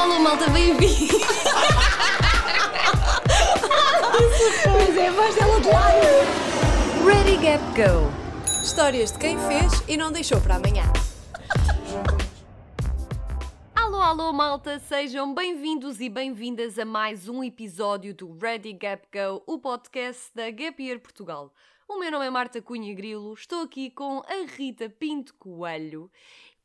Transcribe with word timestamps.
alô, 0.00 0.18
malta, 0.18 0.48
bem-vindo! 0.48 1.14
Pois 4.64 4.96
é, 4.96 5.08
a 5.08 5.12
voz 5.12 5.34
dela 5.34 5.60
de 5.60 5.68
lado. 5.68 6.06
Ready, 7.04 7.36
Gap, 7.36 7.62
Go! 7.76 8.10
Histórias 8.62 9.12
de 9.12 9.18
quem 9.18 9.38
fez 9.38 9.82
e 9.86 9.98
não 9.98 10.10
deixou 10.10 10.40
para 10.40 10.56
amanhã. 10.56 10.84
Alô, 13.74 14.00
alô, 14.00 14.32
malta, 14.32 14.78
sejam 14.78 15.34
bem-vindos 15.34 16.00
e 16.00 16.08
bem-vindas 16.08 16.78
a 16.78 16.84
mais 16.86 17.28
um 17.28 17.44
episódio 17.44 18.14
do 18.14 18.38
Ready, 18.38 18.72
Gap, 18.72 19.06
Go, 19.12 19.42
o 19.46 19.58
podcast 19.58 20.30
da 20.34 20.50
Gap 20.50 20.82
Year 20.82 20.98
Portugal. 20.98 21.52
O 21.86 21.98
meu 21.98 22.10
nome 22.10 22.24
é 22.24 22.30
Marta 22.30 22.62
Cunha 22.62 22.94
Grilo, 22.94 23.34
estou 23.34 23.62
aqui 23.62 23.90
com 23.90 24.20
a 24.20 24.46
Rita 24.56 24.88
Pinto 24.88 25.34
Coelho 25.34 26.10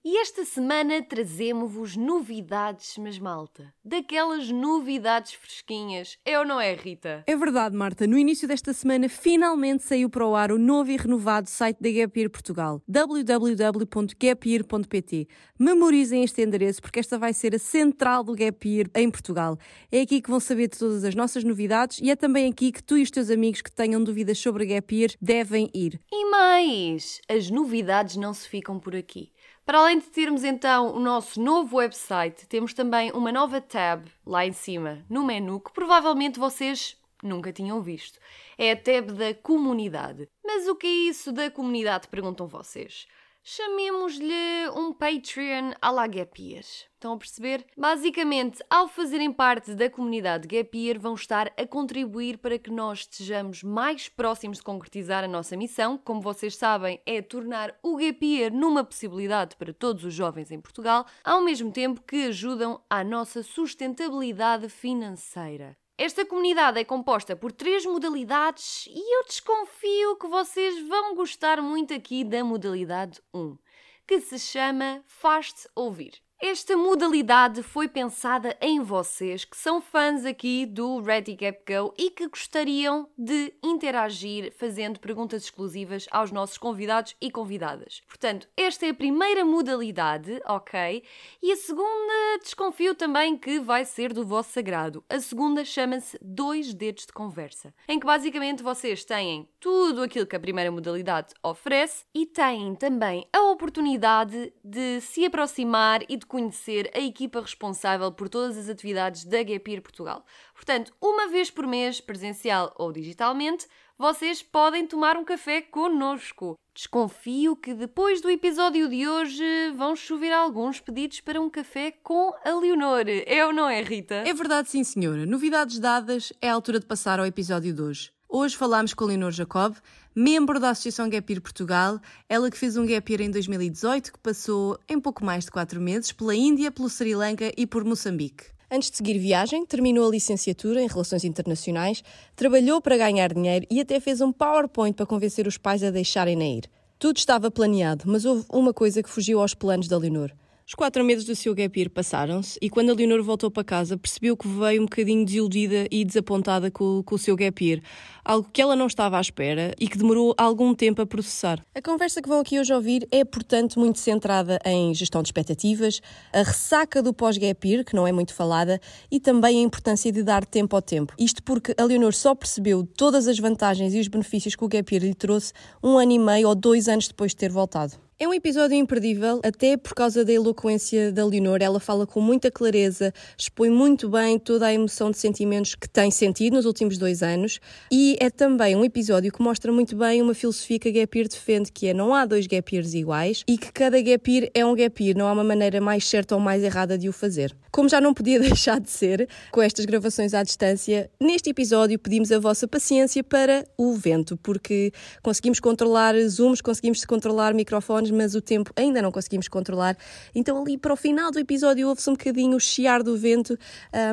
e 0.08 0.20
esta 0.20 0.46
semana 0.46 1.02
trazemos-vos 1.02 1.98
novidades, 1.98 2.96
mas 3.00 3.18
malta, 3.18 3.74
daquelas 3.84 4.52
novidades 4.52 5.34
fresquinhas, 5.34 6.16
é 6.24 6.38
ou 6.38 6.46
não 6.46 6.62
é, 6.62 6.76
Rita? 6.76 7.24
É 7.26 7.36
verdade, 7.36 7.76
Marta. 7.76 8.06
No 8.06 8.16
início 8.16 8.48
desta 8.48 8.72
semana, 8.72 9.10
finalmente 9.10 9.82
saiu 9.82 10.08
para 10.08 10.28
o 10.28 10.36
ar 10.36 10.52
o 10.52 10.60
novo 10.60 10.92
e 10.92 10.96
renovado 10.96 11.50
site 11.50 11.82
da 11.82 11.90
Gap 11.90 12.20
Year 12.20 12.30
Portugal, 12.30 12.84
www.gapyear.pt. 12.88 15.28
Memorizem 15.58 16.24
este 16.24 16.44
endereço 16.44 16.84
porque 16.84 17.00
esta 17.00 17.18
vai 17.18 17.34
ser 17.34 17.56
a 17.56 17.60
central 17.60 18.24
do 18.24 18.36
Gap 18.36 18.70
Year 18.70 18.88
em 18.94 19.10
Portugal. 19.10 19.58
É 19.92 20.02
aqui 20.02 20.22
que 20.22 20.30
vão 20.30 20.40
saber 20.40 20.68
de 20.68 20.78
todas 20.78 21.04
as 21.04 21.16
nossas 21.16 21.44
novidades 21.44 22.00
e 22.00 22.12
é 22.12 22.16
também 22.16 22.52
aqui 22.52 22.72
que 22.72 22.84
tu 22.84 22.96
e 22.96 23.02
os 23.02 23.10
teus 23.10 23.32
amigos 23.32 23.64
que 23.64 23.72
tenham 23.72 24.04
dúvidas 24.04 24.38
sobre 24.38 24.66
a 24.66 24.68
Gap 24.76 24.96
Year 24.96 25.10
devem 25.20 25.68
ir. 25.74 26.00
E 26.12 26.30
mais, 26.30 27.20
as 27.28 27.50
novidades 27.50 28.18
não 28.18 28.36
se 28.36 28.48
ficam 28.48 28.80
por 28.80 28.96
aqui. 28.96 29.34
Para 29.66 29.80
além 29.80 29.98
de 29.98 30.06
termos 30.06 30.44
então 30.44 30.96
o 30.96 31.00
nosso 31.00 31.42
novo 31.42 31.78
website, 31.78 32.46
temos 32.46 32.72
também 32.72 33.12
uma 33.12 33.32
nova 33.32 33.60
tab 33.60 34.06
lá 34.24 34.46
em 34.46 34.54
cima, 34.54 35.04
no 35.10 35.26
menu, 35.26 35.60
que 35.60 35.74
provavelmente 35.74 36.38
vocês 36.38 36.96
nunca 37.24 37.52
tinham 37.52 37.82
visto. 37.82 38.20
É 38.60 38.74
a 38.74 38.78
tab 38.78 39.10
da 39.14 39.34
comunidade. 39.34 40.30
Mas 40.46 40.68
o 40.68 40.76
que 40.76 40.86
é 40.86 41.10
isso 41.10 41.32
da 41.32 41.50
comunidade? 41.50 42.08
Perguntam 42.08 42.48
vocês 42.48 43.08
chamemos-lhe 43.48 44.70
um 44.76 44.92
Patreon 44.92 45.74
à 45.80 45.92
la 45.92 46.08
Gap 46.08 46.42
Year. 46.42 46.64
Estão 46.64 47.14
a 47.14 47.18
perceber? 47.18 47.64
Basicamente, 47.78 48.64
ao 48.68 48.88
fazerem 48.88 49.32
parte 49.32 49.76
da 49.76 49.88
comunidade 49.88 50.48
Gap 50.48 50.76
Year, 50.76 51.00
vão 51.00 51.14
estar 51.14 51.54
a 51.56 51.68
contribuir 51.68 52.40
para 52.40 52.58
que 52.58 52.72
nós 52.72 53.02
estejamos 53.02 53.62
mais 53.62 54.10
próximos 54.10 54.58
de 54.58 54.64
concretizar 54.64 55.24
a 55.24 55.28
nossa 55.28 55.56
missão. 55.56 55.96
Como 55.96 56.22
vocês 56.22 56.56
sabem, 56.56 57.00
é 57.06 57.22
tornar 57.22 57.78
o 57.84 57.98
Gap 57.98 58.26
Year 58.26 58.52
numa 58.52 58.84
possibilidade 58.84 59.56
para 59.58 59.72
todos 59.72 60.04
os 60.04 60.14
jovens 60.16 60.50
em 60.50 60.60
Portugal, 60.60 61.06
ao 61.24 61.44
mesmo 61.44 61.72
tempo 61.72 62.02
que 62.02 62.30
ajudam 62.30 62.82
à 62.90 63.04
nossa 63.04 63.44
sustentabilidade 63.44 64.70
financeira. 64.70 65.78
Esta 65.98 66.26
comunidade 66.26 66.78
é 66.78 66.84
composta 66.84 67.38
por 67.38 67.54
três 67.54 67.86
modalidades 67.86 68.86
e 68.88 69.18
eu 69.18 69.24
desconfio 69.24 70.18
que 70.18 70.28
vocês 70.28 70.86
vão 70.90 71.16
gostar 71.16 71.62
muito 71.62 71.94
aqui 71.94 72.26
da 72.26 72.44
modalidade 72.44 73.22
1, 73.34 73.58
que 74.06 74.20
se 74.20 74.38
chama 74.38 75.02
Faz-te 75.08 75.70
Ouvir. 75.74 76.25
Esta 76.42 76.76
modalidade 76.76 77.64
foi 77.64 77.88
pensada 77.88 78.58
em 78.60 78.82
vocês 78.82 79.46
que 79.46 79.56
são 79.56 79.80
fãs 79.80 80.26
aqui 80.26 80.66
do 80.66 81.00
Ready 81.00 81.34
Gap 81.34 81.60
Go 81.66 81.94
e 81.98 82.12
que 82.12 82.28
gostariam 82.28 83.10
de 83.18 83.54
interagir 83.64 84.54
fazendo 84.58 85.00
perguntas 85.00 85.44
exclusivas 85.44 86.06
aos 86.12 86.34
nossos 86.34 86.58
convidados 86.58 87.16
e 87.22 87.32
convidadas. 87.32 88.02
Portanto, 88.06 88.50
esta 88.58 88.86
é 88.86 88.90
a 88.90 88.94
primeira 88.94 89.46
modalidade, 89.46 90.42
ok? 90.46 91.04
E 91.42 91.54
a 91.54 91.56
segunda, 91.56 92.40
desconfio 92.44 92.94
também 92.94 93.38
que 93.38 93.62
vai 93.62 93.86
ser 93.86 94.12
do 94.12 94.26
vosso 94.26 94.52
sagrado. 94.52 95.06
A 95.10 95.22
segunda 95.22 95.64
chama-se 95.64 96.20
Dois 96.22 96.74
Dedos 96.74 97.06
de 97.06 97.14
Conversa, 97.14 97.74
em 97.88 97.98
que 97.98 98.06
basicamente 98.06 98.62
vocês 98.62 99.06
têm 99.06 99.48
tudo 99.58 100.04
aquilo 100.04 100.28
que 100.28 100.36
a 100.36 100.40
primeira 100.40 100.70
modalidade 100.70 101.34
oferece 101.42 102.04
e 102.14 102.26
têm 102.26 102.76
também 102.76 103.26
a 103.32 103.42
oportunidade 103.44 104.54
de 104.62 105.00
se 105.00 105.26
aproximar 105.26 106.02
e 106.10 106.18
de 106.18 106.25
de 106.26 106.28
conhecer 106.28 106.90
a 106.94 107.00
equipa 107.00 107.40
responsável 107.40 108.12
por 108.12 108.28
todas 108.28 108.58
as 108.58 108.68
atividades 108.68 109.24
da 109.24 109.44
Gapir 109.44 109.82
Portugal. 109.82 110.26
Portanto, 110.54 110.92
uma 111.00 111.28
vez 111.30 111.52
por 111.52 111.68
mês, 111.68 112.02
presencial 112.02 112.74
ou 112.78 112.92
digitalmente, 112.92 113.68
vocês 113.98 114.42
podem 114.42 114.86
tomar 114.86 115.16
um 115.16 115.24
café 115.24 115.62
connosco. 115.62 116.58
Desconfio 116.74 117.56
que 117.56 117.74
depois 117.74 118.20
do 118.20 118.30
episódio 118.30 118.90
de 118.90 119.08
hoje 119.08 119.72
vão 119.78 119.96
chover 119.96 120.34
alguns 120.34 120.82
pedidos 120.82 121.22
para 121.22 121.40
um 121.40 121.50
café 121.50 121.92
com 122.04 122.34
a 122.44 122.60
Leonor. 122.60 123.06
É 123.08 123.46
ou 123.46 123.54
não 123.54 123.70
é, 123.70 123.82
Rita? 123.82 124.16
É 124.16 124.34
verdade, 124.34 124.70
sim, 124.70 124.84
senhora. 124.84 125.26
Novidades 125.26 125.80
dadas, 125.80 126.34
é 126.42 126.50
a 126.50 126.54
altura 126.54 126.80
de 126.80 126.86
passar 126.86 127.20
ao 127.20 127.26
episódio 127.26 127.74
de 127.74 127.82
hoje. 127.82 128.12
Hoje 128.28 128.58
falámos 128.58 128.94
com 128.94 129.06
a 129.06 129.08
Leonor 129.08 129.32
Jacob, 129.32 129.76
membro 130.16 130.60
da 130.60 130.70
Associação 130.70 131.10
Gapir 131.10 131.42
Portugal, 131.42 132.00
ela 132.30 132.50
que 132.50 132.58
fez 132.58 132.78
um 132.78 132.86
Gapir 132.86 133.20
em 133.20 133.30
2018 133.30 134.14
que 134.14 134.20
passou 134.20 134.80
em 134.88 134.98
pouco 134.98 135.26
mais 135.26 135.44
de 135.44 135.52
quatro 135.52 135.82
meses 135.82 136.14
pela 136.14 136.34
Índia, 136.34 136.72
pelo 136.72 136.90
Sri 136.90 137.14
Lanka 137.14 137.52
e 137.58 137.68
por 137.68 137.84
Moçambique. 137.84 138.46
Antes 138.72 138.90
de 138.90 138.98
seguir 138.98 139.20
viagem, 139.20 139.66
terminou 139.66 140.08
a 140.08 140.12
licenciatura 140.12 140.82
em 140.82 140.88
Relações 140.88 141.26
Internacionais, 141.26 142.02
trabalhou 142.36 142.82
para 142.82 142.98
ganhar 142.98 143.34
dinheiro 143.34 143.68
e 143.70 143.82
até 143.82 144.00
fez 144.00 144.22
um 144.22 144.32
PowerPoint 144.32 144.96
para 144.96 145.06
convencer 145.06 145.46
os 145.48 145.58
pais 145.58 145.84
a 145.84 145.92
deixarem-na 145.92 146.46
ir. 146.46 146.70
Tudo 146.98 147.18
estava 147.18 147.52
planeado, 147.52 148.06
mas 148.08 148.24
houve 148.24 148.46
uma 148.50 148.74
coisa 148.74 149.04
que 149.04 149.10
fugiu 149.10 149.42
aos 149.42 149.54
planos 149.54 149.88
da 149.88 149.98
Leonor. 149.98 150.32
Os 150.68 150.74
quatro 150.74 151.06
meses 151.06 151.26
do 151.26 151.36
seu 151.36 151.54
gap 151.54 151.80
year 151.80 151.92
passaram-se 151.92 152.58
e 152.60 152.72
quando 152.72 152.90
a 152.90 152.96
Leonor 152.96 153.22
voltou 153.22 153.52
para 153.52 153.64
casa 153.64 153.96
percebeu 153.96 154.36
que 154.36 154.48
veio 154.48 154.82
um 154.82 154.86
bocadinho 154.86 155.24
desiludida 155.24 155.86
e 155.92 156.04
desapontada 156.04 156.72
com, 156.72 157.04
com 157.04 157.14
o 157.14 157.20
seu 157.20 157.36
gap 157.36 157.64
year, 157.64 157.84
algo 158.24 158.50
que 158.52 158.60
ela 158.60 158.76
não 158.76 158.88
estava 158.88 159.20
à 159.20 159.22
espera 159.22 159.76
e 159.80 159.88
que 159.88 159.96
demorou 159.96 160.34
algum 160.36 160.74
tempo 160.74 161.04
a 161.04 161.06
processar. 161.06 161.64
A 161.76 161.82
conversa 161.84 162.20
que 162.20 162.28
vão 162.28 162.40
aqui 162.40 162.60
hoje 162.60 162.74
ouvir 162.74 163.08
é, 163.12 163.24
portanto, 163.24 163.80
muito 163.80 164.00
centrada 164.00 164.60
em 164.66 164.92
gestão 164.96 165.22
de 165.22 165.28
expectativas, 165.28 166.02
a 166.34 166.40
ressaca 166.40 167.00
do 167.00 167.14
pós-gap 167.14 167.68
year, 167.68 167.86
que 167.86 167.96
não 167.96 168.08
é 168.08 168.12
muito 168.12 168.34
falada, 168.34 168.82
e 169.12 169.20
também 169.20 169.60
a 169.60 169.62
importância 169.62 170.12
de 170.12 170.24
dar 170.24 170.44
tempo 170.48 170.76
ao 170.76 170.82
tempo. 170.82 171.14
Isto 171.20 171.44
porque 171.44 171.76
a 171.78 171.84
Leonor 171.84 172.16
só 172.16 172.34
percebeu 172.34 172.84
todas 172.98 173.28
as 173.28 173.38
vantagens 173.38 173.94
e 173.94 174.00
os 174.00 174.08
benefícios 174.08 174.56
que 174.56 174.66
o 174.66 174.68
gap 174.68 174.92
year 174.92 175.06
lhe 175.06 175.14
trouxe 175.14 175.54
um 175.84 176.00
ano 176.00 176.14
e 176.14 176.18
meio 176.18 176.48
ou 176.48 176.56
dois 176.56 176.88
anos 176.88 177.08
depois 177.08 177.34
de 177.34 177.38
ter 177.38 177.52
voltado. 177.52 178.04
É 178.18 178.26
um 178.26 178.34
episódio 178.34 178.78
imperdível, 178.78 179.42
até 179.44 179.76
por 179.76 179.94
causa 179.94 180.24
da 180.24 180.32
eloquência 180.32 181.12
da 181.12 181.26
Leonor. 181.26 181.62
Ela 181.62 181.82
fala 181.82 182.08
com 182.08 182.22
muita 182.22 182.50
clareza, 182.50 183.14
expõe 183.38 183.70
muito 183.70 184.08
bem 184.08 184.40
toda 184.40 184.68
a 184.68 184.74
emoção 184.74 185.12
de 185.12 185.18
sentimentos 185.18 185.76
que 185.76 185.90
tem 185.90 186.10
sentido 186.10 186.54
nos 186.54 186.66
últimos 186.66 186.98
dois 186.98 187.22
anos. 187.22 187.60
E 187.92 188.16
é 188.22 188.30
também 188.30 188.74
um 188.74 188.86
episódio 188.86 189.34
que 189.34 189.42
mostra 189.42 189.70
muito 189.70 189.98
bem 189.98 190.22
uma 190.22 190.34
filosofia 190.34 190.80
que 190.80 190.88
a 190.88 190.92
Gap 190.94 191.18
Year 191.18 191.28
defende, 191.28 191.74
que 191.74 191.88
é 191.88 191.94
não 191.94 192.16
há 192.16 192.26
dois 192.26 192.48
Gap 192.48 192.74
Years 192.74 192.94
iguais 192.94 193.44
e 193.46 193.58
que 193.58 193.70
cada 193.74 194.02
Gap 194.02 194.32
Year 194.32 194.50
é 194.54 194.66
um 194.66 194.74
Gap 194.74 195.04
Year, 195.04 195.18
não 195.18 195.28
há 195.28 195.34
uma 195.34 195.44
maneira 195.44 195.82
mais 195.82 196.08
certa 196.08 196.36
ou 196.36 196.40
mais 196.40 196.64
errada 196.64 196.98
de 196.98 197.10
o 197.10 197.12
fazer. 197.12 197.54
Como 197.76 197.90
já 197.90 198.00
não 198.00 198.14
podia 198.14 198.40
deixar 198.40 198.80
de 198.80 198.90
ser, 198.90 199.28
com 199.52 199.62
estas 199.62 199.84
gravações 199.84 200.34
à 200.34 200.42
distância, 200.42 201.12
neste 201.20 201.50
episódio 201.50 202.00
pedimos 202.00 202.32
a 202.32 202.40
vossa 202.40 202.66
paciência 202.66 203.22
para 203.22 203.68
o 203.78 203.94
vento, 203.96 204.38
porque 204.38 204.94
conseguimos 205.22 205.60
controlar 205.60 206.16
zooms, 206.30 206.62
conseguimos 206.62 207.04
controlar 207.04 207.54
microfones 207.54 208.12
mas 208.12 208.34
o 208.34 208.40
tempo 208.40 208.72
ainda 208.78 209.02
não 209.02 209.12
conseguimos 209.12 209.50
controlar. 209.50 209.98
Então, 210.34 210.62
ali 210.62 210.78
para 210.78 210.94
o 210.94 210.96
final 210.96 211.32
do 211.32 211.38
episódio, 211.38 211.90
ouve-se 211.90 212.10
um 212.10 212.14
bocadinho 212.14 212.56
o 212.56 212.60
chiar 212.62 213.04
do 213.04 213.18
vento, 213.18 213.56
uh, 213.56 213.58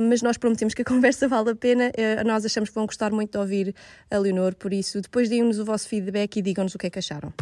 mas 0.08 0.22
nós 0.22 0.36
prometemos 0.36 0.74
que 0.74 0.82
a 0.82 0.84
conversa 0.92 1.28
vale 1.28 1.50
a 1.50 1.54
pena. 1.54 1.92
Uh, 1.96 2.26
nós 2.26 2.44
achamos 2.44 2.68
que 2.68 2.74
vão 2.74 2.86
gostar 2.86 3.12
muito 3.12 3.30
de 3.30 3.38
ouvir 3.38 3.74
a 4.10 4.18
Leonor, 4.18 4.56
por 4.56 4.72
isso, 4.72 5.00
depois 5.00 5.28
deem-nos 5.28 5.60
o 5.60 5.64
vosso 5.64 5.88
feedback 5.88 6.36
e 6.36 6.42
digam-nos 6.42 6.74
o 6.74 6.78
que 6.78 6.88
é 6.88 6.90
que 6.90 6.98
acharam. 6.98 7.32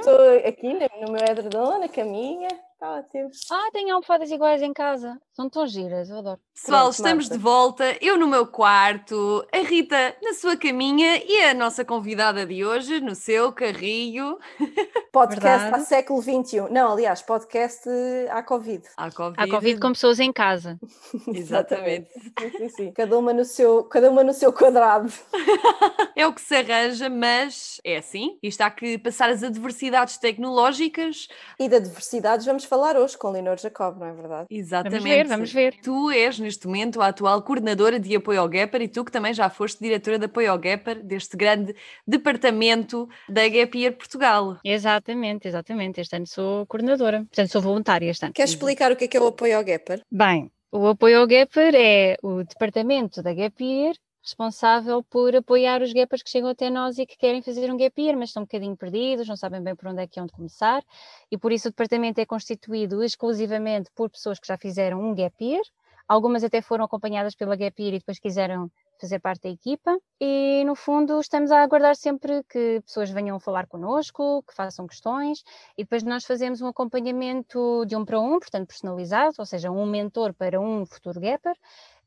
Estou 0.00 0.48
aqui 0.48 0.72
no 0.72 1.12
meu 1.12 1.24
edredom, 1.24 1.78
na 1.78 1.88
caminha, 1.88 2.48
Está 2.80 2.94
ótimo. 2.94 3.30
Ah, 3.50 3.68
tenho 3.74 3.94
almofadas 3.94 4.30
iguais 4.30 4.62
em 4.62 4.72
casa. 4.72 5.20
São 5.32 5.50
tão 5.50 5.66
giras, 5.66 6.08
eu 6.08 6.16
adoro. 6.16 6.40
Pessoal, 6.62 6.82
Pronto, 6.82 6.92
estamos 6.92 7.24
Marta. 7.24 7.38
de 7.38 7.42
volta. 7.42 7.96
Eu 8.02 8.18
no 8.18 8.26
meu 8.26 8.46
quarto, 8.46 9.46
a 9.50 9.58
Rita 9.60 10.14
na 10.22 10.34
sua 10.34 10.58
caminha 10.58 11.16
e 11.24 11.44
a 11.44 11.54
nossa 11.54 11.86
convidada 11.86 12.44
de 12.44 12.62
hoje 12.62 13.00
no 13.00 13.14
seu 13.14 13.50
carrinho. 13.50 14.36
Podcast 15.10 15.62
Verdade. 15.62 15.84
século 15.86 16.22
XXI. 16.22 16.70
Não, 16.70 16.92
aliás, 16.92 17.20
podcast 17.20 17.88
à 18.30 18.42
Covid. 18.44 18.84
À 18.96 19.10
Covid. 19.10 19.42
À 19.42 19.48
Covid 19.48 19.80
com 19.80 19.88
pessoas 19.92 20.20
em 20.20 20.32
casa. 20.32 20.78
Exatamente. 21.34 22.08
sim, 22.12 22.50
sim, 22.58 22.68
sim. 22.68 22.92
Cada 22.92 23.18
uma 23.18 23.32
no 23.32 23.44
seu, 23.44 23.82
cada 23.84 24.08
uma 24.08 24.22
no 24.22 24.32
seu 24.32 24.52
quadrado. 24.52 25.10
é 26.14 26.26
o 26.26 26.32
que 26.32 26.40
se 26.40 26.54
arranja, 26.54 27.08
mas 27.08 27.80
é 27.82 27.96
assim. 27.96 28.38
Isto 28.40 28.60
há 28.60 28.70
que 28.70 28.98
passar 28.98 29.30
as 29.30 29.42
adversidades 29.42 30.18
tecnológicas. 30.18 31.26
E 31.58 31.68
da 31.68 31.80
diversidade 31.80 32.44
vamos 32.44 32.64
falar 32.64 32.96
hoje 32.96 33.18
com 33.18 33.30
Leonor 33.30 33.56
Jacob, 33.58 33.98
não 33.98 34.06
é 34.06 34.12
verdade? 34.12 34.46
Exatamente. 34.48 35.00
Vamos 35.00 35.10
ver, 35.10 35.26
vamos 35.26 35.52
ver. 35.52 35.74
Tu 35.82 36.10
és 36.12 36.38
neste 36.50 36.66
momento 36.66 37.00
a 37.00 37.06
atual 37.06 37.42
coordenadora 37.42 38.00
de 38.00 38.16
apoio 38.16 38.40
ao 38.40 38.50
GEPER 38.50 38.82
e 38.82 38.88
tu 38.88 39.04
que 39.04 39.12
também 39.12 39.32
já 39.32 39.48
foste 39.48 39.78
diretora 39.78 40.18
de 40.18 40.24
apoio 40.24 40.50
ao 40.50 40.60
GEPER 40.60 41.04
deste 41.04 41.36
grande 41.36 41.74
departamento 42.04 43.08
da 43.28 43.48
Gap 43.48 43.78
Year 43.78 43.96
Portugal. 43.96 44.58
Exatamente, 44.64 45.46
exatamente. 45.46 46.00
Este 46.00 46.16
ano 46.16 46.26
sou 46.26 46.66
coordenadora, 46.66 47.18
portanto 47.20 47.52
sou 47.52 47.62
voluntária 47.62 48.10
este 48.10 48.24
ano. 48.24 48.34
Queres 48.34 48.50
explicar 48.50 48.90
o 48.90 48.96
que 48.96 49.04
é, 49.04 49.08
que 49.08 49.16
é 49.16 49.20
o 49.20 49.28
apoio 49.28 49.56
ao 49.56 49.64
GEPER? 49.64 50.02
Bem, 50.10 50.50
o 50.72 50.88
apoio 50.88 51.20
ao 51.20 51.28
GEPER 51.28 51.72
é 51.76 52.16
o 52.20 52.42
departamento 52.42 53.22
da 53.22 53.32
Gap 53.32 53.62
Year 53.62 53.94
responsável 54.22 55.02
por 55.02 55.34
apoiar 55.34 55.82
os 55.82 55.92
gapers 55.92 56.22
que 56.22 56.30
chegam 56.30 56.50
até 56.50 56.68
nós 56.68 56.98
e 56.98 57.06
que 57.06 57.16
querem 57.16 57.40
fazer 57.40 57.72
um 57.72 57.76
gap 57.76 58.00
year, 58.00 58.16
mas 58.16 58.28
estão 58.28 58.42
um 58.42 58.46
bocadinho 58.46 58.76
perdidos, 58.76 59.26
não 59.26 59.36
sabem 59.36 59.62
bem 59.62 59.74
por 59.74 59.88
onde 59.88 60.02
é 60.02 60.06
que 60.06 60.18
é 60.18 60.22
onde 60.22 60.32
começar, 60.32 60.82
e 61.30 61.38
por 61.38 61.52
isso 61.52 61.68
o 61.68 61.70
departamento 61.70 62.20
é 62.20 62.26
constituído 62.26 63.02
exclusivamente 63.02 63.90
por 63.94 64.10
pessoas 64.10 64.38
que 64.38 64.46
já 64.46 64.58
fizeram 64.58 65.00
um 65.02 65.14
gap 65.14 65.34
year, 65.42 65.62
algumas 66.10 66.42
até 66.42 66.60
foram 66.60 66.84
acompanhadas 66.84 67.36
pela 67.36 67.54
gap 67.54 67.80
year 67.80 67.94
e 67.94 67.98
depois 68.00 68.18
quiseram 68.18 68.68
fazer 69.00 69.20
parte 69.20 69.42
da 69.42 69.48
equipa. 69.48 69.96
E 70.20 70.64
no 70.66 70.74
fundo 70.74 71.20
estamos 71.20 71.52
a 71.52 71.62
aguardar 71.62 71.94
sempre 71.94 72.42
que 72.48 72.80
pessoas 72.84 73.10
venham 73.10 73.38
falar 73.38 73.68
connosco, 73.68 74.42
que 74.42 74.52
façam 74.52 74.88
questões. 74.88 75.44
E 75.78 75.84
depois 75.84 76.02
nós 76.02 76.24
fazemos 76.24 76.60
um 76.60 76.66
acompanhamento 76.66 77.84
de 77.86 77.94
um 77.94 78.04
para 78.04 78.18
um, 78.18 78.40
portanto 78.40 78.66
personalizado, 78.66 79.36
ou 79.38 79.46
seja, 79.46 79.70
um 79.70 79.86
mentor 79.86 80.34
para 80.34 80.60
um 80.60 80.84
futuro 80.84 81.20
gapper. 81.20 81.54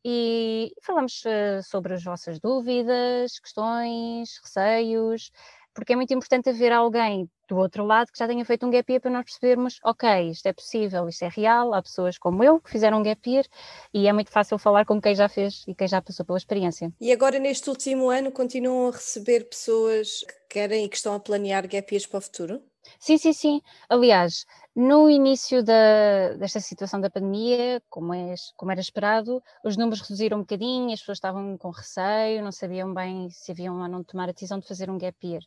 E 0.03 0.73
falamos 0.81 1.23
uh, 1.23 1.63
sobre 1.63 1.93
as 1.93 2.03
vossas 2.03 2.37
dúvidas, 2.41 3.39
questões, 3.39 4.37
receios, 4.43 5.31
porque 5.73 5.93
é 5.93 5.95
muito 5.95 6.13
importante 6.13 6.49
haver 6.49 6.71
alguém 6.71 7.29
do 7.47 7.57
outro 7.57 7.85
lado 7.85 8.11
que 8.11 8.17
já 8.17 8.27
tenha 8.27 8.45
feito 8.45 8.65
um 8.65 8.69
gap 8.69 8.89
year 8.91 9.01
para 9.01 9.11
nós 9.11 9.25
percebermos, 9.25 9.79
ok, 9.83 10.29
isto 10.29 10.45
é 10.45 10.53
possível, 10.53 11.07
isto 11.09 11.23
é 11.23 11.29
real, 11.29 11.73
há 11.73 11.81
pessoas 11.81 12.17
como 12.17 12.43
eu 12.43 12.59
que 12.59 12.69
fizeram 12.69 12.99
um 12.99 13.03
gap 13.03 13.29
year 13.29 13.45
e 13.93 14.07
é 14.07 14.13
muito 14.13 14.31
fácil 14.31 14.57
falar 14.57 14.85
com 14.85 15.01
quem 15.01 15.15
já 15.15 15.27
fez 15.27 15.63
e 15.67 15.75
quem 15.75 15.87
já 15.87 16.01
passou 16.01 16.25
pela 16.25 16.37
experiência. 16.37 16.91
E 17.01 17.11
agora 17.11 17.39
neste 17.39 17.69
último 17.69 18.09
ano 18.09 18.31
continuam 18.31 18.87
a 18.87 18.91
receber 18.91 19.49
pessoas 19.49 20.19
que 20.19 20.33
querem 20.49 20.85
e 20.85 20.89
que 20.89 20.95
estão 20.95 21.13
a 21.13 21.19
planear 21.19 21.67
gap 21.67 21.93
years 21.93 22.05
para 22.05 22.19
o 22.19 22.21
futuro? 22.21 22.61
Sim, 22.99 23.17
sim, 23.17 23.33
sim. 23.33 23.61
Aliás, 23.89 24.45
no 24.75 25.07
início 25.07 25.63
da, 25.63 26.33
desta 26.39 26.59
situação 26.59 26.99
da 26.99 27.09
pandemia, 27.09 27.79
como, 27.89 28.11
é, 28.11 28.33
como, 28.57 28.71
era 28.71 28.81
esperado, 28.81 29.41
os 29.63 29.77
números 29.77 30.01
reduziram 30.01 30.37
um 30.37 30.41
bocadinho, 30.41 30.91
as 30.91 30.99
pessoas 30.99 31.17
estavam 31.17 31.55
com 31.59 31.69
receio, 31.69 32.43
não 32.43 32.51
sabiam 32.51 32.91
bem 32.91 33.29
se 33.29 33.51
haviam 33.51 33.79
ou 33.79 33.87
não 33.87 34.03
tomar 34.03 34.29
a 34.29 34.31
decisão 34.31 34.59
de 34.59 34.67
fazer 34.67 34.89
um 34.89 34.97
gap 34.97 35.15
year. 35.23 35.43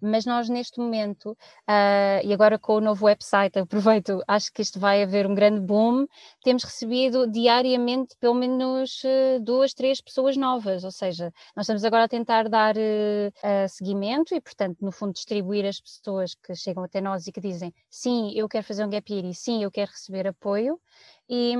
Mas 0.00 0.24
nós, 0.24 0.48
neste 0.48 0.78
momento, 0.78 1.32
uh, 1.32 2.24
e 2.24 2.32
agora 2.32 2.56
com 2.56 2.76
o 2.76 2.80
novo 2.80 3.06
website, 3.06 3.58
aproveito, 3.58 4.22
acho 4.28 4.52
que 4.52 4.62
isto 4.62 4.78
vai 4.78 5.02
haver 5.02 5.26
um 5.26 5.34
grande 5.34 5.60
boom, 5.60 6.06
temos 6.44 6.62
recebido 6.62 7.26
diariamente 7.26 8.14
pelo 8.20 8.34
menos 8.34 9.02
uh, 9.02 9.40
duas, 9.42 9.74
três 9.74 10.00
pessoas 10.00 10.36
novas, 10.36 10.84
ou 10.84 10.92
seja, 10.92 11.32
nós 11.56 11.64
estamos 11.64 11.84
agora 11.84 12.04
a 12.04 12.08
tentar 12.08 12.48
dar 12.48 12.76
uh, 12.76 13.68
seguimento 13.68 14.36
e, 14.36 14.40
portanto, 14.40 14.76
no 14.80 14.92
fundo, 14.92 15.14
distribuir 15.14 15.66
as 15.66 15.80
pessoas 15.80 16.36
que 16.36 16.54
chegam 16.54 16.84
até 16.84 17.00
nós 17.00 17.26
e 17.26 17.32
que 17.32 17.40
dizem 17.40 17.74
sim, 17.90 18.32
eu 18.36 18.48
quero 18.48 18.67
fazer 18.68 18.84
um 18.84 18.90
gap 18.90 19.12
year 19.12 19.24
e 19.26 19.34
sim, 19.34 19.62
eu 19.64 19.70
quero 19.70 19.90
receber 19.90 20.26
apoio. 20.28 20.80
E, 21.28 21.54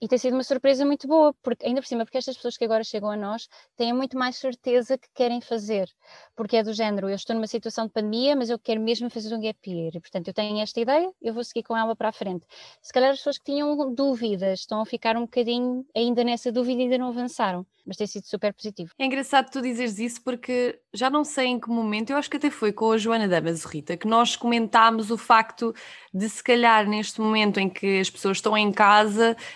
e, 0.00 0.08
tem 0.08 0.16
sido 0.16 0.32
uma 0.32 0.42
surpresa 0.42 0.86
muito 0.86 1.06
boa, 1.06 1.34
porque 1.42 1.66
ainda 1.66 1.82
por 1.82 1.86
cima, 1.86 2.04
porque 2.04 2.16
estas 2.16 2.34
pessoas 2.34 2.56
que 2.56 2.64
agora 2.64 2.82
chegam 2.82 3.10
a 3.10 3.16
nós 3.16 3.46
têm 3.76 3.92
muito 3.92 4.16
mais 4.16 4.36
certeza 4.36 4.96
que 4.96 5.08
querem 5.14 5.40
fazer, 5.42 5.86
porque 6.34 6.56
é 6.56 6.62
do 6.62 6.72
género, 6.72 7.10
eu 7.10 7.14
estou 7.14 7.36
numa 7.36 7.46
situação 7.46 7.86
de 7.86 7.92
pandemia, 7.92 8.34
mas 8.34 8.48
eu 8.48 8.58
quero 8.58 8.80
mesmo 8.80 9.10
fazer 9.10 9.34
um 9.34 9.40
gap 9.40 9.58
year, 9.70 9.92
e 9.94 10.00
portanto 10.00 10.28
eu 10.28 10.34
tenho 10.34 10.58
esta 10.60 10.80
ideia, 10.80 11.12
eu 11.20 11.34
vou 11.34 11.44
seguir 11.44 11.62
com 11.62 11.76
ela 11.76 11.94
para 11.94 12.08
a 12.08 12.12
frente. 12.12 12.46
Se 12.80 12.90
calhar 12.90 13.10
as 13.10 13.18
pessoas 13.18 13.36
que 13.36 13.44
tinham 13.44 13.94
dúvidas 13.94 14.60
estão 14.60 14.80
a 14.80 14.86
ficar 14.86 15.14
um 15.16 15.22
bocadinho 15.22 15.84
ainda 15.94 16.24
nessa 16.24 16.50
dúvida 16.50 16.80
e 16.80 16.84
ainda 16.84 16.96
não 16.96 17.08
avançaram, 17.08 17.66
mas 17.84 17.96
tem 17.96 18.06
sido 18.06 18.26
super 18.26 18.54
positivo. 18.54 18.92
É 18.98 19.04
engraçado 19.04 19.50
tu 19.50 19.60
dizeres 19.60 19.98
isso 19.98 20.22
porque 20.22 20.78
já 20.94 21.10
não 21.10 21.24
sei 21.24 21.46
em 21.46 21.60
que 21.60 21.68
momento, 21.68 22.10
eu 22.10 22.16
acho 22.16 22.30
que 22.30 22.36
até 22.36 22.50
foi 22.50 22.72
com 22.72 22.92
a 22.92 22.98
Joana 22.98 23.28
Damas 23.28 23.64
Rita, 23.64 23.96
que 23.96 24.06
nós 24.06 24.36
comentámos 24.36 25.10
o 25.10 25.18
facto 25.18 25.74
de 26.12 26.28
se 26.28 26.42
calhar 26.42 26.88
neste 26.88 27.20
momento 27.20 27.58
em 27.58 27.68
que 27.68 28.00
as 28.00 28.08
pessoas 28.08 28.38
estão 28.38 28.56
em 28.56 28.70
casa, 28.70 29.01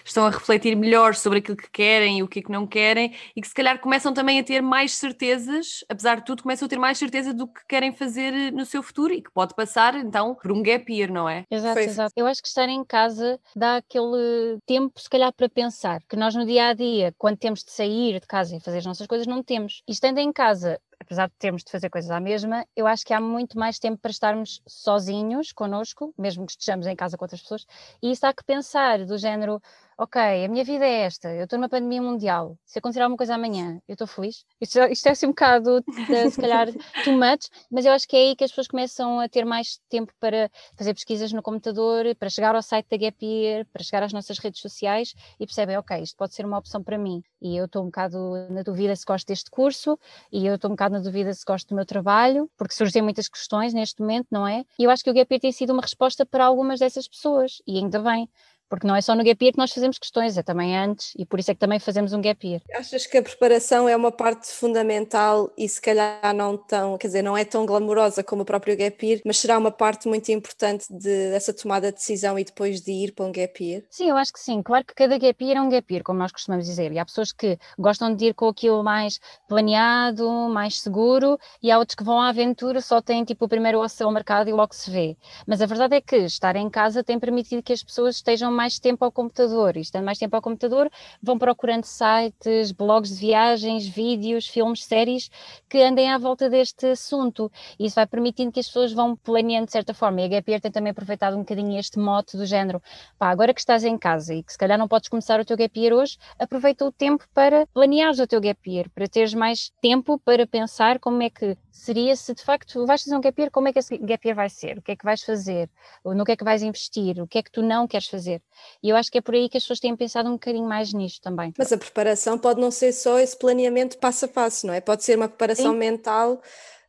estão 0.04 0.26
a 0.26 0.30
refletir 0.30 0.76
melhor 0.76 1.14
sobre 1.14 1.38
aquilo 1.38 1.56
que 1.56 1.70
querem 1.70 2.18
e 2.18 2.22
o 2.22 2.28
que, 2.28 2.40
é 2.40 2.42
que 2.42 2.50
não 2.50 2.66
querem 2.66 3.14
e 3.34 3.40
que 3.40 3.48
se 3.48 3.54
calhar 3.54 3.78
começam 3.78 4.12
também 4.12 4.38
a 4.40 4.44
ter 4.44 4.60
mais 4.60 4.94
certezas, 4.94 5.84
apesar 5.88 6.16
de 6.16 6.24
tudo, 6.24 6.42
começam 6.42 6.66
a 6.66 6.68
ter 6.68 6.78
mais 6.78 6.98
certeza 6.98 7.32
do 7.32 7.46
que 7.46 7.64
querem 7.68 7.92
fazer 7.92 8.52
no 8.52 8.64
seu 8.64 8.82
futuro 8.82 9.12
e 9.12 9.22
que 9.22 9.30
pode 9.30 9.54
passar 9.54 9.94
então 9.94 10.34
por 10.34 10.52
um 10.52 10.62
gap 10.62 10.92
year, 10.92 11.12
não 11.12 11.28
é? 11.28 11.44
Exato, 11.50 11.74
foi. 11.74 11.84
exato. 11.84 12.12
Eu 12.16 12.26
acho 12.26 12.42
que 12.42 12.48
estar 12.48 12.68
em 12.68 12.84
casa 12.84 13.38
dá 13.54 13.76
aquele 13.76 14.58
tempo 14.66 15.00
se 15.00 15.08
calhar 15.08 15.32
para 15.32 15.48
pensar, 15.48 16.00
que 16.08 16.16
nós 16.16 16.34
no 16.34 16.44
dia 16.44 16.68
a 16.68 16.74
dia, 16.74 17.14
quando 17.18 17.36
temos 17.36 17.62
de 17.64 17.70
sair 17.70 18.20
de 18.20 18.26
casa 18.26 18.56
e 18.56 18.60
fazer 18.60 18.78
as 18.78 18.86
nossas 18.86 19.06
coisas, 19.06 19.26
não 19.26 19.42
temos. 19.42 19.82
E 19.86 19.92
estando 19.92 20.18
em 20.18 20.32
casa, 20.32 20.80
apesar 21.00 21.28
de 21.28 21.34
termos 21.38 21.62
de 21.62 21.70
fazer 21.70 21.90
coisas 21.90 22.10
à 22.10 22.20
mesma, 22.20 22.66
eu 22.74 22.86
acho 22.86 23.04
que 23.04 23.12
há 23.12 23.20
muito 23.20 23.58
mais 23.58 23.78
tempo 23.78 23.98
para 23.98 24.10
estarmos 24.10 24.62
sozinhos 24.66 25.52
connosco, 25.52 26.14
mesmo 26.18 26.46
que 26.46 26.52
estejamos 26.52 26.86
em 26.86 26.96
casa 26.96 27.16
com 27.16 27.24
outras 27.24 27.42
pessoas, 27.42 27.66
e 28.02 28.10
isso 28.10 28.26
há 28.26 28.32
que 28.32 28.44
pensar, 28.44 29.04
do 29.04 29.18
género, 29.18 29.60
ok, 29.98 30.44
a 30.44 30.48
minha 30.48 30.62
vida 30.62 30.84
é 30.84 31.02
esta, 31.02 31.32
eu 31.32 31.44
estou 31.44 31.58
numa 31.58 31.68
pandemia 31.68 32.02
mundial, 32.02 32.58
se 32.64 32.78
acontecer 32.78 33.00
alguma 33.00 33.16
coisa 33.16 33.34
amanhã, 33.34 33.80
eu 33.88 33.94
estou 33.94 34.06
feliz. 34.06 34.44
Isto, 34.60 34.78
isto 34.92 35.06
é 35.06 35.10
assim 35.10 35.26
um 35.26 35.30
bocado, 35.30 35.82
de, 36.06 36.30
se 36.30 36.40
calhar, 36.40 36.68
too 37.02 37.14
much, 37.14 37.48
mas 37.70 37.86
eu 37.86 37.92
acho 37.92 38.06
que 38.06 38.14
é 38.14 38.20
aí 38.20 38.36
que 38.36 38.44
as 38.44 38.50
pessoas 38.50 38.68
começam 38.68 39.20
a 39.20 39.28
ter 39.28 39.44
mais 39.44 39.80
tempo 39.88 40.12
para 40.20 40.50
fazer 40.76 40.92
pesquisas 40.92 41.32
no 41.32 41.42
computador, 41.42 42.14
para 42.16 42.28
chegar 42.28 42.54
ao 42.54 42.62
site 42.62 42.86
da 42.90 42.96
Gap 42.96 43.24
Year, 43.24 43.66
para 43.72 43.82
chegar 43.82 44.02
às 44.02 44.12
nossas 44.12 44.38
redes 44.38 44.60
sociais 44.60 45.14
e 45.40 45.46
percebem, 45.46 45.78
ok, 45.78 46.02
isto 46.02 46.16
pode 46.16 46.34
ser 46.34 46.44
uma 46.44 46.58
opção 46.58 46.82
para 46.82 46.98
mim. 46.98 47.22
E 47.40 47.56
eu 47.56 47.64
estou 47.64 47.82
um 47.82 47.86
bocado 47.86 48.18
na 48.50 48.62
dúvida 48.62 48.94
se 48.94 49.04
gosto 49.04 49.26
deste 49.26 49.50
curso, 49.50 49.98
e 50.30 50.46
eu 50.46 50.56
estou 50.56 50.70
um 50.70 50.74
bocado 50.74 50.94
na 50.94 51.00
dúvida 51.00 51.32
se 51.32 51.44
gosto 51.44 51.68
do 51.68 51.74
meu 51.74 51.86
trabalho, 51.86 52.50
porque 52.56 52.74
surgem 52.74 53.00
muitas 53.00 53.28
questões 53.28 53.72
neste 53.72 54.00
momento, 54.00 54.26
não 54.30 54.46
é? 54.46 54.64
E 54.78 54.84
eu 54.84 54.90
acho 54.90 55.02
que 55.02 55.10
o 55.10 55.14
Gap 55.14 55.32
Year 55.32 55.40
tem 55.40 55.52
sido 55.52 55.72
uma 55.72 55.82
resposta 55.82 56.26
para 56.26 56.44
algumas 56.44 56.80
dessas 56.80 57.08
pessoas, 57.08 57.62
e 57.66 57.78
ainda 57.78 57.98
bem, 57.98 58.28
porque 58.68 58.86
não 58.86 58.96
é 58.96 59.00
só 59.00 59.14
no 59.14 59.24
gap 59.24 59.42
year 59.42 59.52
que 59.52 59.58
nós 59.58 59.72
fazemos 59.72 59.98
questões, 59.98 60.36
é 60.36 60.42
também 60.42 60.76
antes, 60.76 61.12
e 61.18 61.24
por 61.24 61.38
isso 61.38 61.50
é 61.50 61.54
que 61.54 61.60
também 61.60 61.78
fazemos 61.78 62.12
um 62.12 62.20
gap 62.20 62.46
year. 62.46 62.60
Achas 62.74 63.06
que 63.06 63.18
a 63.18 63.22
preparação 63.22 63.88
é 63.88 63.96
uma 63.96 64.10
parte 64.10 64.48
fundamental 64.48 65.52
e 65.56 65.68
se 65.68 65.80
calhar 65.80 66.34
não 66.34 66.56
tão, 66.56 66.98
quer 66.98 67.08
dizer, 67.08 67.22
não 67.22 67.36
é 67.36 67.44
tão 67.44 67.64
glamourosa 67.64 68.22
como 68.22 68.42
o 68.42 68.44
próprio 68.44 68.76
gap 68.76 69.06
year, 69.06 69.20
mas 69.24 69.38
será 69.38 69.58
uma 69.58 69.70
parte 69.70 70.08
muito 70.08 70.30
importante 70.30 70.86
de, 70.90 71.30
dessa 71.30 71.52
tomada 71.52 71.90
de 71.90 71.98
decisão 71.98 72.38
e 72.38 72.44
depois 72.44 72.80
de 72.80 72.92
ir 72.92 73.12
para 73.12 73.24
um 73.24 73.32
gap 73.32 73.62
year? 73.62 73.82
Sim, 73.90 74.10
eu 74.10 74.16
acho 74.16 74.32
que 74.32 74.40
sim. 74.40 74.62
Claro 74.62 74.84
que 74.84 74.94
cada 74.94 75.18
gap 75.18 75.44
year 75.44 75.58
é 75.58 75.60
um 75.60 75.68
gap 75.68 75.92
year, 75.92 76.02
como 76.02 76.18
nós 76.18 76.32
costumamos 76.32 76.66
dizer, 76.66 76.92
e 76.92 76.98
há 76.98 77.04
pessoas 77.04 77.32
que 77.32 77.58
gostam 77.78 78.14
de 78.14 78.26
ir 78.26 78.34
com 78.34 78.48
aquilo 78.48 78.82
mais 78.82 79.18
planeado, 79.48 80.28
mais 80.48 80.80
seguro, 80.80 81.38
e 81.62 81.70
há 81.70 81.78
outros 81.78 81.94
que 81.94 82.04
vão 82.04 82.20
à 82.20 82.28
aventura, 82.28 82.80
só 82.80 83.00
têm 83.00 83.24
tipo 83.24 83.44
o 83.44 83.48
primeiro 83.48 83.80
osso 83.80 84.02
ao 84.04 84.12
mercado 84.12 84.48
e 84.48 84.52
logo 84.52 84.74
se 84.74 84.90
vê. 84.90 85.16
Mas 85.46 85.60
a 85.62 85.66
verdade 85.66 85.96
é 85.96 86.00
que 86.00 86.16
estar 86.16 86.56
em 86.56 86.68
casa 86.68 87.04
tem 87.04 87.18
permitido 87.18 87.62
que 87.62 87.72
as 87.72 87.82
pessoas 87.82 88.16
estejam 88.16 88.55
mais 88.56 88.78
tempo 88.78 89.04
ao 89.04 89.12
computador 89.12 89.76
e 89.76 89.80
estando 89.80 90.04
mais 90.04 90.18
tempo 90.18 90.34
ao 90.34 90.42
computador 90.42 90.90
vão 91.22 91.38
procurando 91.38 91.84
sites, 91.84 92.72
blogs 92.72 93.10
de 93.10 93.26
viagens, 93.26 93.86
vídeos, 93.86 94.46
filmes, 94.46 94.84
séries 94.84 95.30
que 95.68 95.82
andem 95.82 96.10
à 96.10 96.18
volta 96.18 96.48
deste 96.48 96.86
assunto. 96.86 97.52
Isso 97.78 97.94
vai 97.96 98.06
permitindo 98.06 98.50
que 98.50 98.60
as 98.60 98.66
pessoas 98.66 98.92
vão 98.92 99.14
planeando 99.14 99.66
de 99.66 99.72
certa 99.72 99.92
forma. 99.92 100.22
E 100.22 100.24
a 100.24 100.28
Gap 100.28 100.50
Year 100.50 100.60
tem 100.60 100.72
também 100.72 100.90
aproveitado 100.90 101.34
um 101.34 101.40
bocadinho 101.40 101.78
este 101.78 101.98
mote 101.98 102.36
do 102.36 102.46
género, 102.46 102.82
pá, 103.18 103.28
agora 103.28 103.52
que 103.52 103.60
estás 103.60 103.84
em 103.84 103.96
casa 103.98 104.34
e 104.34 104.42
que 104.42 104.52
se 104.52 104.58
calhar 104.58 104.78
não 104.78 104.88
podes 104.88 105.08
começar 105.08 105.38
o 105.38 105.44
teu 105.44 105.56
Gap 105.56 105.78
Year 105.78 105.94
hoje, 105.94 106.16
aproveita 106.38 106.84
o 106.84 106.90
tempo 106.90 107.24
para 107.34 107.66
planear 107.68 108.12
o 108.14 108.26
teu 108.26 108.40
Gap 108.40 108.70
Year, 108.70 108.88
para 108.90 109.06
teres 109.06 109.34
mais 109.34 109.70
tempo 109.80 110.18
para 110.18 110.46
pensar 110.46 110.98
como 110.98 111.22
é 111.22 111.28
que 111.28 111.56
seria 111.76 112.16
se 112.16 112.34
de 112.34 112.42
facto 112.42 112.86
vais 112.86 113.02
fazer 113.02 113.16
um 113.16 113.20
gap 113.20 113.38
year, 113.40 113.50
como 113.50 113.68
é 113.68 113.72
que 113.72 113.78
esse 113.78 113.96
gap 113.98 114.26
year 114.26 114.34
vai 114.34 114.48
ser? 114.48 114.78
O 114.78 114.82
que 114.82 114.92
é 114.92 114.96
que 114.96 115.04
vais 115.04 115.22
fazer? 115.22 115.68
No 116.04 116.24
que 116.24 116.32
é 116.32 116.36
que 116.36 116.44
vais 116.44 116.62
investir? 116.62 117.20
O 117.20 117.26
que 117.26 117.38
é 117.38 117.42
que 117.42 117.50
tu 117.50 117.62
não 117.62 117.86
queres 117.86 118.08
fazer? 118.08 118.42
E 118.82 118.88
eu 118.88 118.96
acho 118.96 119.10
que 119.10 119.18
é 119.18 119.20
por 119.20 119.34
aí 119.34 119.48
que 119.48 119.56
as 119.56 119.62
pessoas 119.62 119.80
têm 119.80 119.94
pensado 119.94 120.28
um 120.28 120.32
bocadinho 120.32 120.66
mais 120.66 120.92
nisto 120.92 121.20
também. 121.20 121.52
Mas 121.56 121.72
a 121.72 121.78
preparação 121.78 122.38
pode 122.38 122.60
não 122.60 122.70
ser 122.70 122.92
só 122.92 123.18
esse 123.18 123.38
planeamento 123.38 123.98
passo 123.98 124.24
a 124.24 124.28
passo, 124.28 124.66
não 124.66 124.74
é? 124.74 124.80
Pode 124.80 125.04
ser 125.04 125.16
uma 125.16 125.28
preparação 125.28 125.72
Sim. 125.72 125.78
mental. 125.78 126.40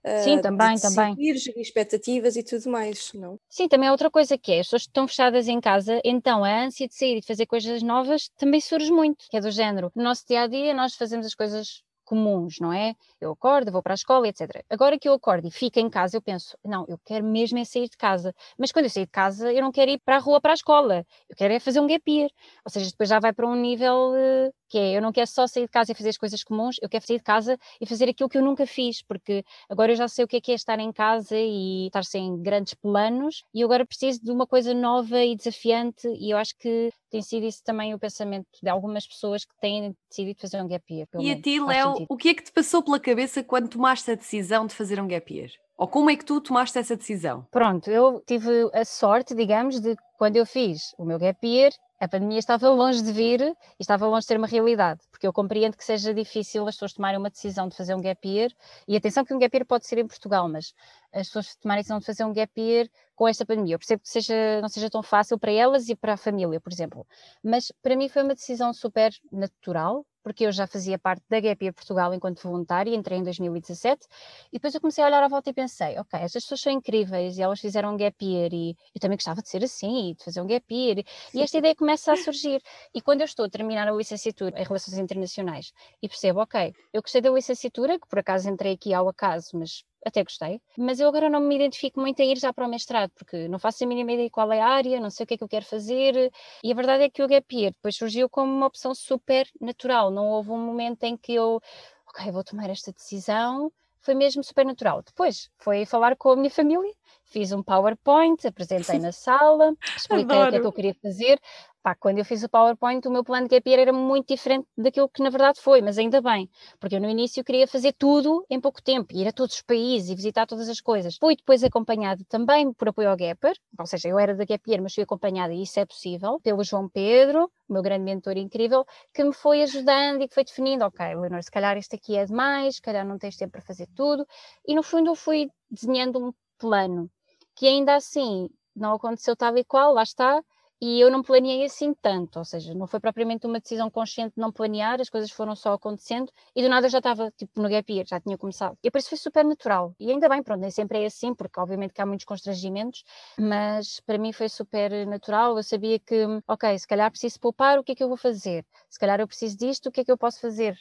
Uh, 0.05 0.23
Sim, 0.23 0.41
também, 0.41 0.75
de 0.75 0.81
também. 0.81 1.15
Gerir 1.15 1.59
expectativas 1.59 2.37
e 2.37 2.43
tudo 2.43 2.69
mais, 2.69 3.11
não? 3.13 3.37
Sim, 3.49 3.67
também 3.67 3.89
é 3.89 3.91
outra 3.91 4.09
coisa 4.09 4.37
que 4.37 4.53
é, 4.53 4.59
as 4.61 4.67
pessoas 4.67 4.83
estão 4.83 5.05
fechadas 5.05 5.49
em 5.49 5.59
casa, 5.59 5.99
então 6.05 6.45
a 6.45 6.63
ânsia 6.63 6.87
de 6.87 6.95
sair 6.95 7.17
e 7.17 7.19
de 7.19 7.27
fazer 7.27 7.45
coisas 7.45 7.83
novas 7.83 8.29
também 8.37 8.61
surge 8.61 8.89
muito, 8.89 9.25
que 9.29 9.35
é 9.35 9.41
do 9.41 9.51
género. 9.51 9.91
No 9.93 10.03
nosso 10.03 10.25
dia 10.25 10.43
a 10.43 10.47
dia, 10.47 10.73
nós 10.73 10.95
fazemos 10.95 11.25
as 11.25 11.35
coisas 11.35 11.83
comuns, 12.07 12.55
não 12.59 12.71
é? 12.71 12.95
Eu 13.19 13.31
acordo, 13.31 13.71
vou 13.71 13.83
para 13.83 13.93
a 13.93 13.95
escola, 13.95 14.27
etc. 14.27 14.63
Agora 14.69 14.97
que 14.97 15.07
eu 15.07 15.13
acordo 15.13 15.47
e 15.47 15.51
fico 15.51 15.79
em 15.79 15.89
casa, 15.89 16.15
eu 16.17 16.21
penso, 16.21 16.57
não, 16.63 16.85
eu 16.87 16.97
quero 17.05 17.25
mesmo 17.25 17.59
é 17.59 17.65
sair 17.65 17.89
de 17.89 17.97
casa. 17.97 18.33
Mas 18.57 18.71
quando 18.71 18.85
eu 18.85 18.89
sair 18.89 19.05
de 19.05 19.11
casa, 19.11 19.51
eu 19.51 19.61
não 19.61 19.71
quero 19.71 19.91
ir 19.91 19.99
para 19.99 20.15
a 20.15 20.19
rua, 20.19 20.39
para 20.39 20.53
a 20.53 20.55
escola. 20.55 21.05
Eu 21.29 21.35
quero 21.35 21.53
é 21.53 21.59
fazer 21.59 21.79
um 21.81 21.87
gap 21.87 22.09
year. 22.09 22.29
Ou 22.65 22.71
seja, 22.71 22.89
depois 22.89 23.09
já 23.09 23.19
vai 23.19 23.33
para 23.33 23.45
um 23.45 23.55
nível 23.55 24.13
uh, 24.13 24.53
que 24.69 24.77
é, 24.77 24.97
eu 24.97 25.01
não 25.01 25.11
quero 25.11 25.27
só 25.27 25.47
sair 25.47 25.63
de 25.63 25.71
casa 25.71 25.91
e 25.91 25.95
fazer 25.95 26.09
as 26.09 26.17
coisas 26.17 26.43
comuns, 26.43 26.75
eu 26.81 26.89
quero 26.89 27.05
sair 27.05 27.17
de 27.17 27.23
casa 27.23 27.57
e 27.79 27.85
fazer 27.85 28.09
aquilo 28.09 28.29
que 28.29 28.37
eu 28.37 28.43
nunca 28.43 28.65
fiz, 28.65 29.01
porque 29.01 29.43
agora 29.69 29.91
eu 29.91 29.95
já 29.95 30.07
sei 30.07 30.25
o 30.25 30.27
que 30.27 30.37
é 30.37 30.41
que 30.41 30.51
é 30.51 30.55
estar 30.55 30.79
em 30.79 30.91
casa 30.91 31.37
e 31.37 31.87
estar 31.87 32.03
sem 32.03 32.41
grandes 32.41 32.73
planos, 32.73 33.43
e 33.53 33.63
agora 33.63 33.85
preciso 33.85 34.21
de 34.23 34.31
uma 34.31 34.45
coisa 34.45 34.73
nova 34.73 35.23
e 35.23 35.35
desafiante, 35.35 36.07
e 36.19 36.31
eu 36.31 36.37
acho 36.37 36.57
que 36.57 36.91
tem 37.09 37.21
sido 37.21 37.45
isso 37.45 37.63
também 37.63 37.93
o 37.93 37.99
pensamento 37.99 38.47
de 38.61 38.69
algumas 38.69 39.07
pessoas 39.07 39.45
que 39.45 39.55
têm 39.61 39.95
decidido 40.09 40.39
fazer 40.39 40.61
um 40.61 40.67
gap 40.67 40.83
year. 40.93 41.07
E 41.19 41.31
a 41.31 41.41
ti, 41.41 41.59
Léo, 41.59 41.96
o 42.09 42.17
que 42.17 42.29
é 42.29 42.33
que 42.33 42.43
te 42.43 42.51
passou 42.51 42.83
pela 42.83 42.99
cabeça 42.99 43.43
quando 43.43 43.69
tomaste 43.69 44.11
a 44.11 44.15
decisão 44.15 44.65
de 44.65 44.73
fazer 44.75 44.99
um 44.99 45.07
gap 45.07 45.33
year? 45.33 45.49
Ou 45.77 45.87
como 45.87 46.09
é 46.09 46.15
que 46.15 46.25
tu 46.25 46.41
tomaste 46.41 46.77
essa 46.79 46.95
decisão? 46.95 47.45
Pronto, 47.51 47.89
eu 47.91 48.23
tive 48.25 48.49
a 48.73 48.83
sorte, 48.83 49.35
digamos, 49.35 49.79
de 49.79 49.95
quando 50.17 50.35
eu 50.35 50.45
fiz 50.45 50.95
o 50.97 51.05
meu 51.05 51.19
gap 51.19 51.45
year, 51.47 51.71
a 51.99 52.07
pandemia 52.07 52.39
estava 52.39 52.69
longe 52.69 53.03
de 53.03 53.11
vir 53.11 53.41
e 53.41 53.55
estava 53.79 54.07
longe 54.07 54.21
de 54.21 54.27
ser 54.27 54.37
uma 54.37 54.47
realidade, 54.47 55.01
porque 55.11 55.27
eu 55.27 55.33
compreendo 55.33 55.77
que 55.77 55.83
seja 55.83 56.13
difícil 56.13 56.67
as 56.67 56.75
pessoas 56.75 56.93
tomarem 56.93 57.19
uma 57.19 57.29
decisão 57.29 57.67
de 57.67 57.75
fazer 57.75 57.93
um 57.93 58.01
gap 58.01 58.27
year, 58.27 58.51
e 58.87 58.95
atenção 58.95 59.23
que 59.23 59.33
um 59.33 59.39
gap 59.39 59.55
year 59.55 59.65
pode 59.65 59.85
ser 59.85 59.99
em 59.99 60.07
Portugal, 60.07 60.49
mas 60.49 60.73
as 61.13 61.27
pessoas 61.27 61.55
tomarem 61.55 61.79
a 61.79 61.81
decisão 61.81 61.99
de 61.99 62.05
fazer 62.05 62.23
um 62.23 62.33
gap 62.33 62.59
year 62.59 62.87
com 63.15 63.27
esta 63.27 63.45
pandemia. 63.45 63.75
Eu 63.75 63.79
percebo 63.79 64.01
que 64.01 64.09
seja, 64.09 64.61
não 64.61 64.69
seja 64.69 64.89
tão 64.89 65.03
fácil 65.03 65.37
para 65.37 65.51
elas 65.51 65.89
e 65.89 65.95
para 65.95 66.13
a 66.13 66.17
família, 66.17 66.59
por 66.59 66.71
exemplo, 66.71 67.05
mas 67.43 67.71
para 67.81 67.95
mim 67.95 68.09
foi 68.09 68.23
uma 68.23 68.33
decisão 68.33 68.73
super 68.73 69.11
natural, 69.31 70.05
porque 70.27 70.45
eu 70.45 70.51
já 70.51 70.67
fazia 70.67 70.99
parte 70.99 71.23
da 71.29 71.39
Gap 71.39 71.63
Year 71.63 71.73
Portugal 71.73 72.13
enquanto 72.13 72.43
voluntária, 72.43 72.93
entrei 72.93 73.17
em 73.17 73.23
2017, 73.23 74.07
e 74.51 74.57
depois 74.57 74.75
eu 74.75 74.81
comecei 74.81 75.01
a 75.01 75.07
olhar 75.07 75.23
à 75.23 75.27
volta 75.29 75.49
e 75.49 75.53
pensei, 75.53 75.97
ok, 75.97 76.19
estas 76.19 76.43
pessoas 76.43 76.59
são 76.59 76.73
incríveis 76.73 77.37
e 77.37 77.41
elas 77.41 77.61
fizeram 77.61 77.93
um 77.93 77.97
Gap 77.97 78.13
Year 78.21 78.53
e 78.53 78.75
eu 78.93 78.99
também 78.99 79.15
gostava 79.15 79.41
de 79.41 79.47
ser 79.47 79.63
assim, 79.63 80.15
de 80.17 80.25
fazer 80.25 80.41
um 80.41 80.45
Gap 80.45 80.65
Year, 80.69 80.97
e 81.33 81.41
esta 81.41 81.57
ideia 81.59 81.73
começa 81.73 82.11
a 82.11 82.17
surgir. 82.17 82.61
E 82.93 83.01
quando 83.01 83.21
eu 83.21 83.25
estou 83.25 83.45
a 83.45 83.49
terminar 83.49 83.87
a 83.87 83.91
licenciatura 83.91 84.59
em 84.59 84.65
Relações 84.65 84.97
Internacionais 84.97 85.71
e 86.03 86.09
percebo, 86.09 86.41
ok, 86.41 86.73
eu 86.91 87.01
gostei 87.01 87.21
da 87.21 87.29
licenciatura, 87.29 87.97
que 87.97 88.05
por 88.05 88.19
acaso 88.19 88.49
entrei 88.49 88.73
aqui 88.73 88.93
ao 88.93 89.07
acaso, 89.07 89.51
mas 89.57 89.85
até 90.07 90.23
gostei, 90.23 90.61
mas 90.77 90.99
eu 90.99 91.07
agora 91.07 91.29
não 91.29 91.39
me 91.39 91.55
identifico 91.55 91.99
muito 91.99 92.19
em 92.19 92.31
ir 92.31 92.37
já 92.37 92.51
para 92.53 92.65
o 92.65 92.69
mestrado, 92.69 93.11
porque 93.15 93.47
não 93.47 93.59
faço 93.59 93.83
a 93.83 93.87
mínima 93.87 94.11
ideia 94.13 94.29
qual 94.29 94.51
é 94.51 94.59
a 94.61 94.67
área, 94.67 94.99
não 94.99 95.09
sei 95.09 95.23
o 95.23 95.27
que 95.27 95.33
é 95.35 95.37
que 95.37 95.43
eu 95.43 95.47
quero 95.47 95.65
fazer, 95.65 96.31
e 96.63 96.71
a 96.71 96.75
verdade 96.75 97.03
é 97.03 97.09
que 97.09 97.21
o 97.23 97.27
gap 97.27 97.55
year 97.55 97.71
depois 97.73 97.95
surgiu 97.95 98.29
como 98.29 98.51
uma 98.51 98.67
opção 98.67 98.93
super 98.95 99.47
natural, 99.61 100.11
não 100.11 100.27
houve 100.27 100.51
um 100.51 100.59
momento 100.59 101.03
em 101.03 101.15
que 101.17 101.33
eu, 101.33 101.61
ok, 102.09 102.31
vou 102.31 102.43
tomar 102.43 102.69
esta 102.69 102.91
decisão, 102.91 103.71
foi 103.99 104.15
mesmo 104.15 104.41
super 104.41 104.65
natural. 104.65 105.01
Depois 105.03 105.49
foi 105.57 105.85
falar 105.85 106.15
com 106.15 106.29
a 106.31 106.35
minha 106.35 106.49
família, 106.49 106.93
fiz 107.25 107.51
um 107.51 107.61
PowerPoint, 107.61 108.47
apresentei 108.47 108.99
na 108.99 109.11
sala, 109.11 109.73
expliquei 109.95 110.23
Adoro. 110.23 110.47
o 110.47 110.49
que 110.49 110.55
é 110.55 110.59
que 110.61 110.67
eu 110.67 110.73
queria 110.73 110.95
fazer. 111.01 111.39
Pá, 111.87 111.95
quando 111.95 112.17
eu 112.17 112.25
fiz 112.25 112.43
o 112.43 112.49
PowerPoint, 112.49 113.07
o 113.07 113.09
meu 113.09 113.23
plano 113.23 113.47
de 113.47 113.55
gap 113.55 113.69
year 113.69 113.79
era 113.79 113.93
muito 113.93 114.27
diferente 114.27 114.67
daquilo 114.77 115.07
que 115.07 115.23
na 115.23 115.29
verdade 115.29 115.61
foi, 115.61 115.81
mas 115.81 115.97
ainda 115.97 116.21
bem, 116.21 116.49
porque 116.81 116.97
eu 116.97 116.99
no 116.99 117.09
início 117.09 117.41
queria 117.45 117.65
fazer 117.65 117.93
tudo 117.93 118.45
em 118.49 118.59
pouco 118.59 118.83
tempo, 118.83 119.15
ir 119.15 119.25
a 119.25 119.31
todos 119.31 119.55
os 119.55 119.61
países 119.61 120.09
e 120.09 120.15
visitar 120.15 120.45
todas 120.45 120.67
as 120.67 120.81
coisas. 120.81 121.15
Fui 121.15 121.37
depois 121.37 121.63
acompanhado 121.63 122.25
também 122.25 122.73
por 122.73 122.89
apoio 122.89 123.09
ao 123.09 123.15
Gapper, 123.15 123.53
ou 123.79 123.85
seja, 123.85 124.09
eu 124.09 124.19
era 124.19 124.35
da 124.35 124.43
Gap 124.43 124.69
Year, 124.69 124.83
mas 124.83 124.93
fui 124.95 125.03
acompanhada, 125.03 125.53
e 125.53 125.61
isso 125.61 125.79
é 125.79 125.85
possível, 125.85 126.41
pelo 126.43 126.61
João 126.61 126.89
Pedro, 126.89 127.49
meu 127.69 127.81
grande 127.81 128.03
mentor 128.03 128.35
incrível, 128.35 128.85
que 129.13 129.23
me 129.23 129.31
foi 129.31 129.63
ajudando 129.63 130.23
e 130.23 130.27
que 130.27 130.35
foi 130.35 130.43
definindo, 130.43 130.83
ok, 130.83 131.15
Leonor, 131.15 131.41
se 131.41 131.49
calhar 131.49 131.77
isto 131.77 131.95
aqui 131.95 132.17
é 132.17 132.25
demais, 132.25 132.75
se 132.75 132.81
calhar 132.81 133.07
não 133.07 133.17
tens 133.17 133.37
tempo 133.37 133.53
para 133.53 133.61
fazer 133.61 133.87
tudo, 133.95 134.27
e 134.67 134.75
no 134.75 134.83
fundo 134.83 135.11
eu 135.11 135.15
fui 135.15 135.49
desenhando 135.71 136.19
um 136.19 136.33
plano, 136.59 137.09
que 137.55 137.65
ainda 137.65 137.95
assim 137.95 138.49
não 138.75 138.93
aconteceu 138.93 139.37
tal 139.37 139.57
e 139.57 139.63
qual, 139.63 139.93
lá 139.93 140.03
está, 140.03 140.43
e 140.81 140.99
eu 141.01 141.09
não 141.11 141.23
planeei 141.23 141.65
assim 141.65 141.93
tanto, 141.93 142.37
ou 142.39 142.45
seja, 142.45 142.73
não 142.73 142.87
foi 142.87 142.99
propriamente 142.99 143.45
uma 143.47 143.59
decisão 143.59 143.89
consciente 143.89 144.35
de 144.35 144.41
não 144.41 144.51
planear, 144.51 145.01
as 145.01 145.09
coisas 145.09 145.31
foram 145.31 145.55
só 145.55 145.73
acontecendo 145.73 146.31
e 146.55 146.61
do 146.61 146.69
nada 146.69 146.85
eu 146.87 146.91
já 146.91 146.99
estava 146.99 147.31
tipo 147.31 147.61
no 147.61 147.69
gap 147.69 147.91
year, 147.91 148.05
já 148.07 148.19
tinha 148.19 148.37
começado. 148.37 148.77
E 148.83 148.91
por 148.91 148.99
isso 148.99 149.09
foi 149.09 149.17
super 149.17 149.43
natural. 149.45 149.95
E 149.99 150.11
ainda 150.11 150.29
bem, 150.29 150.43
pronto, 150.43 150.61
nem 150.61 150.71
sempre 150.71 151.01
é 151.03 151.05
assim, 151.07 151.33
porque 151.33 151.59
obviamente 151.59 151.93
que 151.93 152.01
há 152.01 152.05
muitos 152.05 152.25
constrangimentos, 152.25 153.03
mas 153.39 153.99
para 154.01 154.17
mim 154.17 154.31
foi 154.31 154.49
super 154.49 155.05
natural. 155.07 155.57
Eu 155.57 155.63
sabia 155.63 155.99
que, 155.99 156.25
ok, 156.47 156.77
se 156.77 156.87
calhar 156.87 157.09
preciso 157.11 157.39
poupar, 157.39 157.79
o 157.79 157.83
que 157.83 157.93
é 157.93 157.95
que 157.95 158.03
eu 158.03 158.07
vou 158.07 158.17
fazer? 158.17 158.65
Se 158.89 158.99
calhar 158.99 159.19
eu 159.19 159.27
preciso 159.27 159.57
disto, 159.57 159.87
o 159.87 159.91
que 159.91 160.01
é 160.01 160.05
que 160.05 160.11
eu 160.11 160.17
posso 160.17 160.39
fazer? 160.39 160.77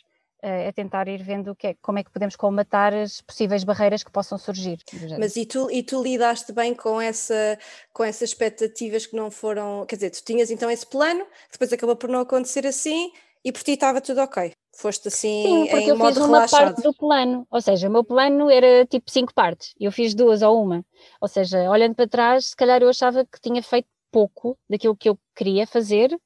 É 0.48 0.72
tentar 0.72 1.08
ir 1.08 1.22
vendo 1.22 1.54
que 1.54 1.68
é, 1.68 1.74
como 1.82 1.98
é 1.98 2.04
que 2.04 2.10
podemos 2.10 2.36
colmatar 2.36 2.94
as 2.94 3.20
possíveis 3.20 3.64
barreiras 3.64 4.02
que 4.04 4.10
possam 4.10 4.38
surgir. 4.38 4.78
Mas 5.18 5.36
e 5.36 5.44
tu, 5.44 5.70
e 5.70 5.82
tu 5.82 6.02
lidaste 6.02 6.52
bem 6.52 6.74
com, 6.74 7.00
essa, 7.00 7.58
com 7.92 8.04
essas 8.04 8.30
expectativas 8.30 9.06
que 9.06 9.16
não 9.16 9.30
foram. 9.30 9.84
Quer 9.86 9.96
dizer, 9.96 10.10
tu 10.10 10.24
tinhas 10.24 10.50
então 10.50 10.70
esse 10.70 10.86
plano, 10.86 11.26
depois 11.50 11.72
acabou 11.72 11.96
por 11.96 12.08
não 12.08 12.20
acontecer 12.20 12.66
assim 12.66 13.10
e 13.44 13.52
por 13.52 13.62
ti 13.62 13.72
estava 13.72 14.00
tudo 14.00 14.20
ok. 14.20 14.52
Foste 14.76 15.08
assim 15.08 15.42
Sim, 15.42 15.66
porque 15.70 15.84
em 15.84 15.88
eu 15.88 15.96
modo 15.96 16.14
fiz 16.14 16.18
uma 16.18 16.36
relaxado. 16.36 16.64
parte 16.66 16.82
do 16.82 16.94
plano, 16.94 17.46
ou 17.50 17.60
seja, 17.60 17.88
o 17.88 17.90
meu 17.90 18.04
plano 18.04 18.50
era 18.50 18.84
tipo 18.86 19.10
cinco 19.10 19.32
partes, 19.32 19.74
eu 19.80 19.90
fiz 19.90 20.14
duas 20.14 20.42
ou 20.42 20.62
uma. 20.62 20.84
Ou 21.20 21.28
seja, 21.28 21.70
olhando 21.70 21.94
para 21.94 22.08
trás, 22.08 22.48
se 22.48 22.56
calhar 22.56 22.82
eu 22.82 22.88
achava 22.88 23.24
que 23.24 23.40
tinha 23.40 23.62
feito 23.62 23.88
pouco 24.10 24.58
daquilo 24.68 24.96
que 24.96 25.08
eu 25.08 25.18
queria 25.34 25.66
fazer, 25.66 26.16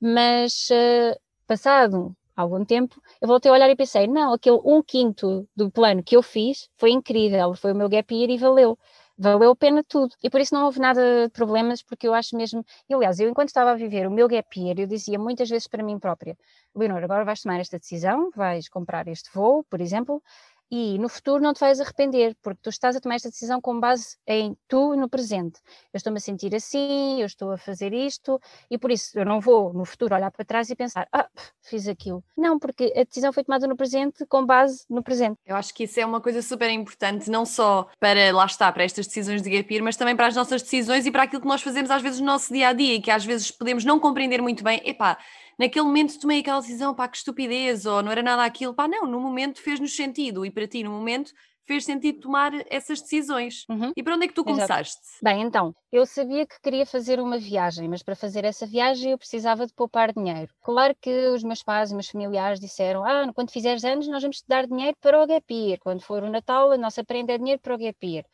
mas 0.00 0.68
uh, 0.70 1.18
passado 1.46 2.14
algum 2.36 2.64
tempo, 2.64 3.00
eu 3.20 3.26
voltei 3.28 3.50
a 3.50 3.54
olhar 3.54 3.70
e 3.70 3.76
pensei, 3.76 4.06
não, 4.06 4.32
aquele 4.34 4.60
um 4.64 4.82
quinto 4.82 5.48
do 5.56 5.70
plano 5.70 6.02
que 6.02 6.16
eu 6.16 6.22
fiz 6.22 6.68
foi 6.76 6.90
incrível, 6.90 7.54
foi 7.54 7.72
o 7.72 7.74
meu 7.74 7.88
gap 7.88 8.14
year 8.14 8.30
e 8.30 8.38
valeu. 8.38 8.78
Valeu 9.18 9.50
a 9.52 9.56
pena 9.56 9.82
tudo. 9.82 10.14
E 10.22 10.28
por 10.28 10.40
isso 10.42 10.54
não 10.54 10.66
houve 10.66 10.78
nada 10.78 11.00
de 11.26 11.30
problemas, 11.30 11.82
porque 11.82 12.06
eu 12.06 12.12
acho 12.12 12.36
mesmo. 12.36 12.62
E, 12.88 12.92
aliás, 12.94 13.18
eu 13.18 13.30
enquanto 13.30 13.48
estava 13.48 13.70
a 13.70 13.74
viver 13.74 14.06
o 14.06 14.10
meu 14.10 14.28
gap 14.28 14.60
year, 14.60 14.78
eu 14.78 14.86
dizia 14.86 15.18
muitas 15.18 15.48
vezes 15.48 15.66
para 15.66 15.82
mim 15.82 15.98
própria: 15.98 16.36
Leonor, 16.74 17.02
agora 17.02 17.24
vais 17.24 17.40
tomar 17.40 17.58
esta 17.58 17.78
decisão, 17.78 18.30
vais 18.36 18.68
comprar 18.68 19.08
este 19.08 19.30
voo, 19.32 19.64
por 19.70 19.80
exemplo, 19.80 20.22
e 20.70 20.98
no 20.98 21.08
futuro 21.08 21.42
não 21.42 21.52
te 21.52 21.60
vais 21.60 21.80
arrepender, 21.80 22.36
porque 22.42 22.60
tu 22.62 22.70
estás 22.70 22.96
a 22.96 23.00
tomar 23.00 23.16
esta 23.16 23.30
decisão 23.30 23.60
com 23.60 23.78
base 23.78 24.16
em 24.26 24.56
tu 24.68 24.96
no 24.96 25.08
presente. 25.08 25.60
Eu 25.92 25.98
estou-me 25.98 26.18
a 26.18 26.20
sentir 26.20 26.54
assim, 26.54 27.20
eu 27.20 27.26
estou 27.26 27.52
a 27.52 27.58
fazer 27.58 27.92
isto, 27.92 28.40
e 28.70 28.76
por 28.76 28.90
isso 28.90 29.18
eu 29.18 29.24
não 29.24 29.40
vou 29.40 29.72
no 29.72 29.84
futuro 29.84 30.14
olhar 30.14 30.30
para 30.30 30.44
trás 30.44 30.68
e 30.70 30.76
pensar, 30.76 31.06
ah, 31.12 31.28
fiz 31.62 31.86
aquilo. 31.86 32.22
Não, 32.36 32.58
porque 32.58 32.92
a 32.96 33.04
decisão 33.04 33.32
foi 33.32 33.44
tomada 33.44 33.66
no 33.66 33.76
presente 33.76 34.26
com 34.26 34.44
base 34.44 34.84
no 34.90 35.02
presente. 35.02 35.38
Eu 35.46 35.56
acho 35.56 35.72
que 35.72 35.84
isso 35.84 36.00
é 36.00 36.06
uma 36.06 36.20
coisa 36.20 36.42
super 36.42 36.70
importante, 36.70 37.30
não 37.30 37.44
só 37.44 37.88
para, 37.98 38.34
lá 38.34 38.46
está, 38.46 38.70
para 38.72 38.84
estas 38.84 39.06
decisões 39.06 39.42
de 39.42 39.50
gap 39.50 39.72
year, 39.72 39.84
mas 39.84 39.96
também 39.96 40.16
para 40.16 40.26
as 40.26 40.34
nossas 40.34 40.62
decisões 40.62 41.06
e 41.06 41.10
para 41.10 41.22
aquilo 41.22 41.42
que 41.42 41.48
nós 41.48 41.62
fazemos 41.62 41.90
às 41.90 42.02
vezes 42.02 42.20
no 42.20 42.26
nosso 42.26 42.52
dia 42.52 42.68
a 42.68 42.72
dia, 42.72 42.94
e 42.94 43.00
que 43.00 43.10
às 43.10 43.24
vezes 43.24 43.50
podemos 43.50 43.84
não 43.84 44.00
compreender 44.00 44.42
muito 44.42 44.64
bem. 44.64 44.80
Epá, 44.84 45.18
naquele 45.58 45.84
momento 45.84 46.18
tomei 46.18 46.40
aquela 46.40 46.60
decisão, 46.60 46.94
pá, 46.94 47.08
que 47.08 47.16
estupidez, 47.16 47.86
ou 47.86 48.02
não 48.02 48.12
era 48.12 48.22
nada 48.22 48.44
aquilo, 48.44 48.74
pá, 48.74 48.86
não, 48.88 49.06
no 49.06 49.20
momento 49.20 49.60
fez-nos 49.60 49.94
sentido 49.94 50.44
e 50.44 50.50
para 50.50 50.66
ti, 50.66 50.82
no 50.82 50.90
momento, 50.90 51.32
fez 51.66 51.84
sentido 51.84 52.20
tomar 52.20 52.52
essas 52.70 53.00
decisões. 53.02 53.64
Uhum. 53.68 53.92
E 53.96 54.02
para 54.02 54.14
onde 54.14 54.24
é 54.24 54.28
que 54.28 54.34
tu 54.34 54.44
começaste? 54.44 54.96
Exato. 54.96 55.18
Bem, 55.22 55.42
então, 55.42 55.74
eu 55.90 56.06
sabia 56.06 56.46
que 56.46 56.60
queria 56.62 56.86
fazer 56.86 57.20
uma 57.20 57.38
viagem, 57.38 57.88
mas 57.88 58.02
para 58.02 58.14
fazer 58.14 58.44
essa 58.44 58.66
viagem 58.66 59.10
eu 59.10 59.18
precisava 59.18 59.66
de 59.66 59.74
poupar 59.74 60.12
dinheiro. 60.12 60.48
Claro 60.62 60.94
que 61.00 61.28
os 61.28 61.42
meus 61.42 61.62
pais 61.62 61.90
e 61.90 61.94
meus 61.94 62.08
familiares 62.08 62.60
disseram: 62.60 63.04
Ah, 63.04 63.30
quando 63.34 63.50
fizeres 63.50 63.84
anos, 63.84 64.06
nós 64.06 64.22
vamos 64.22 64.38
te 64.38 64.44
dar 64.46 64.66
dinheiro 64.66 64.96
para 65.00 65.20
o 65.20 65.26
Gapir. 65.26 65.78
Quando 65.80 66.00
for 66.02 66.22
o 66.22 66.30
Natal, 66.30 66.70
a 66.70 66.78
nossa 66.78 67.04
prenda 67.04 67.32
é 67.32 67.38
dinheiro 67.38 67.60
para 67.60 67.74
o 67.74 67.78
Gapir. 67.78 68.24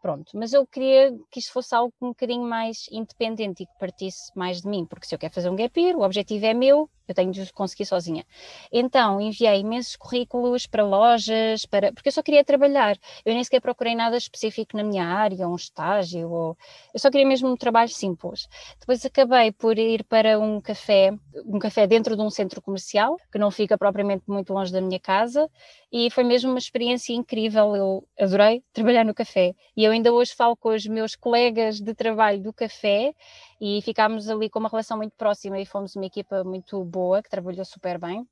Pronto, 0.00 0.30
mas 0.36 0.52
eu 0.52 0.64
queria 0.64 1.12
que 1.28 1.40
isto 1.40 1.52
fosse 1.52 1.74
algo 1.74 1.92
um 2.00 2.08
bocadinho 2.08 2.44
mais 2.44 2.86
independente 2.90 3.64
e 3.64 3.66
que 3.66 3.78
partisse 3.80 4.30
mais 4.36 4.62
de 4.62 4.68
mim, 4.68 4.86
porque 4.86 5.06
se 5.06 5.14
eu 5.14 5.18
quero 5.18 5.34
fazer 5.34 5.50
um 5.50 5.56
gap 5.56 5.80
year, 5.80 5.96
o 5.96 6.02
objetivo 6.02 6.46
é 6.46 6.54
meu, 6.54 6.88
eu 7.08 7.14
tenho 7.14 7.32
de 7.32 7.52
conseguir 7.52 7.86
sozinha. 7.86 8.24
Então, 8.70 9.20
enviei 9.20 9.60
imensos 9.60 9.96
currículos 9.96 10.66
para 10.66 10.84
lojas, 10.84 11.64
para 11.64 11.92
porque 11.92 12.10
eu 12.10 12.12
só 12.12 12.22
queria 12.22 12.44
trabalhar. 12.44 12.96
Eu 13.24 13.32
nem 13.32 13.42
sequer 13.42 13.60
procurei 13.60 13.94
nada 13.94 14.16
específico 14.16 14.76
na 14.76 14.84
minha 14.84 15.04
área, 15.04 15.48
um 15.48 15.56
estágio, 15.56 16.30
ou 16.30 16.56
eu 16.92 17.00
só 17.00 17.10
queria 17.10 17.26
mesmo 17.26 17.48
um 17.48 17.56
trabalho 17.56 17.88
simples. 17.88 18.46
Depois 18.78 19.04
acabei 19.04 19.50
por 19.52 19.78
ir 19.78 20.04
para 20.04 20.38
um 20.38 20.60
café, 20.60 21.12
um 21.46 21.58
café 21.58 21.86
dentro 21.86 22.14
de 22.14 22.22
um 22.22 22.30
centro 22.30 22.60
comercial, 22.60 23.16
que 23.32 23.38
não 23.38 23.50
fica 23.50 23.78
propriamente 23.78 24.24
muito 24.28 24.52
longe 24.52 24.70
da 24.70 24.80
minha 24.80 25.00
casa, 25.00 25.50
e 25.90 26.10
foi 26.10 26.24
mesmo 26.24 26.50
uma 26.50 26.58
experiência 26.58 27.14
incrível. 27.14 27.74
Eu 27.74 28.06
adorei 28.20 28.62
trabalhar 28.72 29.04
no 29.04 29.14
café. 29.14 29.54
E 29.74 29.87
eu 29.88 29.92
ainda 29.92 30.12
hoje 30.12 30.34
falo 30.34 30.54
com 30.54 30.68
os 30.68 30.86
meus 30.86 31.16
colegas 31.16 31.80
de 31.80 31.94
trabalho 31.94 32.42
do 32.42 32.52
café 32.52 33.14
e 33.58 33.80
ficámos 33.82 34.28
ali 34.28 34.50
com 34.50 34.58
uma 34.58 34.68
relação 34.68 34.98
muito 34.98 35.14
próxima 35.16 35.58
e 35.58 35.64
fomos 35.64 35.96
uma 35.96 36.04
equipa 36.04 36.44
muito 36.44 36.84
boa, 36.84 37.22
que 37.22 37.30
trabalhou 37.30 37.64
super 37.64 37.98
bem. 37.98 38.28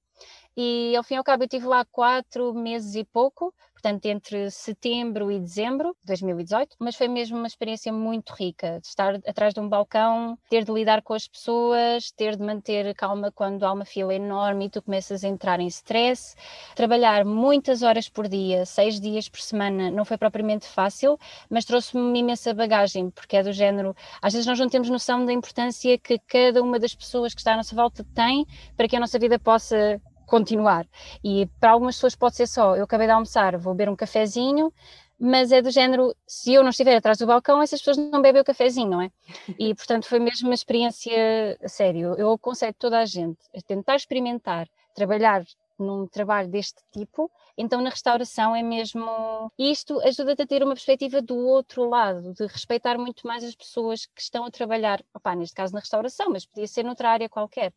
E 0.54 0.94
ao 0.94 1.02
fim 1.02 1.14
e 1.14 1.16
ao 1.16 1.24
cabo 1.24 1.42
eu 1.42 1.46
estive 1.46 1.66
lá 1.66 1.84
quatro 1.86 2.52
meses 2.52 2.94
e 2.94 3.04
pouco, 3.04 3.54
portanto 3.76 4.06
entre 4.06 4.50
setembro 4.50 5.30
e 5.30 5.38
dezembro 5.38 5.90
de 6.00 6.06
2018, 6.06 6.76
mas 6.78 6.96
foi 6.96 7.08
mesmo 7.08 7.36
uma 7.36 7.46
experiência 7.46 7.92
muito 7.92 8.32
rica, 8.32 8.80
de 8.80 8.86
estar 8.86 9.16
atrás 9.16 9.52
de 9.52 9.60
um 9.60 9.68
balcão, 9.68 10.38
ter 10.48 10.64
de 10.64 10.72
lidar 10.72 11.02
com 11.02 11.12
as 11.12 11.28
pessoas, 11.28 12.10
ter 12.10 12.36
de 12.36 12.42
manter 12.42 12.94
calma 12.94 13.30
quando 13.30 13.64
há 13.64 13.72
uma 13.72 13.84
fila 13.84 14.14
enorme 14.14 14.64
e 14.66 14.70
tu 14.70 14.80
começas 14.80 15.22
a 15.22 15.28
entrar 15.28 15.60
em 15.60 15.66
stress, 15.66 16.34
trabalhar 16.74 17.24
muitas 17.26 17.82
horas 17.82 18.08
por 18.08 18.26
dia, 18.26 18.64
seis 18.64 18.98
dias 18.98 19.28
por 19.28 19.40
semana, 19.40 19.90
não 19.90 20.06
foi 20.06 20.16
propriamente 20.16 20.66
fácil, 20.66 21.18
mas 21.50 21.66
trouxe-me 21.66 22.02
uma 22.02 22.16
imensa 22.16 22.54
bagagem, 22.54 23.10
porque 23.10 23.36
é 23.36 23.42
do 23.42 23.52
género, 23.52 23.94
às 24.22 24.32
vezes 24.32 24.46
nós 24.46 24.58
não 24.58 24.70
temos 24.70 24.88
noção 24.88 25.26
da 25.26 25.32
importância 25.32 25.98
que 25.98 26.18
cada 26.20 26.62
uma 26.62 26.78
das 26.78 26.94
pessoas 26.94 27.34
que 27.34 27.40
está 27.40 27.52
à 27.52 27.56
nossa 27.56 27.76
volta 27.76 28.02
tem 28.14 28.46
para 28.74 28.88
que 28.88 28.96
a 28.96 29.00
nossa 29.00 29.18
vida 29.18 29.38
possa 29.38 30.00
continuar. 30.26 30.86
E 31.24 31.46
para 31.60 31.70
algumas 31.70 31.96
pessoas 31.96 32.16
pode 32.16 32.36
ser 32.36 32.46
só, 32.46 32.76
eu 32.76 32.84
acabei 32.84 33.06
de 33.06 33.12
almoçar, 33.12 33.56
vou 33.56 33.74
beber 33.74 33.90
um 33.90 33.96
cafezinho, 33.96 34.72
mas 35.18 35.50
é 35.50 35.62
do 35.62 35.70
género, 35.70 36.14
se 36.26 36.52
eu 36.52 36.62
não 36.62 36.70
estiver 36.70 36.96
atrás 36.96 37.18
do 37.18 37.26
balcão, 37.26 37.62
essas 37.62 37.80
pessoas 37.80 37.96
não 37.96 38.20
bebem 38.20 38.42
o 38.42 38.44
cafezinho, 38.44 38.90
não 38.90 39.00
é? 39.00 39.10
E 39.58 39.74
portanto 39.74 40.06
foi 40.06 40.18
mesmo 40.18 40.48
uma 40.48 40.54
experiência 40.54 41.58
sério. 41.66 42.14
Eu 42.18 42.32
aconselho 42.32 42.74
toda 42.78 42.98
a 42.98 43.06
gente 43.06 43.38
a 43.56 43.60
tentar 43.62 43.96
experimentar, 43.96 44.68
trabalhar 44.94 45.42
num 45.78 46.06
trabalho 46.06 46.48
deste 46.48 46.82
tipo, 46.90 47.30
então 47.56 47.80
na 47.80 47.90
restauração 47.90 48.54
é 48.56 48.62
mesmo. 48.62 49.50
Isto 49.58 50.00
ajuda-te 50.00 50.42
a 50.42 50.46
ter 50.46 50.62
uma 50.62 50.74
perspectiva 50.74 51.20
do 51.20 51.36
outro 51.36 51.88
lado, 51.88 52.32
de 52.32 52.46
respeitar 52.46 52.98
muito 52.98 53.26
mais 53.26 53.44
as 53.44 53.54
pessoas 53.54 54.06
que 54.06 54.20
estão 54.20 54.44
a 54.44 54.50
trabalhar, 54.50 55.02
opá, 55.14 55.34
neste 55.34 55.54
caso 55.54 55.74
na 55.74 55.80
restauração, 55.80 56.30
mas 56.30 56.46
podia 56.46 56.66
ser 56.66 56.84
noutra 56.84 57.10
área 57.10 57.28
qualquer. 57.28 57.72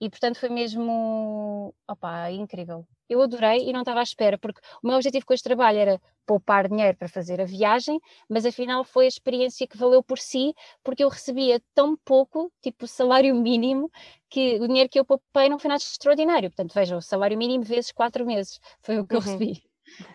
E 0.00 0.10
portanto 0.10 0.38
foi 0.38 0.48
mesmo 0.50 1.74
opá, 1.88 2.30
incrível. 2.30 2.86
Eu 3.08 3.22
adorei 3.22 3.68
e 3.68 3.72
não 3.72 3.80
estava 3.80 4.00
à 4.00 4.02
espera, 4.02 4.36
porque 4.36 4.60
o 4.82 4.86
meu 4.86 4.96
objetivo 4.96 5.24
com 5.24 5.32
este 5.32 5.44
trabalho 5.44 5.78
era 5.78 6.00
poupar 6.26 6.68
dinheiro 6.68 6.96
para 6.98 7.08
fazer 7.08 7.40
a 7.40 7.44
viagem, 7.44 8.00
mas 8.28 8.44
afinal 8.44 8.84
foi 8.84 9.04
a 9.04 9.08
experiência 9.08 9.66
que 9.66 9.76
valeu 9.76 10.02
por 10.02 10.18
si, 10.18 10.52
porque 10.82 11.04
eu 11.04 11.08
recebia 11.08 11.62
tão 11.74 11.96
pouco, 11.96 12.52
tipo 12.60 12.86
salário 12.86 13.34
mínimo, 13.34 13.90
que 14.28 14.58
o 14.60 14.66
dinheiro 14.66 14.88
que 14.90 14.98
eu 14.98 15.04
poupei 15.04 15.48
não 15.48 15.58
foi 15.58 15.68
nada 15.68 15.82
extraordinário. 15.82 16.50
Portanto, 16.50 16.74
veja, 16.74 16.96
o 16.96 17.02
salário 17.02 17.38
mínimo 17.38 17.64
vezes 17.64 17.92
quatro 17.92 18.26
meses 18.26 18.60
foi 18.82 18.98
o 18.98 19.06
que 19.06 19.14
uhum. 19.14 19.20
eu 19.20 19.24
recebi 19.24 19.65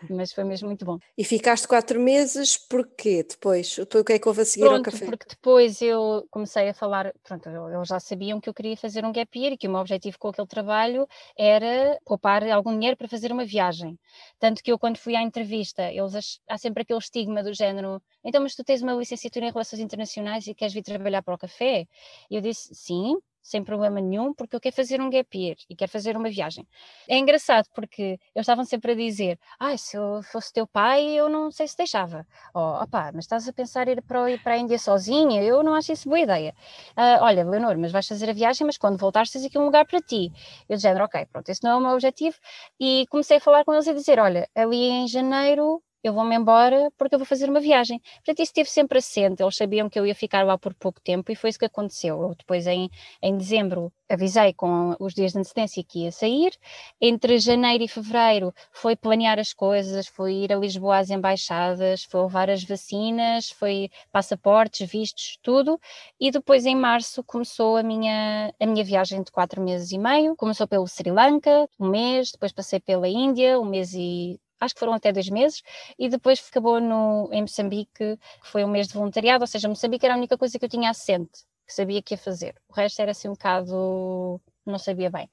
mas 0.08 0.32
foi 0.32 0.44
mesmo 0.44 0.68
muito 0.68 0.84
bom. 0.84 0.98
E 1.16 1.24
ficaste 1.24 1.66
quatro 1.66 2.00
meses, 2.00 2.56
porquê 2.56 3.22
depois? 3.22 3.78
O 3.78 3.86
que 3.86 4.12
é 4.12 4.18
que 4.18 4.28
houve 4.28 4.42
a 4.42 4.44
seguir 4.44 4.66
pronto, 4.66 4.76
ao 4.76 4.82
café? 4.82 5.06
Porque 5.06 5.26
depois 5.28 5.80
eu 5.82 6.26
comecei 6.30 6.68
a 6.68 6.74
falar, 6.74 7.12
pronto, 7.22 7.48
eles 7.48 7.88
já 7.88 7.98
sabiam 8.00 8.40
que 8.40 8.48
eu 8.48 8.54
queria 8.54 8.76
fazer 8.76 9.04
um 9.04 9.12
gap 9.12 9.38
year 9.38 9.52
e 9.52 9.56
que 9.56 9.66
o 9.66 9.70
meu 9.70 9.80
objetivo 9.80 10.18
com 10.18 10.28
aquele 10.28 10.46
trabalho 10.46 11.06
era 11.36 11.98
poupar 12.04 12.42
algum 12.48 12.72
dinheiro 12.72 12.96
para 12.96 13.08
fazer 13.08 13.32
uma 13.32 13.44
viagem. 13.44 13.98
Tanto 14.38 14.62
que 14.62 14.70
eu 14.72 14.78
quando 14.78 14.98
fui 14.98 15.16
à 15.16 15.22
entrevista, 15.22 15.82
eles 15.90 16.40
há 16.48 16.58
sempre 16.58 16.82
aquele 16.82 16.98
estigma 16.98 17.42
do 17.42 17.52
género, 17.54 18.02
então 18.24 18.42
mas 18.42 18.54
tu 18.54 18.64
tens 18.64 18.82
uma 18.82 18.92
licenciatura 18.92 19.46
em 19.46 19.50
Relações 19.52 19.80
Internacionais 19.80 20.46
e 20.46 20.54
queres 20.54 20.74
vir 20.74 20.82
trabalhar 20.82 21.22
para 21.22 21.34
o 21.34 21.38
café? 21.38 21.86
E 22.30 22.36
eu 22.36 22.40
disse, 22.40 22.74
sim, 22.74 23.16
sem 23.42 23.64
problema 23.64 24.00
nenhum, 24.00 24.32
porque 24.32 24.54
eu 24.54 24.60
quero 24.60 24.74
fazer 24.74 25.00
um 25.00 25.10
gap 25.10 25.36
year 25.36 25.56
e 25.68 25.74
quero 25.74 25.90
fazer 25.90 26.16
uma 26.16 26.30
viagem. 26.30 26.66
É 27.08 27.18
engraçado 27.18 27.66
porque 27.74 28.02
eles 28.34 28.44
estavam 28.44 28.64
sempre 28.64 28.92
a 28.92 28.94
dizer: 28.94 29.38
ah, 29.58 29.76
se 29.76 29.96
eu 29.96 30.22
fosse 30.22 30.52
teu 30.52 30.66
pai, 30.66 31.04
eu 31.06 31.28
não 31.28 31.50
sei 31.50 31.66
se 31.66 31.76
deixava. 31.76 32.26
Oh, 32.54 32.82
opá, 32.82 33.10
mas 33.14 33.24
estás 33.24 33.48
a 33.48 33.52
pensar 33.52 33.88
ir 33.88 34.02
para, 34.02 34.30
ir 34.30 34.42
para 34.42 34.54
a 34.54 34.58
Índia 34.58 34.78
sozinha? 34.78 35.42
Eu 35.42 35.62
não 35.62 35.74
acho 35.74 35.92
isso 35.92 36.08
boa 36.08 36.20
ideia. 36.20 36.54
Uh, 36.96 37.22
olha, 37.22 37.44
Leonor, 37.44 37.76
mas 37.78 37.92
vais 37.92 38.06
fazer 38.06 38.30
a 38.30 38.32
viagem, 38.32 38.66
mas 38.66 38.78
quando 38.78 38.98
voltares 38.98 39.30
tens 39.30 39.44
aqui 39.44 39.58
um 39.58 39.64
lugar 39.64 39.86
para 39.86 40.00
ti. 40.00 40.30
Eu 40.68 40.76
dizendo, 40.76 41.02
ok, 41.02 41.26
pronto, 41.26 41.48
esse 41.48 41.62
não 41.64 41.72
é 41.72 41.76
o 41.76 41.80
meu 41.80 41.90
objetivo. 41.92 42.36
E 42.80 43.06
comecei 43.10 43.38
a 43.38 43.40
falar 43.40 43.64
com 43.64 43.72
eles 43.74 43.86
e 43.86 43.94
dizer: 43.94 44.18
olha, 44.18 44.48
ali 44.54 44.76
em 44.88 45.08
janeiro 45.08 45.82
eu 46.02 46.12
vou-me 46.12 46.34
embora 46.36 46.90
porque 46.98 47.14
eu 47.14 47.18
vou 47.18 47.26
fazer 47.26 47.48
uma 47.48 47.60
viagem. 47.60 48.00
Portanto, 48.16 48.40
isso 48.40 48.50
esteve 48.50 48.68
sempre 48.70 48.98
assente, 48.98 49.42
eles 49.42 49.56
sabiam 49.56 49.88
que 49.88 49.98
eu 49.98 50.06
ia 50.06 50.14
ficar 50.14 50.44
lá 50.44 50.58
por 50.58 50.74
pouco 50.74 51.00
tempo 51.00 51.30
e 51.30 51.36
foi 51.36 51.50
isso 51.50 51.58
que 51.58 51.64
aconteceu. 51.64 52.20
Eu 52.22 52.34
depois, 52.34 52.66
em, 52.66 52.90
em 53.22 53.36
dezembro, 53.36 53.92
avisei 54.08 54.52
com 54.52 54.94
os 55.00 55.14
dias 55.14 55.32
de 55.32 55.38
antecedência 55.38 55.82
que 55.84 56.00
ia 56.04 56.12
sair. 56.12 56.52
Entre 57.00 57.38
janeiro 57.38 57.84
e 57.84 57.88
fevereiro 57.88 58.52
foi 58.72 58.96
planear 58.96 59.38
as 59.38 59.52
coisas, 59.52 60.06
foi 60.06 60.34
ir 60.34 60.52
a 60.52 60.56
Lisboa 60.56 60.98
às 60.98 61.10
embaixadas, 61.10 62.04
foi 62.04 62.22
levar 62.22 62.50
as 62.50 62.62
vacinas, 62.64 63.50
foi 63.50 63.90
passaportes, 64.10 64.88
vistos, 64.90 65.38
tudo. 65.42 65.78
E 66.20 66.30
depois, 66.30 66.66
em 66.66 66.76
março, 66.76 67.22
começou 67.24 67.76
a 67.76 67.82
minha, 67.82 68.52
a 68.60 68.66
minha 68.66 68.84
viagem 68.84 69.22
de 69.22 69.30
quatro 69.30 69.60
meses 69.62 69.92
e 69.92 69.98
meio. 69.98 70.36
Começou 70.36 70.66
pelo 70.66 70.86
Sri 70.86 71.10
Lanka, 71.10 71.68
um 71.78 71.88
mês, 71.88 72.32
depois 72.32 72.52
passei 72.52 72.80
pela 72.80 73.08
Índia, 73.08 73.58
um 73.58 73.64
mês 73.64 73.92
e 73.94 74.40
acho 74.64 74.74
que 74.74 74.80
foram 74.80 74.94
até 74.94 75.12
dois 75.12 75.28
meses, 75.28 75.62
e 75.98 76.08
depois 76.08 76.42
acabou 76.48 76.80
no, 76.80 77.28
em 77.32 77.42
Moçambique, 77.42 77.90
que 77.96 78.18
foi 78.42 78.64
um 78.64 78.68
mês 78.68 78.88
de 78.88 78.94
voluntariado, 78.94 79.42
ou 79.42 79.48
seja, 79.48 79.68
Moçambique 79.68 80.04
era 80.04 80.14
a 80.14 80.18
única 80.18 80.38
coisa 80.38 80.58
que 80.58 80.64
eu 80.64 80.68
tinha 80.68 80.90
assente, 80.90 81.44
que 81.66 81.74
sabia 81.74 82.00
que 82.00 82.14
ia 82.14 82.18
fazer. 82.18 82.54
O 82.68 82.72
resto 82.72 83.00
era 83.00 83.10
assim 83.10 83.28
um 83.28 83.32
bocado, 83.32 84.40
não 84.64 84.78
sabia 84.78 85.10
bem. 85.10 85.28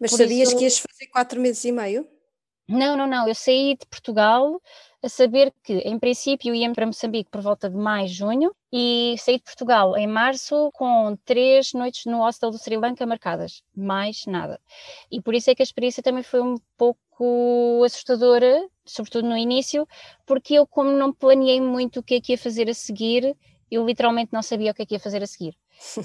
Mas 0.00 0.10
Por 0.10 0.18
sabias 0.18 0.48
isso... 0.48 0.58
que 0.58 0.64
ias 0.64 0.78
fazer 0.78 1.06
quatro 1.10 1.40
meses 1.40 1.64
e 1.64 1.72
meio? 1.72 2.08
Não, 2.68 2.96
não, 2.96 3.06
não. 3.06 3.26
Eu 3.26 3.34
saí 3.34 3.76
de 3.76 3.86
Portugal 3.86 4.60
a 5.02 5.08
saber 5.08 5.54
que, 5.62 5.74
em 5.78 5.98
princípio, 5.98 6.54
ia 6.54 6.70
para 6.72 6.84
Moçambique 6.86 7.30
por 7.30 7.40
volta 7.40 7.70
de 7.70 7.76
maio, 7.76 8.08
junho, 8.08 8.54
e 8.70 9.14
saí 9.18 9.36
de 9.38 9.44
Portugal 9.44 9.96
em 9.96 10.06
março 10.06 10.70
com 10.74 11.16
três 11.24 11.72
noites 11.72 12.04
no 12.04 12.18
hostel 12.18 12.50
do 12.50 12.58
Sri 12.58 12.76
Lanka 12.76 13.06
marcadas, 13.06 13.62
mais 13.74 14.26
nada. 14.26 14.60
E 15.10 15.20
por 15.22 15.34
isso 15.34 15.50
é 15.50 15.54
que 15.54 15.62
a 15.62 15.64
experiência 15.64 16.02
também 16.02 16.22
foi 16.22 16.42
um 16.42 16.56
pouco 16.76 17.82
assustadora, 17.84 18.68
sobretudo 18.84 19.28
no 19.28 19.36
início, 19.36 19.86
porque 20.26 20.54
eu, 20.54 20.66
como 20.66 20.90
não 20.90 21.12
planeei 21.12 21.60
muito 21.60 22.00
o 22.00 22.02
que 22.02 22.14
é 22.16 22.20
que 22.20 22.32
ia 22.32 22.38
fazer 22.38 22.68
a 22.68 22.74
seguir, 22.74 23.34
eu 23.70 23.84
literalmente 23.86 24.32
não 24.32 24.42
sabia 24.42 24.70
o 24.70 24.74
que 24.74 24.82
é 24.82 24.86
que 24.86 24.94
ia 24.94 25.00
fazer 25.00 25.22
a 25.22 25.26
seguir. 25.26 25.54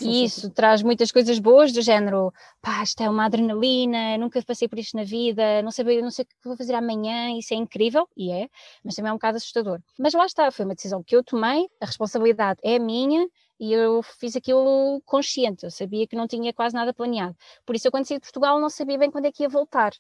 E 0.02 0.24
isso 0.26 0.50
traz 0.50 0.82
muitas 0.82 1.12
coisas 1.12 1.40
boas, 1.40 1.72
do 1.72 1.82
género, 1.82 2.34
pá, 2.62 2.84
isto 2.84 3.02
é 3.02 3.10
uma 3.10 3.26
adrenalina, 3.26 4.18
nunca 4.18 4.42
passei 4.44 4.68
por 4.68 4.78
isto 4.78 4.98
na 4.98 5.04
vida, 5.04 5.62
não 5.62 5.72
sei, 5.72 6.02
não 6.02 6.12
sei 6.12 6.24
o 6.24 6.28
que 6.28 6.36
vou 6.44 6.58
fazer 6.58 6.76
amanhã, 6.76 7.38
isso 7.38 7.54
é 7.54 7.58
incrível, 7.58 8.08
e 8.16 8.32
é, 8.32 8.50
mas 8.84 8.96
também 8.96 9.10
é 9.10 9.14
um 9.14 9.18
bocado 9.18 9.38
assustador. 9.38 9.80
Mas 9.98 10.14
lá 10.14 10.26
está, 10.26 10.52
foi 10.52 10.66
uma 10.66 10.76
decisão 10.76 11.04
que 11.04 11.16
eu 11.16 11.24
tomei, 11.24 11.68
a 11.82 11.86
responsabilidade 11.86 12.60
é 12.64 12.78
minha, 12.78 13.28
e 13.60 13.72
eu 13.72 14.04
fiz 14.04 14.36
aquilo 14.36 15.02
consciente, 15.06 15.64
eu 15.64 15.72
sabia 15.72 16.06
que 16.06 16.16
não 16.16 16.28
tinha 16.28 16.54
quase 16.54 16.76
nada 16.76 16.94
planeado. 16.94 17.36
Por 17.66 17.76
isso, 17.76 17.88
eu 17.88 17.92
quando 17.92 18.06
saí 18.06 18.18
de 18.18 18.22
Portugal 18.22 18.60
não 18.60 18.70
sabia 18.70 18.98
bem 18.98 19.10
quando 19.10 19.26
é 19.26 19.32
que 19.32 19.44
ia 19.44 19.50
voltar. 19.50 19.94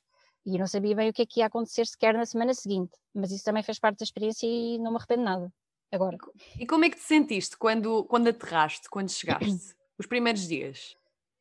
E 0.45 0.58
não 0.58 0.67
sabia 0.67 0.93
bem 0.93 1.10
o 1.10 1.13
que 1.13 1.21
é 1.21 1.26
que 1.26 1.39
ia 1.39 1.45
acontecer 1.45 1.86
sequer 1.86 2.13
na 2.13 2.26
semana 2.26 2.54
seguinte. 2.54 2.91
Mas 3.13 3.32
isso 3.32 3.45
também 3.45 3.63
fez 3.63 3.80
parte 3.80 3.99
da 3.99 4.04
experiência 4.04 4.45
e 4.45 4.78
não 4.80 4.91
me 4.91 4.97
arrependo 4.97 5.23
nada 5.23 5.54
agora. 5.93 6.17
E 6.60 6.65
como 6.65 6.86
é 6.86 6.89
que 6.89 6.97
te 6.97 7.03
sentiste 7.03 7.58
quando, 7.58 8.03
quando 8.06 8.27
aterraste, 8.27 8.89
quando 8.89 9.10
chegaste? 9.10 9.75
Os 9.97 10.08
primeiros 10.08 10.47
dias? 10.47 10.95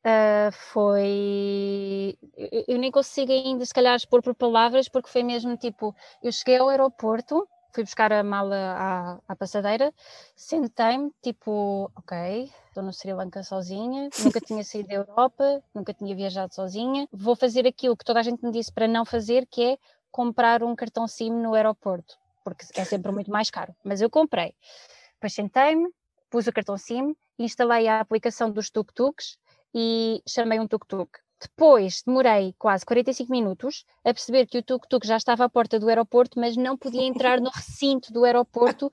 Uh, 0.05 0.51
foi. 0.51 2.17
Eu, 2.35 2.65
eu, 2.67 2.77
nem 2.77 2.91
consigo 2.91 3.31
ainda, 3.31 3.65
se 3.65 3.73
calhar, 3.73 3.95
expor 3.95 4.21
por 4.21 4.35
palavras, 4.35 4.89
porque 4.89 5.09
foi 5.09 5.23
mesmo 5.23 5.55
tipo: 5.55 5.95
eu 6.21 6.31
cheguei 6.31 6.57
ao 6.57 6.69
aeroporto, 6.69 7.47
fui 7.73 7.83
buscar 7.83 8.11
a 8.11 8.21
mala 8.21 8.55
à, 8.55 9.19
à 9.27 9.35
passadeira, 9.35 9.93
sentei-me, 10.35 11.09
tipo, 11.21 11.89
ok, 11.95 12.51
estou 12.67 12.83
no 12.83 12.91
Sri 12.91 13.13
Lanka 13.13 13.43
sozinha, 13.43 14.09
nunca 14.19 14.41
tinha 14.41 14.63
saído 14.63 14.89
da 14.89 14.95
Europa, 14.95 15.63
nunca 15.73 15.93
tinha 15.93 16.13
viajado 16.13 16.53
sozinha, 16.53 17.07
vou 17.11 17.35
fazer 17.35 17.65
aquilo 17.65 17.95
que 17.95 18.05
toda 18.05 18.19
a 18.19 18.23
gente 18.23 18.43
me 18.43 18.51
disse 18.51 18.71
para 18.73 18.87
não 18.87 19.05
fazer, 19.05 19.47
que 19.47 19.63
é 19.63 19.77
comprar 20.11 20.63
um 20.63 20.75
cartão 20.75 21.07
SIM 21.07 21.31
no 21.31 21.53
aeroporto 21.55 22.22
porque 22.43 22.65
é 22.75 22.85
sempre 22.85 23.11
muito 23.11 23.31
mais 23.31 23.49
caro. 23.49 23.75
Mas 23.83 24.01
eu 24.01 24.09
comprei. 24.09 24.53
Depois 25.13 25.33
sentei-me, 25.33 25.89
pus 26.29 26.47
o 26.47 26.53
cartão 26.53 26.77
SIM, 26.77 27.15
instalei 27.37 27.87
a 27.87 27.99
aplicação 27.99 28.51
dos 28.51 28.69
tuk-tuks 28.69 29.37
e 29.73 30.21
chamei 30.27 30.59
um 30.59 30.67
tuk-tuk. 30.67 31.09
Depois 31.39 32.01
demorei 32.05 32.55
quase 32.57 32.85
45 32.85 33.29
minutos 33.29 33.85
a 34.03 34.13
perceber 34.13 34.45
que 34.47 34.57
o 34.57 34.63
tuk-tuk 34.63 35.05
já 35.05 35.17
estava 35.17 35.43
à 35.43 35.49
porta 35.49 35.77
do 35.77 35.89
aeroporto, 35.89 36.39
mas 36.39 36.55
não 36.55 36.77
podia 36.77 37.03
entrar 37.03 37.41
no 37.41 37.49
recinto 37.49 38.13
do 38.13 38.23
aeroporto 38.23 38.91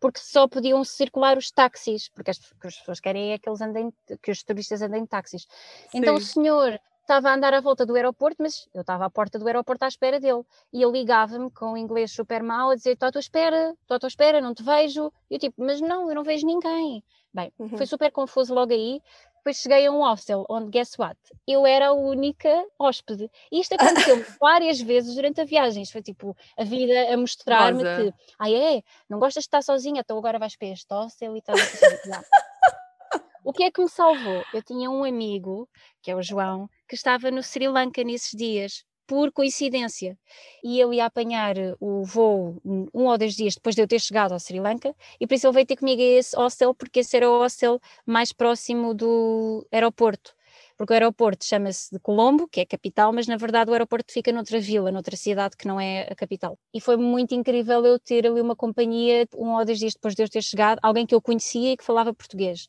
porque 0.00 0.18
só 0.18 0.48
podiam 0.48 0.82
circular 0.82 1.38
os 1.38 1.52
táxis, 1.52 2.08
porque 2.08 2.32
as, 2.32 2.40
as 2.64 2.76
pessoas 2.76 2.98
querem 2.98 3.32
é 3.32 3.38
que, 3.38 3.48
eles 3.48 3.60
andem, 3.60 3.92
que 4.20 4.32
os 4.32 4.42
turistas 4.42 4.82
andem 4.82 5.02
de 5.02 5.08
táxis. 5.08 5.46
Sim. 5.90 5.98
Então 5.98 6.16
o 6.16 6.20
senhor 6.20 6.80
estava 7.02 7.30
a 7.30 7.34
andar 7.34 7.52
à 7.52 7.60
volta 7.60 7.84
do 7.84 7.94
aeroporto, 7.94 8.36
mas 8.40 8.68
eu 8.72 8.80
estava 8.80 9.04
à 9.04 9.10
porta 9.10 9.38
do 9.38 9.46
aeroporto 9.46 9.84
à 9.84 9.88
espera 9.88 10.18
dele. 10.18 10.42
E 10.72 10.82
ele 10.82 10.92
ligava-me 10.92 11.50
com 11.50 11.72
o 11.72 11.76
inglês 11.76 12.12
super 12.12 12.42
mau 12.42 12.70
a 12.70 12.74
dizer: 12.74 12.92
Estou 12.92 13.08
à 13.08 13.12
tua 13.12 13.20
espera, 13.20 13.74
estou 13.80 13.96
à 13.96 14.00
tua 14.00 14.08
espera, 14.08 14.40
não 14.40 14.54
te 14.54 14.62
vejo. 14.62 15.12
E 15.30 15.34
eu 15.34 15.38
tipo: 15.38 15.62
Mas 15.62 15.80
não, 15.80 16.08
eu 16.08 16.14
não 16.14 16.24
vejo 16.24 16.46
ninguém. 16.46 17.04
Bem, 17.34 17.52
uhum. 17.58 17.76
foi 17.76 17.86
super 17.86 18.10
confuso 18.10 18.54
logo 18.54 18.72
aí. 18.72 19.00
Depois 19.38 19.56
cheguei 19.56 19.86
a 19.86 19.90
um 19.90 20.02
hostel 20.02 20.46
onde, 20.48 20.70
guess 20.70 20.96
what? 20.96 21.18
Eu 21.48 21.66
era 21.66 21.88
a 21.88 21.92
única 21.92 22.64
hóspede. 22.78 23.28
E 23.50 23.58
isto 23.58 23.74
aconteceu 23.74 24.24
várias 24.40 24.80
vezes 24.80 25.16
durante 25.16 25.40
a 25.40 25.44
viagem. 25.44 25.82
Isto 25.82 25.92
foi 25.92 26.02
tipo 26.02 26.36
a 26.56 26.62
vida 26.62 27.12
a 27.12 27.16
mostrar-me 27.16 27.82
que, 27.82 28.14
ah 28.38 28.48
é, 28.48 28.82
não 29.08 29.18
gostas 29.18 29.42
de 29.42 29.48
estar 29.48 29.62
sozinha, 29.62 30.00
então 30.00 30.16
agora 30.16 30.38
vais 30.38 30.54
para 30.54 30.68
este 30.68 30.94
hostel 30.94 31.36
e 31.36 31.42
a 31.48 31.52
O 33.44 33.52
que 33.52 33.64
é 33.64 33.70
que 33.70 33.80
me 33.82 33.88
salvou? 33.88 34.44
Eu 34.52 34.62
tinha 34.62 34.88
um 34.90 35.04
amigo, 35.04 35.68
que 36.00 36.10
é 36.10 36.16
o 36.16 36.22
João, 36.22 36.68
que 36.88 36.94
estava 36.94 37.30
no 37.30 37.42
Sri 37.42 37.66
Lanka 37.68 38.04
nesses 38.04 38.30
dias, 38.36 38.84
por 39.06 39.32
coincidência. 39.32 40.16
E 40.62 40.78
eu 40.78 40.92
ia 40.92 41.06
apanhar 41.06 41.54
o 41.80 42.04
voo 42.04 42.60
um 42.64 43.06
ou 43.06 43.18
dois 43.18 43.34
dias 43.34 43.54
depois 43.54 43.74
de 43.74 43.82
eu 43.82 43.88
ter 43.88 44.00
chegado 44.00 44.32
ao 44.32 44.38
Sri 44.38 44.60
Lanka, 44.60 44.94
e 45.20 45.26
por 45.26 45.34
isso 45.34 45.46
ele 45.46 45.54
veio 45.54 45.66
ter 45.66 45.76
comigo 45.76 46.00
a 46.00 46.04
esse 46.04 46.36
hostel, 46.36 46.74
porque 46.74 47.00
esse 47.00 47.16
era 47.16 47.28
o 47.28 47.38
hostel 47.40 47.80
mais 48.06 48.32
próximo 48.32 48.94
do 48.94 49.66
aeroporto. 49.72 50.34
Porque 50.76 50.92
o 50.92 50.94
aeroporto 50.94 51.44
chama-se 51.44 51.90
de 51.92 51.98
Colombo, 52.00 52.48
que 52.48 52.60
é 52.60 52.66
capital, 52.66 53.12
mas 53.12 53.26
na 53.26 53.36
verdade 53.36 53.70
o 53.70 53.72
aeroporto 53.74 54.12
fica 54.12 54.32
noutra 54.32 54.60
vila, 54.60 54.90
noutra 54.92 55.16
cidade 55.16 55.56
que 55.56 55.66
não 55.68 55.80
é 55.80 56.08
a 56.10 56.14
capital. 56.14 56.58
E 56.74 56.80
foi 56.80 56.96
muito 56.96 57.34
incrível 57.34 57.84
eu 57.84 57.98
ter 57.98 58.26
ali 58.26 58.40
uma 58.40 58.56
companhia, 58.56 59.26
um 59.36 59.50
ou 59.56 59.64
dois 59.64 59.78
dias 59.78 59.94
depois 59.94 60.14
de 60.14 60.22
eu 60.22 60.28
ter 60.28 60.42
chegado, 60.42 60.78
alguém 60.82 61.06
que 61.06 61.14
eu 61.14 61.20
conhecia 61.22 61.72
e 61.72 61.76
que 61.76 61.84
falava 61.84 62.14
português. 62.14 62.68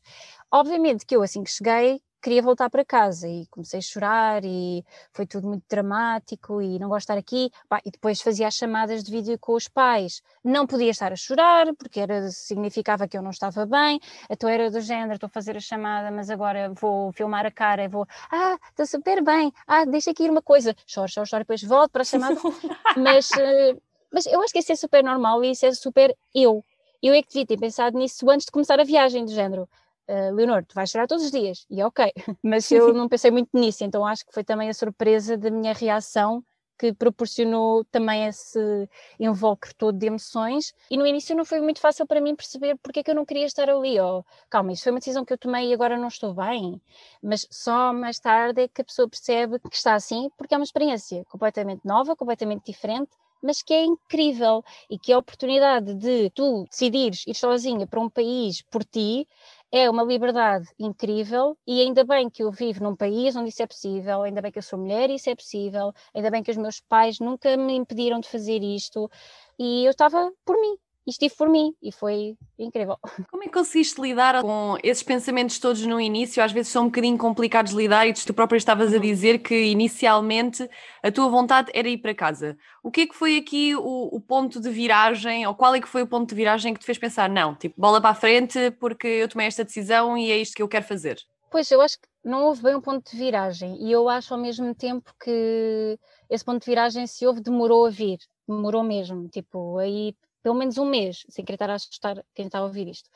Obviamente 0.52 1.04
que 1.06 1.16
eu, 1.16 1.22
assim 1.22 1.42
que 1.42 1.50
cheguei, 1.50 2.00
queria 2.24 2.40
voltar 2.40 2.70
para 2.70 2.82
casa 2.86 3.28
e 3.28 3.46
comecei 3.48 3.80
a 3.80 3.82
chorar 3.82 4.44
e 4.46 4.82
foi 5.12 5.26
tudo 5.26 5.46
muito 5.46 5.64
dramático 5.68 6.62
e 6.62 6.78
não 6.78 6.88
gosto 6.88 7.12
de 7.12 7.12
estar 7.12 7.18
aqui. 7.18 7.50
e 7.84 7.90
depois 7.90 8.22
fazia 8.22 8.48
as 8.48 8.54
chamadas 8.54 9.04
de 9.04 9.10
vídeo 9.10 9.38
com 9.38 9.52
os 9.52 9.68
pais. 9.68 10.22
Não 10.42 10.66
podia 10.66 10.90
estar 10.90 11.12
a 11.12 11.16
chorar 11.16 11.74
porque 11.74 12.00
era, 12.00 12.30
significava 12.30 13.06
que 13.06 13.18
eu 13.18 13.20
não 13.20 13.30
estava 13.30 13.66
bem. 13.66 14.00
Então 14.30 14.48
era 14.48 14.70
do 14.70 14.80
género, 14.80 15.14
estou 15.14 15.26
a 15.26 15.30
fazer 15.30 15.54
a 15.54 15.60
chamada, 15.60 16.10
mas 16.10 16.30
agora 16.30 16.72
vou 16.72 17.12
filmar 17.12 17.44
a 17.44 17.50
cara 17.50 17.84
e 17.84 17.88
vou, 17.88 18.06
ah, 18.32 18.56
estou 18.70 18.86
super 18.86 19.22
bem, 19.22 19.52
ah, 19.66 19.84
deixa 19.84 20.10
aqui 20.10 20.24
ir 20.24 20.30
uma 20.30 20.42
coisa. 20.42 20.74
Choro, 20.86 21.08
choro, 21.08 21.26
choro, 21.26 21.42
depois 21.42 21.62
volto 21.62 21.90
para 21.90 22.02
a 22.02 22.06
chamada. 22.06 22.40
mas, 22.96 23.30
eh, 23.32 23.76
mas 24.10 24.24
eu 24.24 24.40
acho 24.42 24.52
que 24.52 24.60
isso 24.60 24.72
é 24.72 24.76
super 24.76 25.04
normal 25.04 25.44
e 25.44 25.50
isso 25.50 25.66
é 25.66 25.72
super 25.74 26.16
eu. 26.34 26.64
Eu 27.02 27.12
é 27.12 27.20
que 27.20 27.28
devia 27.28 27.44
ter 27.44 27.58
pensado 27.58 27.98
nisso 27.98 28.30
antes 28.30 28.46
de 28.46 28.52
começar 28.52 28.80
a 28.80 28.84
viagem, 28.84 29.26
do 29.26 29.30
género 29.30 29.68
uh, 30.08 30.34
Leonor, 30.34 30.64
tu 30.64 30.74
vais 30.74 30.90
chorar 30.90 31.06
todos 31.06 31.24
os 31.24 31.30
dias, 31.30 31.66
e 31.70 31.80
é 31.80 31.86
ok, 31.86 32.12
mas 32.42 32.70
eu 32.70 32.92
não 32.92 33.08
pensei 33.08 33.30
muito 33.30 33.50
nisso, 33.54 33.84
então 33.84 34.06
acho 34.06 34.24
que 34.26 34.32
foi 34.32 34.44
também 34.44 34.68
a 34.68 34.74
surpresa 34.74 35.36
da 35.36 35.50
minha 35.50 35.72
reação 35.72 36.44
que 36.78 36.92
proporcionou 36.92 37.84
também 37.84 38.26
esse 38.26 38.88
invólucro 39.18 39.74
todo 39.76 39.96
de 39.96 40.06
emoções. 40.06 40.74
E 40.90 40.96
no 40.96 41.06
início 41.06 41.36
não 41.36 41.44
foi 41.44 41.60
muito 41.60 41.80
fácil 41.80 42.06
para 42.06 42.20
mim 42.20 42.34
perceber 42.34 42.76
porque 42.82 43.00
é 43.00 43.02
que 43.02 43.10
eu 43.10 43.14
não 43.14 43.24
queria 43.24 43.46
estar 43.46 43.70
ali, 43.70 44.00
oh, 44.00 44.24
calma, 44.50 44.72
isso 44.72 44.82
foi 44.82 44.92
uma 44.92 44.98
decisão 44.98 45.24
que 45.24 45.32
eu 45.32 45.38
tomei 45.38 45.70
e 45.70 45.74
agora 45.74 45.96
não 45.96 46.08
estou 46.08 46.34
bem, 46.34 46.80
mas 47.22 47.46
só 47.50 47.92
mais 47.92 48.18
tarde 48.18 48.62
é 48.62 48.68
que 48.68 48.82
a 48.82 48.84
pessoa 48.84 49.08
percebe 49.08 49.58
que 49.58 49.76
está 49.76 49.94
assim 49.94 50.28
porque 50.36 50.54
é 50.54 50.58
uma 50.58 50.64
experiência 50.64 51.24
completamente 51.26 51.82
nova, 51.84 52.16
completamente 52.16 52.64
diferente 52.66 53.10
mas 53.42 53.62
que 53.62 53.74
é 53.74 53.84
incrível 53.84 54.64
e 54.88 54.98
que 54.98 55.12
a 55.12 55.18
oportunidade 55.18 55.94
de 55.94 56.30
tu 56.30 56.64
decidires 56.70 57.26
ir 57.26 57.34
sozinha 57.34 57.86
para 57.86 58.00
um 58.00 58.08
país 58.08 58.62
por 58.62 58.82
ti 58.82 59.28
é 59.76 59.90
uma 59.90 60.04
liberdade 60.04 60.68
incrível 60.78 61.58
e 61.66 61.80
ainda 61.80 62.04
bem 62.04 62.30
que 62.30 62.44
eu 62.44 62.52
vivo 62.52 62.84
num 62.84 62.94
país 62.94 63.34
onde 63.34 63.48
isso 63.48 63.60
é 63.60 63.66
possível, 63.66 64.22
ainda 64.22 64.40
bem 64.40 64.52
que 64.52 64.58
eu 64.58 64.62
sou 64.62 64.78
mulher 64.78 65.10
e 65.10 65.16
isso 65.16 65.28
é 65.28 65.34
possível, 65.34 65.92
ainda 66.14 66.30
bem 66.30 66.44
que 66.44 66.50
os 66.52 66.56
meus 66.56 66.80
pais 66.80 67.18
nunca 67.18 67.56
me 67.56 67.74
impediram 67.74 68.20
de 68.20 68.28
fazer 68.28 68.62
isto 68.62 69.10
e 69.58 69.84
eu 69.84 69.90
estava 69.90 70.32
por 70.44 70.54
mim, 70.60 70.76
e 71.06 71.10
estive 71.10 71.34
por 71.36 71.48
mim 71.48 71.74
e 71.82 71.92
foi 71.92 72.36
incrível. 72.58 72.96
Como 73.30 73.42
é 73.42 73.46
que 73.46 73.52
conseguiste 73.52 74.00
lidar 74.00 74.40
com 74.40 74.78
esses 74.82 75.02
pensamentos 75.02 75.58
todos 75.58 75.84
no 75.84 76.00
início? 76.00 76.42
Às 76.42 76.52
vezes 76.52 76.72
são 76.72 76.84
um 76.84 76.86
bocadinho 76.86 77.18
complicados 77.18 77.72
de 77.72 77.78
lidar 77.78 78.06
e 78.06 78.12
tu 78.14 78.32
própria 78.32 78.56
estavas 78.56 78.92
a 78.92 78.96
uhum. 78.96 79.02
dizer 79.02 79.38
que 79.38 79.54
inicialmente 79.54 80.68
a 81.02 81.12
tua 81.12 81.28
vontade 81.28 81.70
era 81.74 81.88
ir 81.88 81.98
para 81.98 82.14
casa. 82.14 82.56
O 82.82 82.90
que 82.90 83.02
é 83.02 83.06
que 83.06 83.14
foi 83.14 83.36
aqui 83.36 83.74
o, 83.76 84.16
o, 84.16 84.20
ponto 84.20 84.60
de 84.60 84.70
viragem, 84.70 85.46
ou 85.46 85.54
qual 85.54 85.74
é 85.74 85.80
que 85.80 85.88
foi 85.88 86.02
o 86.02 86.06
ponto 86.06 86.28
de 86.28 86.34
viragem 86.34 86.72
que 86.72 86.80
te 86.80 86.86
fez 86.86 86.98
pensar, 86.98 87.28
não, 87.28 87.54
tipo, 87.54 87.78
bola 87.78 88.00
para 88.00 88.10
a 88.10 88.14
frente 88.14 88.70
porque 88.72 89.06
eu 89.06 89.28
tomei 89.28 89.46
esta 89.46 89.64
decisão 89.64 90.16
e 90.16 90.30
é 90.30 90.36
isto 90.38 90.54
que 90.54 90.62
eu 90.62 90.68
quero 90.68 90.84
fazer? 90.84 91.18
Pois, 91.50 91.70
eu 91.70 91.80
acho 91.80 92.00
que 92.00 92.08
não 92.24 92.44
houve 92.44 92.62
bem 92.62 92.74
um 92.74 92.80
ponto 92.80 93.08
de 93.10 93.16
viragem 93.16 93.76
e 93.80 93.92
eu 93.92 94.08
acho 94.08 94.34
ao 94.34 94.40
mesmo 94.40 94.74
tempo 94.74 95.14
que 95.22 95.98
esse 96.28 96.44
ponto 96.44 96.60
de 96.60 96.70
viragem 96.70 97.06
se 97.06 97.26
houve 97.26 97.40
demorou 97.40 97.86
a 97.86 97.90
vir, 97.90 98.18
demorou 98.48 98.82
mesmo, 98.82 99.28
tipo, 99.28 99.78
aí 99.78 100.16
pelo 100.44 100.54
menos 100.54 100.76
um 100.76 100.84
mês, 100.84 101.24
sem 101.30 101.44
querer 101.44 101.56
estar 101.56 101.70
a 101.70 101.74
assustar 101.74 102.22
quem 102.34 102.46
está 102.46 102.58
a 102.58 102.64
ouvir 102.64 102.86
isto. 102.86 103.08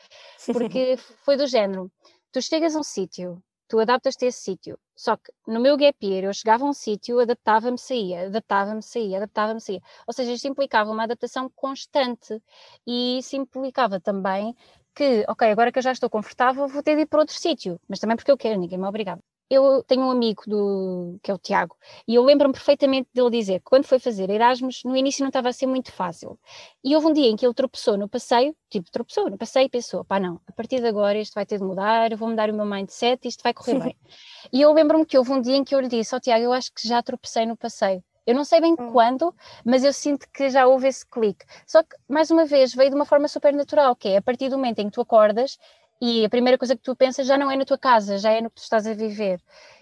Porque 0.52 0.96
foi 1.24 1.36
do 1.36 1.46
género: 1.46 1.92
tu 2.32 2.40
chegas 2.40 2.74
a 2.74 2.80
um 2.80 2.82
sítio, 2.82 3.42
tu 3.68 3.78
adaptas-te 3.78 4.24
a 4.24 4.28
esse 4.28 4.40
sítio. 4.40 4.78
Só 4.96 5.16
que 5.16 5.30
no 5.46 5.60
meu 5.60 5.76
gap 5.76 5.96
year, 6.04 6.24
eu 6.24 6.32
chegava 6.32 6.64
a 6.64 6.68
um 6.68 6.72
sítio, 6.72 7.20
adaptava-me, 7.20 7.78
saía, 7.78 8.26
adaptava-me, 8.26 8.82
saía, 8.82 9.18
adaptava-me, 9.18 9.60
saía. 9.60 9.80
Ou 10.06 10.14
seja, 10.14 10.32
isto 10.32 10.48
implicava 10.48 10.90
uma 10.90 11.04
adaptação 11.04 11.48
constante 11.54 12.42
e 12.86 13.18
isso 13.18 13.36
implicava 13.36 14.00
também 14.00 14.56
que, 14.94 15.24
ok, 15.28 15.48
agora 15.50 15.70
que 15.70 15.78
eu 15.78 15.82
já 15.82 15.92
estou 15.92 16.10
confortável, 16.10 16.66
vou 16.66 16.82
ter 16.82 16.96
de 16.96 17.02
ir 17.02 17.06
para 17.06 17.20
outro 17.20 17.36
sítio, 17.36 17.78
mas 17.88 18.00
também 18.00 18.16
porque 18.16 18.30
eu 18.30 18.38
quero, 18.38 18.58
ninguém 18.58 18.78
me 18.78 18.86
obrigado 18.86 19.22
eu 19.50 19.82
tenho 19.82 20.02
um 20.02 20.10
amigo 20.10 20.42
do, 20.46 21.18
que 21.22 21.30
é 21.30 21.34
o 21.34 21.38
Tiago, 21.38 21.76
e 22.06 22.14
eu 22.14 22.22
lembro-me 22.22 22.52
perfeitamente 22.52 23.08
dele 23.14 23.30
dizer 23.30 23.60
que 23.60 23.64
quando 23.64 23.84
foi 23.84 23.98
fazer 23.98 24.28
Erasmus, 24.28 24.82
no 24.84 24.96
início 24.96 25.22
não 25.22 25.28
estava 25.28 25.48
a 25.48 25.52
ser 25.52 25.66
muito 25.66 25.90
fácil. 25.92 26.38
E 26.84 26.94
houve 26.94 27.08
um 27.08 27.12
dia 27.12 27.28
em 27.28 27.36
que 27.36 27.46
ele 27.46 27.54
tropeçou 27.54 27.96
no 27.96 28.08
passeio, 28.08 28.54
tipo, 28.68 28.90
tropeçou 28.90 29.30
no 29.30 29.38
passeio 29.38 29.66
e 29.66 29.70
pensou: 29.70 30.04
pá, 30.04 30.20
não, 30.20 30.40
a 30.46 30.52
partir 30.52 30.80
de 30.80 30.86
agora 30.86 31.18
isto 31.18 31.34
vai 31.34 31.46
ter 31.46 31.58
de 31.58 31.64
mudar, 31.64 32.12
eu 32.12 32.18
vou 32.18 32.28
mudar 32.28 32.50
o 32.50 32.54
meu 32.54 32.66
mindset 32.66 33.26
isto 33.26 33.42
vai 33.42 33.54
correr 33.54 33.78
bem. 33.78 33.96
E 34.52 34.60
eu 34.62 34.72
lembro-me 34.72 35.04
que 35.04 35.18
houve 35.18 35.32
um 35.32 35.40
dia 35.40 35.56
em 35.56 35.64
que 35.64 35.74
eu 35.74 35.80
lhe 35.80 35.88
disse: 35.88 36.14
Ó 36.14 36.18
oh, 36.18 36.20
Tiago, 36.20 36.44
eu 36.44 36.52
acho 36.52 36.72
que 36.72 36.86
já 36.86 37.02
tropecei 37.02 37.44
no 37.46 37.56
passeio. 37.56 38.02
Eu 38.26 38.34
não 38.34 38.44
sei 38.44 38.60
bem 38.60 38.74
hum. 38.78 38.92
quando, 38.92 39.34
mas 39.64 39.82
eu 39.82 39.92
sinto 39.92 40.28
que 40.30 40.50
já 40.50 40.66
houve 40.66 40.86
esse 40.86 41.06
clique. 41.06 41.46
Só 41.66 41.82
que, 41.82 41.96
mais 42.06 42.30
uma 42.30 42.44
vez, 42.44 42.74
veio 42.74 42.90
de 42.90 42.94
uma 42.94 43.06
forma 43.06 43.26
super 43.26 43.54
natural, 43.54 43.96
que 43.96 44.08
é 44.08 44.18
a 44.18 44.22
partir 44.22 44.50
do 44.50 44.58
momento 44.58 44.80
em 44.80 44.86
que 44.86 44.92
tu 44.92 45.00
acordas 45.00 45.58
e 46.00 46.24
a 46.24 46.28
primeira 46.28 46.56
coisa 46.56 46.76
que 46.76 46.82
tu 46.82 46.94
pensas 46.94 47.26
já 47.26 47.36
não 47.36 47.50
é 47.50 47.56
na 47.56 47.64
tua 47.64 47.78
casa, 47.78 48.18
já 48.18 48.30
é 48.30 48.40
no 48.40 48.50
que 48.50 48.56
tu 48.56 48.62
estás 48.62 48.86
a 48.86 48.94
viver. 48.94 49.40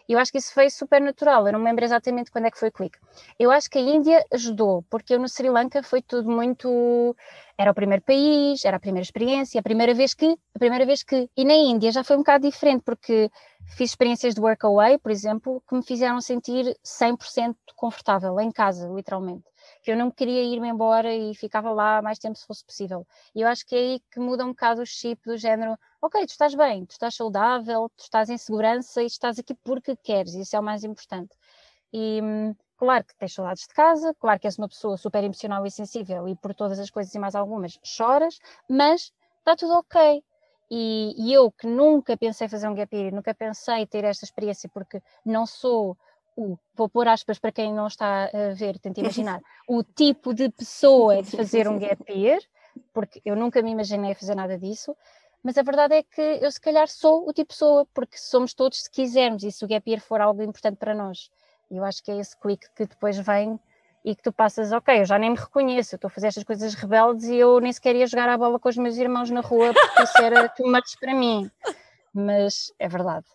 E 0.08 0.12
eu 0.12 0.18
acho 0.20 0.30
que 0.30 0.38
isso 0.38 0.54
foi 0.54 0.70
super 0.70 1.00
natural, 1.00 1.46
eu 1.46 1.52
não 1.52 1.58
me 1.58 1.64
lembro 1.64 1.84
exatamente 1.84 2.30
quando 2.30 2.46
é 2.46 2.50
que 2.50 2.58
foi 2.58 2.68
o 2.68 2.72
clique. 2.72 2.98
Eu 3.38 3.50
acho 3.50 3.68
que 3.68 3.76
a 3.76 3.80
Índia 3.80 4.24
ajudou, 4.32 4.84
porque 4.88 5.14
eu 5.14 5.18
no 5.18 5.28
Sri 5.28 5.50
Lanka 5.50 5.82
foi 5.82 6.00
tudo 6.00 6.30
muito. 6.30 7.16
Era 7.58 7.72
o 7.72 7.74
primeiro 7.74 8.02
país, 8.04 8.64
era 8.64 8.76
a 8.76 8.80
primeira 8.80 9.02
experiência, 9.02 9.58
a 9.58 9.62
primeira 9.62 9.94
vez 9.94 10.14
que. 10.14 10.38
A 10.54 10.58
primeira 10.58 10.86
vez 10.86 11.02
que. 11.02 11.28
E 11.36 11.44
na 11.44 11.54
Índia 11.54 11.90
já 11.90 12.04
foi 12.04 12.16
um 12.16 12.20
bocado 12.20 12.48
diferente, 12.48 12.82
porque 12.84 13.28
fiz 13.66 13.90
experiências 13.90 14.34
de 14.34 14.40
workaway, 14.40 14.96
por 14.98 15.10
exemplo, 15.10 15.60
que 15.68 15.74
me 15.74 15.82
fizeram 15.82 16.20
sentir 16.20 16.76
100% 16.84 17.56
confortável 17.74 18.38
em 18.40 18.52
casa, 18.52 18.88
literalmente 18.88 19.44
que 19.82 19.90
eu 19.90 19.96
não 19.96 20.10
queria 20.10 20.42
ir-me 20.42 20.68
embora 20.68 21.14
e 21.14 21.34
ficava 21.34 21.70
lá 21.70 22.02
mais 22.02 22.18
tempo 22.18 22.36
se 22.36 22.46
fosse 22.46 22.64
possível. 22.64 23.06
E 23.34 23.40
eu 23.40 23.48
acho 23.48 23.64
que 23.66 23.74
é 23.74 23.78
aí 23.78 24.00
que 24.10 24.20
muda 24.20 24.44
um 24.44 24.48
bocado 24.48 24.82
o 24.82 24.86
chip 24.86 25.20
do 25.24 25.36
género, 25.36 25.78
ok, 26.06 26.24
tu 26.26 26.30
estás 26.30 26.54
bem, 26.54 26.84
tu 26.86 26.92
estás 26.92 27.14
saudável, 27.14 27.90
tu 27.96 28.02
estás 28.02 28.30
em 28.30 28.38
segurança 28.38 29.02
e 29.02 29.06
estás 29.06 29.38
aqui 29.38 29.54
porque 29.54 29.96
queres, 29.96 30.34
isso 30.34 30.54
é 30.54 30.60
o 30.60 30.62
mais 30.62 30.84
importante. 30.84 31.34
E 31.92 32.20
hum, 32.22 32.54
claro 32.76 33.04
que 33.04 33.16
tens 33.16 33.34
saudades 33.34 33.66
de 33.66 33.74
casa, 33.74 34.14
claro 34.14 34.38
que 34.38 34.46
és 34.46 34.56
uma 34.56 34.68
pessoa 34.68 34.96
super 34.96 35.22
emocional 35.24 35.66
e 35.66 35.70
sensível 35.70 36.28
e 36.28 36.36
por 36.36 36.54
todas 36.54 36.78
as 36.78 36.90
coisas 36.90 37.12
e 37.14 37.18
mais 37.18 37.34
algumas 37.34 37.78
choras, 37.82 38.38
mas 38.68 39.12
está 39.38 39.56
tudo 39.56 39.74
ok. 39.74 40.22
E, 40.70 41.14
e, 41.16 41.32
eu 41.32 41.50
que 41.52 41.66
nunca 41.66 42.16
pensei 42.16 42.48
fazer 42.48 42.68
um 42.68 42.74
gap 42.74 42.94
year, 42.96 43.14
nunca 43.14 43.32
pensei 43.32 43.86
ter 43.86 44.02
esta 44.04 44.24
experiência 44.24 44.68
porque 44.68 45.00
não 45.24 45.46
sou 45.46 45.96
o, 46.36 46.58
vou 46.74 46.88
pôr 46.88 47.08
aspas 47.08 47.38
para 47.38 47.52
quem 47.52 47.72
não 47.72 47.86
está 47.86 48.24
a 48.24 48.52
ver, 48.52 48.78
tenta 48.78 49.00
imaginar, 49.00 49.40
o 49.68 49.82
tipo 49.82 50.34
de 50.34 50.50
pessoa 50.50 51.22
de 51.22 51.36
fazer 51.36 51.66
um 51.68 51.78
gap 51.78 52.12
year, 52.12 52.40
porque 52.92 53.22
eu 53.24 53.36
nunca 53.36 53.62
me 53.62 53.70
imaginei 53.70 54.14
fazer 54.14 54.34
nada 54.34 54.58
disso, 54.58 54.94
mas 55.46 55.56
a 55.56 55.62
verdade 55.62 55.94
é 55.94 56.02
que 56.02 56.20
eu 56.20 56.50
se 56.50 56.60
calhar 56.60 56.88
sou 56.88 57.20
o 57.20 57.32
tipo 57.32 57.52
de 57.52 57.54
pessoa, 57.54 57.86
porque 57.94 58.18
somos 58.18 58.52
todos 58.52 58.82
se 58.82 58.90
quisermos 58.90 59.44
e 59.44 59.52
se 59.52 59.64
o 59.64 59.68
gap 59.68 59.88
year 59.88 60.02
for 60.02 60.20
algo 60.20 60.42
importante 60.42 60.76
para 60.76 60.92
nós. 60.92 61.30
Eu 61.70 61.84
acho 61.84 62.02
que 62.02 62.10
é 62.10 62.18
esse 62.18 62.36
clique 62.36 62.66
que 62.74 62.84
depois 62.84 63.16
vem 63.16 63.56
e 64.04 64.16
que 64.16 64.24
tu 64.24 64.32
passas, 64.32 64.72
ok, 64.72 65.02
eu 65.02 65.04
já 65.04 65.16
nem 65.16 65.30
me 65.30 65.36
reconheço, 65.36 65.94
eu 65.94 65.98
estou 65.98 66.08
a 66.08 66.10
fazer 66.10 66.26
estas 66.26 66.42
coisas 66.42 66.74
rebeldes 66.74 67.28
e 67.28 67.36
eu 67.36 67.60
nem 67.60 67.72
sequer 67.72 67.94
ia 67.94 68.08
jogar 68.08 68.28
a 68.28 68.36
bola 68.36 68.58
com 68.58 68.68
os 68.68 68.76
meus 68.76 68.96
irmãos 68.96 69.30
na 69.30 69.40
rua 69.40 69.72
porque 69.72 70.02
isso 70.02 70.20
era 70.20 70.48
too 70.48 70.66
much 70.66 70.98
para 70.98 71.14
mim. 71.14 71.48
Mas 72.12 72.72
é 72.80 72.88
verdade. 72.88 73.26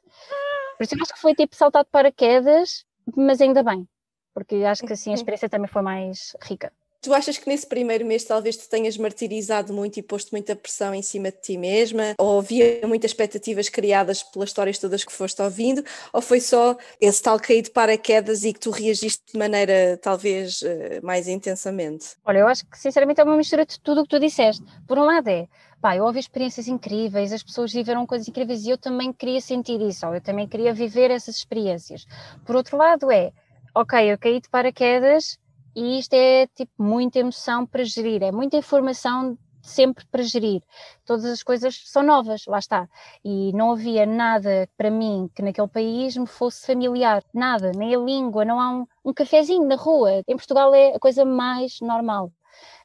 Por 0.78 0.84
isso 0.84 0.95
eu 0.95 1.02
acho 1.02 1.13
que 1.13 1.21
foi 1.21 1.34
tipo 1.34 1.56
saltar 1.56 1.86
de 1.86 1.91
paraquedas 1.91 2.86
mas 3.15 3.39
ainda 3.39 3.63
bem, 3.63 3.88
porque 4.34 4.56
acho 4.65 4.86
que 4.86 4.91
assim 4.91 5.12
a 5.12 5.13
experiência 5.13 5.47
também 5.47 5.69
foi 5.69 5.82
mais 5.82 6.36
rica. 6.41 6.74
Tu 7.04 7.12
achas 7.12 7.36
que 7.36 7.50
nesse 7.50 7.66
primeiro 7.66 8.06
mês 8.06 8.24
talvez 8.24 8.56
te 8.56 8.70
tenhas 8.70 8.96
martirizado 8.96 9.74
muito 9.74 9.98
e 9.98 10.04
posto 10.04 10.30
muita 10.34 10.56
pressão 10.56 10.94
em 10.94 11.02
cima 11.02 11.32
de 11.32 11.42
ti 11.42 11.58
mesma? 11.58 12.14
Ou 12.20 12.38
havia 12.38 12.80
muitas 12.86 13.10
expectativas 13.10 13.70
criadas 13.70 14.22
pelas 14.22 14.50
histórias 14.50 14.78
todas 14.78 15.04
que 15.04 15.12
foste 15.12 15.42
ouvindo? 15.42 15.84
Ou 16.14 16.22
foi 16.22 16.40
só 16.40 16.78
esse 17.00 17.24
tal 17.24 17.40
cair 17.40 17.64
de 17.64 17.72
paraquedas 17.72 18.44
e 18.44 18.54
que 18.54 18.60
tu 18.60 18.70
reagiste 18.70 19.34
de 19.34 19.40
maneira 19.40 19.98
talvez 20.00 20.62
eh, 20.62 21.00
mais 21.02 21.28
intensamente? 21.28 22.10
Olha, 22.24 22.38
eu 22.38 22.48
acho 22.48 22.64
que 22.68 22.78
sinceramente 22.78 23.20
é 23.20 23.24
uma 23.24 23.36
mistura 23.36 23.66
de 23.66 23.80
tudo 23.80 24.02
o 24.02 24.04
que 24.04 24.10
tu 24.10 24.20
disseste. 24.20 24.64
Por 24.88 25.00
um 25.00 25.06
lado 25.06 25.28
é, 25.28 25.48
pá, 25.82 25.96
eu 25.96 26.06
ouvi 26.06 26.20
experiências 26.20 26.68
incríveis, 26.68 27.34
as 27.34 27.42
pessoas 27.42 27.74
viveram 27.74 28.06
coisas 28.06 28.28
incríveis 28.28 28.64
e 28.64 28.70
eu 28.70 28.78
também 28.78 29.12
queria 29.12 29.42
sentir 29.42 29.82
isso, 29.82 30.06
ou 30.06 30.14
eu 30.14 30.22
também 30.22 30.48
queria 30.48 30.72
viver 30.72 31.10
essas 31.10 31.38
experiências. 31.38 32.06
Por 32.46 32.56
outro 32.56 32.78
lado 32.78 33.12
é, 33.12 33.32
ok, 33.74 34.14
eu 34.14 34.20
caí 34.20 34.40
de 34.40 34.50
paraquedas 34.50 35.40
e 35.76 36.00
isto 36.00 36.14
é 36.14 36.48
tipo 36.48 36.72
muita 36.78 37.20
emoção 37.20 37.66
para 37.66 37.84
gerir, 37.84 38.24
é 38.24 38.32
muita 38.32 38.58
informação 38.58 39.38
sempre 39.62 40.06
para 40.08 40.24
gerir. 40.24 40.62
Todas 41.06 41.26
as 41.26 41.44
coisas 41.44 41.82
são 41.86 42.04
novas, 42.04 42.46
lá 42.48 42.60
está. 42.60 42.90
E 43.24 43.52
não 43.54 43.72
havia 43.72 44.06
nada 44.06 44.68
para 44.78 44.90
mim 44.90 45.30
que 45.34 45.42
naquele 45.42 45.68
país 45.68 46.18
me 46.18 46.28
fosse 46.28 46.66
familiar, 46.66 47.24
nada, 47.34 47.72
nem 47.76 47.96
a 47.96 48.00
língua, 48.00 48.44
não 48.44 48.60
há 48.60 48.70
um, 48.72 48.88
um 49.06 49.14
cafezinho 49.14 49.68
na 49.68 49.76
rua. 49.76 50.24
Em 50.28 50.36
Portugal 50.36 50.74
é 50.74 50.96
a 50.96 51.00
coisa 51.00 51.24
mais 51.24 51.80
normal. 51.82 52.32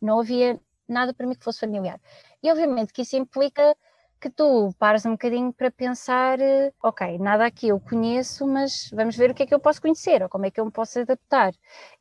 Não 0.01 0.20
havia 0.20 0.61
nada 0.88 1.12
para 1.12 1.27
mim 1.27 1.35
que 1.35 1.44
fosse 1.44 1.61
familiar. 1.61 2.01
E 2.42 2.51
obviamente 2.51 2.92
que 2.92 3.03
isso 3.03 3.16
implica 3.16 3.77
que 4.20 4.31
tu 4.31 4.70
pares 4.79 5.05
um 5.07 5.12
bocadinho 5.12 5.52
para 5.52 5.70
pensar, 5.70 6.40
eh, 6.40 6.72
ok, 6.83 7.18
nada 7.18 7.46
aqui 7.46 7.68
eu 7.68 7.81
conheço, 7.81 8.46
mas 8.46 8.90
vamos 8.92 9.16
ver 9.16 9.31
o 9.31 9.35
que 9.35 9.42
é 9.42 9.46
que 9.46 9.55
eu 9.55 9.61
posso 9.61 9.81
conhecer, 9.81 10.22
ou 10.22 10.29
como 10.29 10.46
é 10.46 10.50
que 10.50 10.61
eu 10.61 10.64
me 10.64 10.70
posso 10.72 10.98
adaptar. 11.00 11.52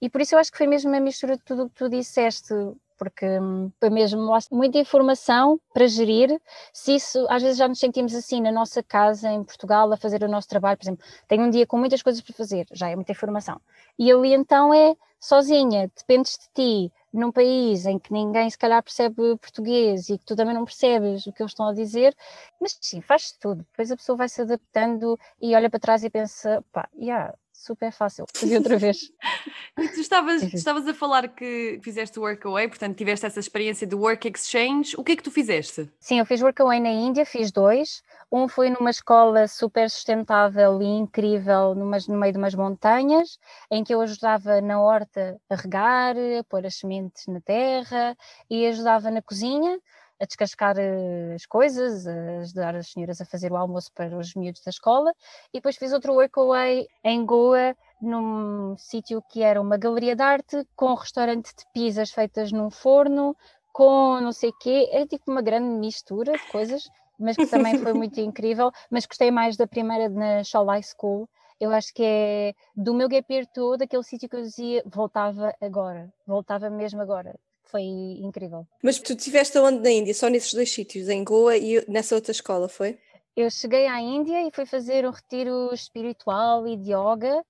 E 0.01 0.09
por 0.09 0.21
isso 0.21 0.35
eu 0.35 0.39
acho 0.39 0.51
que 0.51 0.57
foi 0.57 0.67
mesmo 0.67 0.89
uma 0.91 0.99
mistura 0.99 1.37
de 1.37 1.43
tudo 1.43 1.63
o 1.65 1.69
que 1.69 1.75
tu 1.75 1.89
disseste, 1.89 2.53
porque 2.97 3.25
hum, 3.39 3.71
foi 3.79 3.89
mesmo 3.89 4.31
muita 4.51 4.77
informação 4.77 5.59
para 5.73 5.87
gerir. 5.87 6.39
Se 6.73 6.95
isso, 6.95 7.25
às 7.29 7.41
vezes 7.41 7.57
já 7.57 7.67
nos 7.67 7.79
sentimos 7.79 8.13
assim 8.15 8.41
na 8.41 8.51
nossa 8.51 8.81
casa, 8.81 9.29
em 9.29 9.43
Portugal, 9.43 9.91
a 9.91 9.97
fazer 9.97 10.23
o 10.23 10.27
nosso 10.27 10.47
trabalho, 10.47 10.77
por 10.77 10.85
exemplo, 10.85 11.05
tenho 11.27 11.43
um 11.43 11.49
dia 11.49 11.65
com 11.67 11.77
muitas 11.77 12.01
coisas 12.01 12.21
para 12.21 12.33
fazer, 12.33 12.65
já 12.71 12.89
é 12.89 12.95
muita 12.95 13.11
informação. 13.11 13.59
E 13.99 14.11
ali 14.11 14.33
então 14.33 14.73
é 14.73 14.95
sozinha, 15.19 15.91
dependes 15.95 16.37
de 16.37 16.47
ti, 16.53 16.93
num 17.15 17.31
país 17.31 17.85
em 17.85 17.97
que 17.99 18.11
ninguém 18.13 18.49
se 18.49 18.57
calhar 18.57 18.81
percebe 18.83 19.37
português 19.37 20.09
e 20.09 20.17
que 20.17 20.25
tu 20.25 20.35
também 20.35 20.53
não 20.53 20.65
percebes 20.65 21.25
o 21.27 21.33
que 21.33 21.41
eles 21.41 21.51
estão 21.51 21.67
a 21.69 21.73
dizer, 21.73 22.15
mas 22.59 22.77
sim, 22.81 23.01
faz 23.01 23.31
tudo. 23.33 23.63
Depois 23.63 23.91
a 23.91 23.95
pessoa 23.97 24.17
vai 24.17 24.29
se 24.29 24.41
adaptando 24.41 25.17
e 25.41 25.55
olha 25.55 25.69
para 25.69 25.79
trás 25.79 26.03
e 26.03 26.09
pensa, 26.09 26.63
pá, 26.71 26.89
yeah, 26.97 27.33
super 27.65 27.91
fácil, 27.91 28.25
fazer 28.35 28.57
outra 28.57 28.77
vez. 28.77 29.11
e 29.77 29.87
tu 29.89 29.99
estavas, 29.99 30.43
estavas 30.53 30.87
a 30.87 30.93
falar 30.93 31.27
que 31.29 31.79
fizeste 31.81 32.19
workaway, 32.19 32.67
portanto 32.67 32.95
tiveste 32.95 33.25
essa 33.25 33.39
experiência 33.39 33.87
de 33.87 33.95
work 33.95 34.27
exchange, 34.27 34.95
o 34.97 35.03
que 35.03 35.13
é 35.13 35.15
que 35.15 35.23
tu 35.23 35.31
fizeste? 35.31 35.89
Sim, 35.99 36.19
eu 36.19 36.25
fiz 36.25 36.41
workaway 36.41 36.79
na 36.79 36.89
Índia, 36.89 37.25
fiz 37.25 37.51
dois, 37.51 38.03
um 38.31 38.47
foi 38.47 38.69
numa 38.69 38.89
escola 38.89 39.47
super 39.47 39.89
sustentável 39.89 40.81
e 40.81 40.85
incrível 40.85 41.75
numas, 41.75 42.07
no 42.07 42.17
meio 42.17 42.33
de 42.33 42.37
umas 42.37 42.55
montanhas, 42.55 43.39
em 43.71 43.83
que 43.83 43.93
eu 43.93 44.01
ajudava 44.01 44.61
na 44.61 44.81
horta 44.81 45.39
a 45.49 45.55
regar, 45.55 46.15
a 46.15 46.43
pôr 46.43 46.65
as 46.65 46.75
sementes 46.75 47.27
na 47.27 47.41
terra 47.41 48.15
e 48.49 48.65
ajudava 48.67 49.09
na 49.09 49.21
cozinha, 49.21 49.79
a 50.19 50.25
descascar 50.25 50.77
eh, 50.77 51.33
as 51.35 51.45
coisas, 51.45 52.07
a 52.07 52.39
ajudar 52.39 52.75
as 52.75 52.87
senhoras 52.91 53.19
a 53.21 53.25
fazer 53.25 53.51
o 53.51 53.57
almoço 53.57 53.91
para 53.93 54.17
os 54.17 54.33
miúdos 54.35 54.61
da 54.63 54.69
escola. 54.69 55.11
E 55.53 55.57
depois 55.57 55.77
fiz 55.77 55.91
outro 55.93 56.13
workaway 56.13 56.87
em 57.03 57.25
Goa, 57.25 57.75
num 58.01 58.75
sítio 58.77 59.21
que 59.29 59.41
era 59.41 59.61
uma 59.61 59.77
galeria 59.77 60.15
de 60.15 60.21
arte, 60.21 60.65
com 60.75 60.91
um 60.91 60.95
restaurante 60.95 61.47
de 61.55 61.65
pizzas 61.73 62.11
feitas 62.11 62.51
num 62.51 62.69
forno, 62.69 63.35
com 63.73 64.19
não 64.21 64.31
sei 64.31 64.49
o 64.49 64.57
quê. 64.59 64.89
Era 64.91 65.05
tipo 65.05 65.31
uma 65.31 65.41
grande 65.41 65.67
mistura 65.79 66.37
de 66.37 66.45
coisas, 66.47 66.83
mas 67.19 67.35
que 67.35 67.47
também 67.47 67.77
foi 67.77 67.93
muito 67.93 68.19
incrível. 68.21 68.71
Mas 68.89 69.05
gostei 69.05 69.31
mais 69.31 69.57
da 69.57 69.67
primeira 69.67 70.09
na 70.09 70.43
Sholai 70.43 70.81
School. 70.83 71.29
Eu 71.59 71.71
acho 71.71 71.93
que 71.93 72.03
é 72.03 72.53
do 72.75 72.93
meu 72.93 73.07
gap 73.07 73.33
year 73.33 73.45
todo, 73.47 73.81
aquele 73.81 74.03
sítio 74.03 74.29
que 74.29 74.35
eu 74.35 74.41
dizia, 74.41 74.83
voltava 74.85 75.53
agora, 75.61 76.13
voltava 76.27 76.69
mesmo 76.69 77.01
agora 77.01 77.33
foi 77.65 77.81
incrível. 77.83 78.65
Mas 78.81 78.99
tu 78.99 79.13
estiveste 79.13 79.57
onde 79.57 79.79
na 79.79 79.91
Índia? 79.91 80.13
Só 80.13 80.27
nesses 80.27 80.53
dois 80.53 80.71
sítios, 80.71 81.09
em 81.09 81.23
Goa 81.23 81.57
e 81.57 81.83
nessa 81.89 82.15
outra 82.15 82.31
escola, 82.31 82.69
foi? 82.69 82.97
Eu 83.35 83.49
cheguei 83.49 83.87
à 83.87 83.99
Índia 83.99 84.47
e 84.47 84.51
fui 84.51 84.65
fazer 84.65 85.05
um 85.05 85.11
retiro 85.11 85.73
espiritual 85.73 86.65
e 86.67 86.77
de 86.77 86.93
yoga 86.93 87.43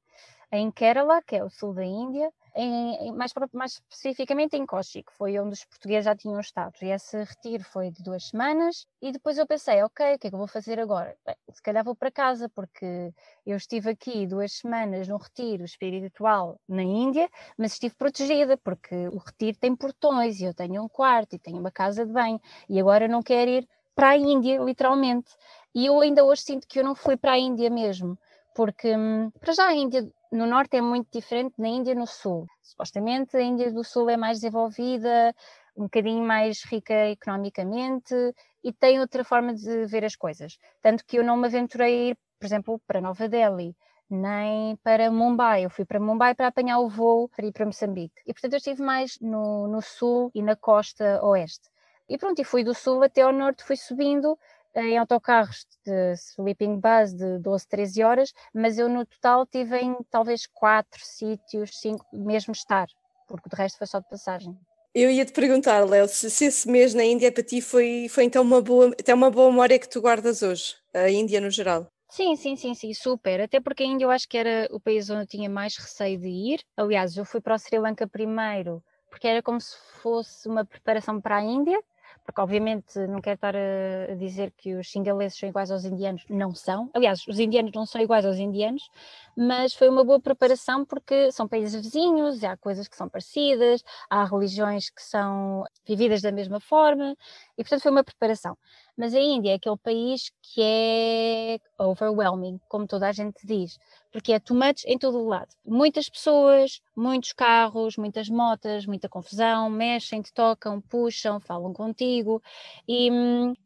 em 0.52 0.72
Kerala, 0.72 1.22
que 1.22 1.36
é 1.36 1.44
o 1.44 1.50
sul 1.50 1.74
da 1.74 1.84
Índia, 1.84 2.32
em, 2.56 3.12
mais, 3.12 3.32
mais 3.54 3.74
especificamente 3.74 4.56
em 4.56 4.66
Kochi, 4.66 5.04
que 5.04 5.12
foi 5.14 5.38
onde 5.38 5.54
os 5.54 5.66
portugueses 5.66 6.06
já 6.06 6.16
tinham 6.16 6.40
estado. 6.40 6.74
E 6.82 6.90
esse 6.90 7.18
retiro 7.18 7.64
foi 7.64 7.92
de 7.92 8.02
duas 8.02 8.30
semanas. 8.30 8.88
E 9.02 9.12
depois 9.12 9.38
eu 9.38 9.46
pensei, 9.46 9.84
ok, 9.84 10.16
o 10.16 10.20
que 10.20 10.28
é 10.28 10.30
que 10.30 10.36
eu 10.36 10.40
vou 10.40 10.48
fazer 10.48 10.80
agora? 10.80 11.16
Bem, 11.26 11.36
se 11.56 11.62
calhar 11.62 11.86
vou 11.86 11.96
para 11.96 12.12
casa, 12.12 12.50
porque 12.50 13.14
eu 13.46 13.56
estive 13.56 13.90
aqui 13.90 14.28
duas 14.28 14.52
semanas 14.52 15.08
num 15.08 15.16
retiro 15.16 15.64
espiritual 15.64 16.60
na 16.68 16.84
Índia, 16.84 17.30
mas 17.58 17.74
estive 17.74 17.96
protegida, 17.96 18.58
porque 18.58 19.08
o 19.08 19.18
retiro 19.18 19.58
tem 19.58 19.74
portões 19.74 20.42
e 20.42 20.44
eu 20.44 20.54
tenho 20.54 20.84
um 20.84 20.90
quarto 20.90 21.34
e 21.34 21.40
tenho 21.40 21.58
uma 21.58 21.72
casa 21.72 22.06
de 22.06 22.12
banho. 22.12 22.42
E 22.70 22.78
agora 22.78 23.08
não 23.08 23.24
quero 23.24 23.50
ir 23.50 23.70
para 23.96 24.10
a 24.10 24.18
Índia, 24.18 24.60
literalmente. 24.60 25.32
E 25.74 25.86
eu 25.86 26.02
ainda 26.02 26.26
hoje 26.26 26.42
sinto 26.42 26.68
que 26.68 26.78
eu 26.78 26.84
não 26.84 26.94
fui 26.94 27.16
para 27.16 27.32
a 27.32 27.40
Índia 27.40 27.70
mesmo, 27.70 28.20
porque 28.54 28.94
hum, 28.94 29.32
para 29.40 29.54
já 29.54 29.68
a 29.68 29.74
Índia 29.74 30.06
no 30.34 30.46
norte 30.46 30.76
é 30.76 30.82
muito 30.82 31.08
diferente 31.10 31.54
da 31.58 31.70
Índia 31.70 31.96
no 31.96 32.06
sul. 32.06 32.46
Supostamente 32.62 33.38
a 33.38 33.42
Índia 33.42 33.72
do 33.72 33.84
Sul 33.86 34.10
é 34.10 34.18
mais 34.18 34.40
desenvolvida, 34.42 35.34
um 35.76 35.84
bocadinho 35.84 36.24
mais 36.24 36.64
rica 36.64 37.10
economicamente 37.10 38.16
e 38.64 38.72
tem 38.72 39.00
outra 39.00 39.24
forma 39.24 39.54
de 39.54 39.86
ver 39.86 40.06
as 40.06 40.16
coisas. 40.16 40.58
Tanto 40.82 41.06
que 41.06 41.18
eu 41.18 41.24
não 41.24 41.38
me 41.38 41.48
aventurei 41.48 41.94
a 41.94 42.10
ir, 42.12 42.18
por 42.40 42.46
exemplo, 42.46 42.82
para 42.88 43.02
Nova 43.02 43.28
Delhi, 43.28 43.76
nem 44.10 44.76
para 44.78 45.12
Mumbai. 45.12 45.66
Eu 45.66 45.70
fui 45.70 45.86
para 45.86 46.00
Mumbai 46.00 46.34
para 46.34 46.48
apanhar 46.48 46.80
o 46.80 46.90
voo 46.90 47.30
para 47.30 47.46
ir 47.46 47.52
para 47.52 47.66
Moçambique. 47.66 48.22
E 48.26 48.34
portanto 48.34 48.54
eu 48.54 48.58
estive 48.58 48.82
mais 48.82 49.20
no, 49.20 49.68
no 49.68 49.82
sul 49.82 50.32
e 50.34 50.42
na 50.42 50.56
costa 50.56 51.24
oeste. 51.24 51.70
E 52.08 52.18
pronto, 52.18 52.40
e 52.40 52.44
fui 52.44 52.64
do 52.64 52.74
sul 52.74 53.04
até 53.04 53.22
ao 53.22 53.34
norte, 53.34 53.64
fui 53.64 53.76
subindo 53.76 54.38
em 54.76 54.98
autocarros 54.98 55.66
de 55.86 56.14
sleeping 56.14 56.80
bus 56.80 57.14
de 57.14 57.40
12, 57.40 57.68
13 57.68 58.04
horas, 58.04 58.34
mas 58.54 58.78
eu 58.78 58.90
no 58.90 59.06
total 59.06 59.46
tive 59.46 59.78
em 59.78 59.96
talvez 60.10 60.46
4 60.48 61.02
sítios, 61.04 61.80
5, 61.80 62.06
mesmo 62.14 62.52
estar, 62.52 62.88
porque 63.28 63.50
o 63.52 63.56
resto 63.56 63.78
foi 63.78 63.88
só 63.88 64.00
de 64.00 64.10
passagem. 64.10 64.56
Eu 64.98 65.12
ia 65.12 65.26
te 65.26 65.34
perguntar, 65.34 65.86
Léo, 65.86 66.08
se, 66.08 66.32
se, 66.32 66.46
esse 66.46 66.70
mês 66.70 66.94
na 66.94 67.04
Índia 67.04 67.30
para 67.30 67.44
ti 67.44 67.60
foi, 67.60 68.08
foi 68.10 68.24
então 68.24 68.42
uma 68.42 68.62
boa, 68.62 68.88
até 68.98 69.14
uma 69.14 69.30
boa 69.30 69.52
memória 69.52 69.78
que 69.78 69.90
tu 69.90 70.00
guardas 70.00 70.42
hoje, 70.42 70.74
a 70.94 71.10
Índia 71.10 71.42
no 71.42 71.50
geral. 71.50 71.92
Sim, 72.10 72.38
sim, 72.38 72.56
sim, 72.56 72.74
sim, 72.74 72.94
super. 72.94 73.42
Até 73.42 73.60
porque 73.60 73.84
a 73.84 73.86
Índia 73.86 74.06
eu 74.06 74.10
acho 74.10 74.26
que 74.26 74.38
era 74.38 74.70
o 74.72 74.80
país 74.80 75.10
onde 75.10 75.24
eu 75.24 75.28
tinha 75.28 75.50
mais 75.50 75.76
receio 75.76 76.18
de 76.18 76.30
ir. 76.30 76.62
Aliás, 76.78 77.18
eu 77.18 77.26
fui 77.26 77.42
para 77.42 77.56
o 77.56 77.60
Sri 77.60 77.78
Lanka 77.78 78.08
primeiro, 78.08 78.82
porque 79.10 79.28
era 79.28 79.44
como 79.44 79.60
se 79.60 79.76
fosse 80.02 80.48
uma 80.48 80.64
preparação 80.64 81.20
para 81.20 81.40
a 81.40 81.44
Índia 81.44 81.78
porque 82.26 82.42
obviamente 82.42 83.00
não 83.08 83.22
quero 83.22 83.36
estar 83.36 83.56
a 83.56 84.16
dizer 84.16 84.52
que 84.58 84.74
os 84.76 84.90
singaleses 84.92 85.38
são 85.38 85.48
iguais 85.48 85.70
aos 85.70 85.86
indianos, 85.86 86.26
não 86.28 86.54
são. 86.56 86.90
Aliás, 86.94 87.26
os 87.28 87.40
indianos 87.40 87.72
não 87.74 87.86
são 87.86 88.02
iguais 88.02 88.26
aos 88.26 88.38
indianos, 88.38 88.90
mas 89.38 89.76
foi 89.76 89.88
uma 89.88 90.04
boa 90.04 90.20
preparação 90.20 90.84
porque 90.84 91.32
são 91.32 91.48
países 91.48 91.80
vizinhos, 91.80 92.44
há 92.44 92.58
coisas 92.58 92.88
que 92.88 92.96
são 92.96 93.08
parecidas, 93.08 93.84
há 94.10 94.26
religiões 94.26 94.90
que 94.90 95.04
são 95.04 95.64
vividas 95.88 96.22
da 96.22 96.32
mesma 96.32 96.60
forma, 96.60 97.16
e 97.58 97.64
portanto 97.64 97.84
foi 97.84 97.92
uma 97.92 98.04
preparação. 98.04 98.58
Mas 98.98 99.14
a 99.14 99.20
Índia 99.20 99.52
é 99.52 99.54
aquele 99.56 99.78
país 99.78 100.32
que 100.42 100.62
é 100.62 101.60
overwhelming, 101.78 102.60
como 102.70 102.88
toda 102.88 103.10
a 103.10 103.12
gente 103.12 103.46
diz, 103.46 103.78
porque 104.12 104.32
é 104.32 104.42
much 104.52 104.86
em 104.86 104.98
todo 104.98 105.18
o 105.18 105.28
lado. 105.28 105.50
Muitas 105.66 106.08
pessoas, 106.08 106.82
muitos 106.96 107.34
carros, 107.34 107.98
muitas 107.98 108.30
motas, 108.30 108.86
muita 108.86 109.10
confusão, 109.10 109.70
mexem, 109.70 110.22
te 110.22 110.34
tocam, 110.34 110.80
puxam, 110.80 111.42
falam 111.42 111.74
contigo, 111.74 112.42
e, 112.88 113.10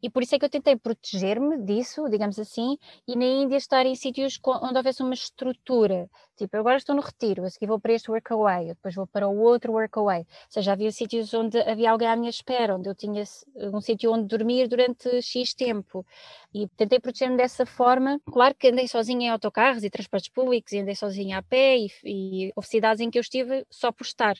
e 0.02 0.10
por 0.10 0.24
isso 0.24 0.34
é 0.34 0.38
que 0.38 0.44
eu 0.44 0.50
tentei 0.50 0.76
proteger-me 0.76 1.58
disso, 1.58 2.08
digamos 2.10 2.38
assim, 2.38 2.76
e 3.06 3.14
na 3.14 3.24
Índia 3.24 3.56
estar 3.56 3.86
em 3.86 3.94
sítios 3.94 4.40
onde 4.44 4.76
houvesse 4.76 5.02
uma 5.02 5.14
estrutura, 5.14 6.10
Tipo, 6.40 6.56
eu 6.56 6.60
agora 6.60 6.78
estou 6.78 6.94
no 6.96 7.02
retiro, 7.02 7.44
a 7.44 7.50
seguir 7.50 7.66
vou 7.66 7.78
para 7.78 7.92
este 7.92 8.10
workaway, 8.10 8.68
depois 8.68 8.94
vou 8.94 9.06
para 9.06 9.28
o 9.28 9.38
outro 9.40 9.72
workaway. 9.74 10.20
Ou 10.20 10.26
seja, 10.48 10.72
havia 10.72 10.90
sítios 10.90 11.34
onde 11.34 11.58
havia 11.60 11.90
alguém 11.90 12.08
à 12.08 12.16
minha 12.16 12.30
espera, 12.30 12.76
onde 12.76 12.88
eu 12.88 12.94
tinha 12.94 13.22
um 13.74 13.80
sítio 13.82 14.10
onde 14.10 14.26
dormir 14.26 14.66
durante 14.66 15.20
X 15.20 15.52
tempo. 15.52 16.02
E 16.54 16.66
tentei 16.78 16.98
proteger-me 16.98 17.36
dessa 17.36 17.66
forma. 17.66 18.18
Claro 18.24 18.54
que 18.54 18.68
andei 18.68 18.88
sozinha 18.88 19.26
em 19.26 19.30
autocarros 19.30 19.84
e 19.84 19.90
transportes 19.90 20.30
públicos, 20.30 20.72
e 20.72 20.78
andei 20.78 20.94
sozinha 20.94 21.36
a 21.38 21.42
pé, 21.42 21.76
e, 21.76 21.88
e 22.04 22.52
houve 22.56 22.68
cidades 22.68 23.02
em 23.02 23.10
que 23.10 23.18
eu 23.18 23.22
estive 23.22 23.66
só 23.70 23.92
por 23.92 24.04
estar. 24.06 24.34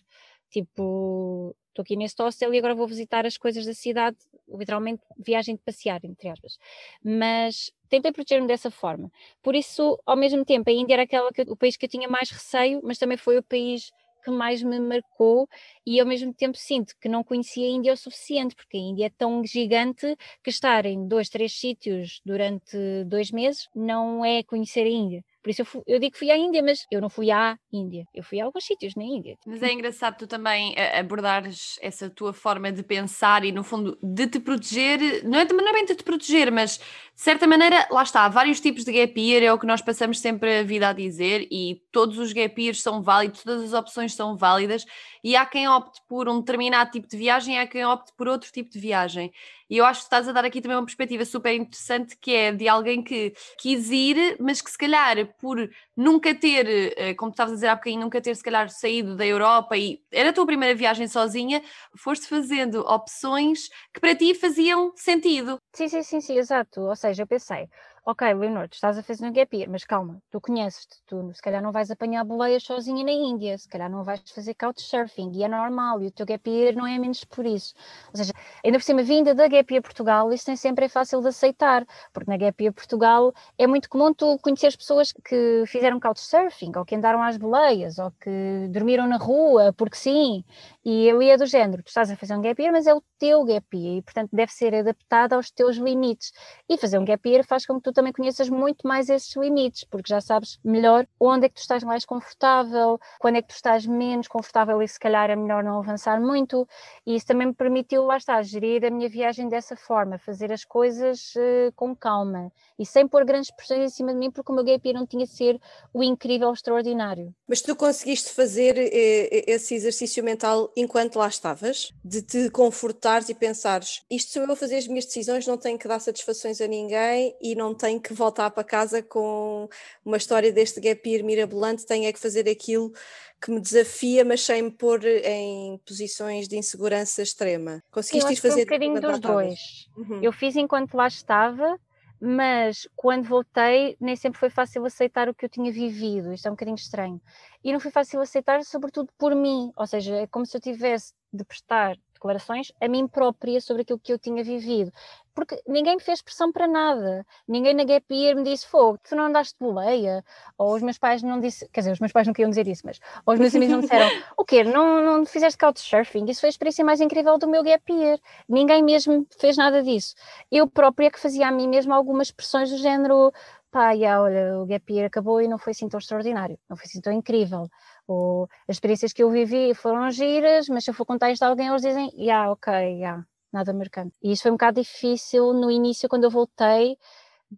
Tipo, 0.51 1.55
estou 1.71 1.83
aqui 1.83 1.97
neste 1.97 2.23
hostel 2.23 2.53
e 2.55 2.59
agora 2.59 2.75
vou 2.75 2.87
visitar 2.87 3.27
as 3.27 3.37
coisas 3.37 3.65
da 3.67 3.75
cidade, 3.75 4.17
literalmente 4.49 5.03
viagem 5.19 5.57
de 5.57 5.63
passear, 5.63 6.01
entre 6.05 6.29
aspas. 6.29 6.59
Mas 7.03 7.73
tentei 7.89 8.13
proteger-me 8.13 8.47
dessa 8.47 8.71
forma. 8.71 9.11
Por 9.43 9.55
isso, 9.55 9.99
ao 10.07 10.17
mesmo 10.17 10.45
tempo, 10.45 10.69
a 10.71 10.73
Índia 10.73 10.95
era 10.95 11.03
aquela 11.05 11.33
que, 11.33 11.43
o 11.43 11.57
país 11.57 11.77
que 11.77 11.87
eu 11.87 11.91
tinha 11.91 12.09
mais 12.09 12.31
receio, 12.31 12.81
mas 12.85 12.99
também 12.99 13.17
foi 13.17 13.39
o 13.39 13.43
país 13.43 13.91
que 14.23 14.31
mais 14.31 14.63
me 14.63 14.79
marcou 14.79 15.49
e 15.87 15.99
ao 15.99 16.07
mesmo 16.07 16.33
tempo 16.35 16.57
sinto 16.57 16.95
que 17.01 17.09
não 17.09 17.25
conhecia 17.25 17.67
a 17.67 17.71
Índia 17.71 17.93
o 17.93 17.97
suficiente, 17.97 18.55
porque 18.55 18.77
a 18.77 18.81
Índia 18.81 19.07
é 19.07 19.11
tão 19.11 19.43
gigante 19.45 20.15
que 20.45 20.51
estar 20.51 20.85
em 20.87 21.07
dois, 21.09 21.29
três 21.29 21.53
sítios 21.59 22.21
durante 22.25 22.77
dois 23.07 23.31
meses 23.31 23.69
não 23.75 24.25
é 24.25 24.43
conhecer 24.43 24.83
a 24.83 24.91
Índia. 24.91 25.25
Por 25.43 25.51
isso 25.51 25.63
eu, 25.63 25.67
fui, 25.67 25.83
eu, 25.87 25.99
digo 25.99 26.13
que 26.13 26.19
fui 26.19 26.31
à 26.31 26.37
Índia, 26.37 26.63
mas 26.63 26.87
eu 26.91 27.01
não 27.01 27.09
fui 27.09 27.31
à 27.31 27.57
Índia. 27.73 28.05
Eu 28.15 28.23
fui 28.23 28.41
a 28.41 28.45
alguns 28.45 28.65
sítios 28.65 28.95
na 28.95 29.03
Índia. 29.03 29.37
Mas 29.47 29.63
é 29.63 29.73
engraçado 29.73 30.19
tu 30.19 30.27
também 30.27 30.75
eh, 30.77 30.99
abordares 30.99 31.79
essa 31.81 32.11
tua 32.11 32.33
forma 32.33 32.71
de 32.71 32.83
pensar 32.83 33.45
e, 33.45 33.53
no 33.53 33.65
fundo, 33.65 33.99
de 34.03 34.27
te 34.27 34.39
proteger. 34.39 35.25
Não 35.25 35.39
é, 35.39 35.45
não 35.45 35.69
é 35.69 35.73
bem 35.73 35.87
de 35.87 35.95
te 35.95 36.05
proteger, 36.05 36.53
mas 36.53 36.79
de 37.21 37.25
certa 37.25 37.47
maneira, 37.47 37.87
lá 37.91 38.03
está, 38.03 38.29
vários 38.29 38.61
tipos 38.61 38.85
de 38.85 38.93
gap 38.93 39.21
year, 39.21 39.43
é 39.43 39.53
o 39.53 39.59
que 39.59 39.67
nós 39.67 39.83
passamos 39.83 40.19
sempre 40.21 40.61
a 40.61 40.63
vida 40.63 40.89
a 40.89 40.93
dizer, 40.93 41.47
e 41.51 41.83
todos 41.93 42.19
os 42.19 42.33
gap 42.33 42.61
years 42.61 42.83
são 42.83 43.03
válidos, 43.03 43.43
todas 43.43 43.63
as 43.63 43.73
opções 43.73 44.15
são 44.15 44.37
válidas, 44.37 44.87
e 45.23 45.37
há 45.37 45.45
quem 45.47 45.69
opte 45.69 46.01
por 46.09 46.29
um 46.29 46.41
determinado 46.41 46.91
tipo 46.91 47.09
de 47.09 47.17
viagem, 47.17 47.57
e 47.57 47.59
há 47.59 47.67
quem 47.67 47.85
opte 47.85 48.13
por 48.17 48.29
outro 48.29 48.51
tipo 48.51 48.71
de 48.71 48.79
viagem. 48.79 49.33
E 49.69 49.77
eu 49.77 49.85
acho 49.85 50.01
que 50.01 50.07
estás 50.07 50.29
a 50.29 50.33
dar 50.33 50.45
aqui 50.45 50.61
também 50.61 50.77
uma 50.77 50.85
perspectiva 50.85 51.25
super 51.25 51.55
interessante, 51.55 52.17
que 52.17 52.35
é 52.35 52.53
de 52.53 52.69
alguém 52.69 53.03
que 53.03 53.33
quis 53.57 53.91
ir, 53.91 54.37
mas 54.41 54.61
que 54.61 54.71
se 54.71 54.77
calhar 54.77 55.17
por 55.39 55.71
nunca 55.97 56.35
ter, 56.35 56.95
eh, 56.97 57.15
como 57.15 57.31
estavas 57.31 57.53
a 57.53 57.55
dizer 57.55 57.69
há 57.69 57.77
bocadinho, 57.77 58.01
nunca 58.01 58.21
ter 58.21 58.35
se 58.35 58.43
calhar 58.43 58.69
saído 58.69 59.17
da 59.17 59.25
Europa 59.25 59.77
e 59.77 60.03
era 60.11 60.31
a 60.31 60.33
tua 60.33 60.45
primeira 60.47 60.75
viagem 60.75 61.07
sozinha, 61.07 61.63
foste 61.97 62.27
fazendo 62.27 62.81
opções 62.81 63.69
que 63.95 64.01
para 64.01 64.15
ti 64.15 64.35
faziam 64.35 64.93
sentido. 64.97 65.59
Sim, 65.73 65.89
sim, 65.89 66.03
sim, 66.03 66.21
sim, 66.21 66.37
exato. 66.39 66.81
Ou 66.81 66.97
seja, 66.97 67.23
eu 67.23 67.27
pensei, 67.27 67.69
ok, 68.05 68.33
Leonor, 68.35 68.69
tu 68.69 68.75
estás 68.75 68.97
a 68.99 69.03
fazer 69.03 69.27
um 69.27 69.33
gap 69.33 69.55
year, 69.57 69.69
mas 69.71 69.85
calma, 69.85 70.21
tu 70.31 70.41
conheces-te, 70.41 71.03
tu 71.07 71.33
se 71.35 71.43
calhar 71.43 71.63
não 71.63 71.71
vais 71.71 71.91
apanhar 71.91 72.25
boleias 72.25 72.63
sozinha 72.63 73.05
na 73.05 73.13
Índia, 73.13 73.57
se 73.59 73.69
calhar 73.69 73.91
não 73.91 74.03
vais 74.03 74.23
fazer 74.35 74.55
couchsurfing, 74.55 75.31
e 75.35 75.45
é 75.45 75.49
normal, 75.49 76.01
e 76.03 76.07
o 76.07 76.11
teu 76.11 76.25
gap 76.27 76.49
year 76.51 76.75
não 76.75 76.87
é 76.87 76.99
menos 76.99 77.25
por 77.25 77.45
isso. 77.45 77.75
Ou 78.09 78.17
seja, 78.17 78.33
ainda 78.65 78.79
por 78.79 78.85
cima, 78.85 79.03
vinda 79.03 79.35
da 79.35 79.47
gap 79.49 79.73
year 79.73 79.83
Portugal, 79.83 80.33
isso 80.33 80.45
nem 80.49 80.57
sempre 80.57 80.87
é 80.87 80.89
fácil 80.89 81.21
de 81.21 81.29
aceitar, 81.29 81.87
porque 82.13 82.31
na 82.31 82.37
gap 82.37 82.63
year 82.63 82.73
Portugal 82.73 83.33
é 83.59 83.67
muito 83.67 83.89
comum 83.89 84.13
tu 84.15 84.39
conhecer 84.39 84.77
pessoas 84.77 85.13
que 85.13 85.65
fizeram 85.67 86.01
couchsurfing, 86.01 86.73
ou 86.77 86.85
que 86.85 86.95
andaram 86.95 87.23
às 87.23 87.37
boleias, 87.37 87.99
ou 87.99 88.11
que 88.21 88.69
dormiram 88.71 89.07
na 89.07 89.19
rua, 89.19 89.73
porque 89.75 89.97
sim, 89.97 90.45
e 90.85 91.09
ele 91.09 91.29
é 91.29 91.37
do 91.37 91.47
género, 91.47 91.83
tu 91.83 91.89
estás 91.89 92.11
a 92.11 92.17
fazer 92.17 92.35
um 92.35 92.41
gap 92.41 92.61
year, 92.61 92.73
mas 92.73 92.87
é 92.87 92.95
o 92.95 93.03
teu 93.19 93.45
gap 93.45 93.67
year, 93.77 93.99
e 93.99 94.03
portanto 94.03 94.31
deve 94.33 94.53
ser 94.53 94.75
adaptado 94.75 95.35
aos 95.35 95.51
teus 95.51 95.77
limites, 95.77 96.33
e 96.69 96.79
fazer 96.79 96.99
um 96.99 97.05
gap 97.05 97.29
year 97.29 97.45
faz 97.45 97.67
com 97.67 97.77
que 97.77 97.83
tu 97.83 97.93
também 97.93 98.13
conheças 98.13 98.49
muito 98.49 98.87
mais 98.87 99.09
esses 99.09 99.35
limites, 99.37 99.85
porque 99.85 100.09
já 100.09 100.21
sabes 100.21 100.59
melhor 100.65 101.07
onde 101.19 101.47
é 101.47 101.49
que 101.49 101.57
tu 101.57 101.61
estás 101.61 101.85
mais 101.85 102.05
confortável, 102.05 102.99
quando 103.19 103.37
é 103.37 103.43
que 103.43 103.49
tu 103.49 103.55
estás 103.55 103.87
menos 103.87 104.29
confortável 104.29 104.81
e 104.83 104.89
se 104.89 104.99
calhar 104.99 105.31
é 105.31 105.37
melhor 105.37 105.63
não 105.63 105.79
avançar 105.79 106.21
muito. 106.21 106.67
E 107.07 107.15
isso 107.15 107.27
também 107.27 107.49
me 107.49 107.55
permitiu, 107.55 108.05
lá 108.05 108.17
está, 108.17 108.41
gerir 108.43 108.85
a 108.85 108.91
minha 108.91 109.09
viagem 109.09 109.49
dessa 109.49 109.77
forma, 109.77 110.19
fazer 110.19 110.53
as 110.53 110.65
coisas 110.65 111.35
uh, 111.37 111.73
com 111.75 111.95
calma 111.95 112.51
e 112.79 112.87
sem 112.87 113.07
pôr 113.07 113.25
grandes 113.25 113.51
pressões 113.51 113.81
em 113.81 113.95
cima 113.95 114.13
de 114.13 114.19
mim, 114.19 114.31
porque 114.31 114.51
o 114.51 114.55
meu 114.55 114.65
gap 114.65 114.87
year 114.87 114.99
não 114.99 115.07
tinha 115.07 115.27
de 115.27 115.33
ser 115.33 115.61
o 115.93 116.03
incrível, 116.03 116.49
o 116.49 116.53
extraordinário. 116.53 117.35
Mas 117.47 117.61
tu 117.61 117.77
conseguiste 117.77 118.31
fazer 118.33 118.77
eh, 118.79 119.45
esse 119.47 119.75
exercício 119.75 120.25
mental 120.25 120.70
enquanto 120.77 121.17
lá 121.17 121.29
estavas? 121.29 121.93
De 122.05 122.23
te 122.23 122.51
confortares 122.51 123.29
e 123.29 123.35
pensares, 123.35 124.03
isto 124.11 124.33
sou 124.33 124.43
eu 124.43 124.53
a 124.53 124.57
fazer 124.57 124.77
as 124.77 124.87
minhas 124.87 125.07
decisões, 125.07 125.47
não 125.47 125.57
tenho 125.57 125.79
que 125.79 125.89
dar 125.89 125.99
satisfações 125.99 126.61
a 126.61 126.67
ninguém 126.67 127.35
e 127.41 127.55
não 127.55 127.75
tenho 127.75 128.01
que 128.01 128.13
voltar 128.13 128.51
para 128.51 128.65
casa 128.65 129.03
com 129.03 129.69
uma 130.05 130.17
história 130.17 130.53
deste 130.53 130.81
gap 130.81 131.09
year 131.09 131.25
mirabolante, 131.25 131.87
tenho 131.87 132.07
é 132.07 132.13
que 132.13 132.19
fazer 132.19 132.49
aquilo 132.49 132.93
que 133.41 133.51
me 133.51 133.61
desafia, 133.61 134.25
mas 134.25 134.43
sem 134.43 134.63
me 134.63 134.71
pôr 134.71 135.05
em 135.05 135.81
posições 135.87 136.47
de 136.47 136.59
insegurança 136.59 137.23
extrema. 137.23 137.83
Conseguiste 137.91 138.37
fazer 138.37 138.61
um 138.61 138.65
bocadinho 138.65 139.01
dos 139.01 139.19
dois. 139.19 139.89
Uhum. 139.97 140.23
Eu 140.23 140.33
fiz 140.33 140.57
enquanto 140.57 140.95
lá 140.95 141.09
estava, 141.09 141.79
mas 142.21 142.87
quando 142.95 143.25
voltei 143.25 143.97
nem 144.01 144.15
sempre 144.17 144.39
foi 144.39 144.51
fácil 144.51 144.85
aceitar 144.85 145.29
o 145.29 145.35
que 145.35 145.45
eu 145.45 145.49
tinha 145.49 145.73
vivido, 145.73 146.33
isto 146.33 146.47
é 146.47 146.51
um 146.51 146.55
bocadinho 146.55 146.75
estranho. 146.75 147.21
E 147.65 147.73
não 147.73 147.81
foi 147.81 147.91
fácil 147.91 148.21
aceitar, 148.21 148.63
sobretudo 148.65 149.11
por 149.19 149.35
mim, 149.35 149.73
ou 149.77 149.87
seja, 149.87 150.17
é 150.17 150.27
como 150.27 150.45
se 150.47 150.57
eu 150.57 150.61
tivesse 150.61 151.15
de 151.33 151.45
prestar 151.45 151.97
declarações 152.21 152.71
a 152.79 152.87
mim 152.87 153.09
própria 153.09 153.61
sobre 153.61 153.83
aquilo 153.83 153.99
que 153.99 154.13
eu 154.13 154.19
tinha 154.19 154.45
vivido. 154.45 154.93
Porque 155.35 155.61
ninguém 155.67 155.97
me 155.97 156.03
fez 156.03 156.21
pressão 156.21 156.53
para 156.53 156.67
nada. 156.67 157.25
Ninguém 157.49 157.73
na 157.73 157.85
Gap 157.85 158.05
Year 158.15 158.37
me 158.37 158.43
disse, 158.43 158.67
fogo, 158.67 158.99
tu 159.09 159.17
não 159.17 159.25
andaste 159.25 159.55
de 159.59 159.65
boleia? 159.65 160.23
Ou 160.59 160.75
os 160.75 160.83
meus 160.83 160.99
pais 160.99 161.23
não 161.23 161.41
disse, 161.41 161.67
quer 161.71 161.81
dizer, 161.81 161.93
os 161.93 162.01
meus 162.01 162.13
pais 162.13 162.27
não 162.27 162.35
queriam 162.35 162.51
dizer 162.51 162.69
isso, 162.69 162.83
mas 162.85 163.01
ou 163.25 163.35
os 163.35 163.41
meus 163.41 163.55
amigos 163.55 163.73
não 163.73 163.81
disseram, 163.81 164.07
o 164.37 164.45
quê? 164.45 164.63
Não, 164.63 165.03
não 165.03 165.25
fizeste 165.25 165.59
couchsurfing? 165.59 166.27
Isso 166.29 166.41
foi 166.41 166.49
a 166.49 166.51
experiência 166.51 166.85
mais 166.85 167.01
incrível 167.01 167.39
do 167.39 167.49
meu 167.49 167.63
Gap 167.63 167.91
Year. 167.91 168.19
Ninguém 168.49 168.83
mesmo 168.83 169.27
fez 169.39 169.57
nada 169.57 169.83
disso. 169.83 170.15
Eu 170.51 170.69
própria 170.69 171.11
que 171.11 171.19
fazia 171.19 171.49
a 171.49 171.53
mim 171.53 171.69
mesmo 171.69 171.95
algumas 171.95 172.31
pressões 172.31 172.71
do 172.71 172.77
género, 172.77 173.33
pá, 173.71 173.93
yeah, 173.93 174.21
olha, 174.21 174.59
o 174.59 174.67
Gap 174.67 174.93
Year 174.93 175.07
acabou 175.07 175.41
e 175.41 175.49
não 175.49 175.59
foi 175.59 175.71
assim 175.71 175.89
tão 175.89 175.99
extraordinário, 175.99 176.59
não 176.69 176.77
foi 176.77 176.87
assim 176.87 177.01
tão 177.01 177.13
incrível. 177.13 177.69
Ou 178.11 178.49
as 178.69 178.75
experiências 178.77 179.13
que 179.13 179.23
eu 179.23 179.31
vivi 179.31 179.73
foram 179.73 180.11
giras, 180.11 180.69
mas 180.69 180.83
se 180.85 180.91
eu 180.91 180.95
for 180.95 181.07
contar 181.07 181.31
isto 181.31 181.45
a 181.45 181.47
alguém, 181.47 181.69
eles 181.69 181.83
dizem, 181.83 182.11
yeah, 182.19 182.51
ok, 182.51 182.73
yeah, 182.73 183.25
nada 183.53 183.73
marcante. 183.73 184.17
E 184.21 184.33
isso 184.33 184.43
foi 184.43 184.51
um 184.51 184.55
bocado 184.55 184.81
difícil 184.81 185.53
no 185.53 185.71
início, 185.71 186.09
quando 186.09 186.25
eu 186.25 186.31
voltei, 186.31 186.97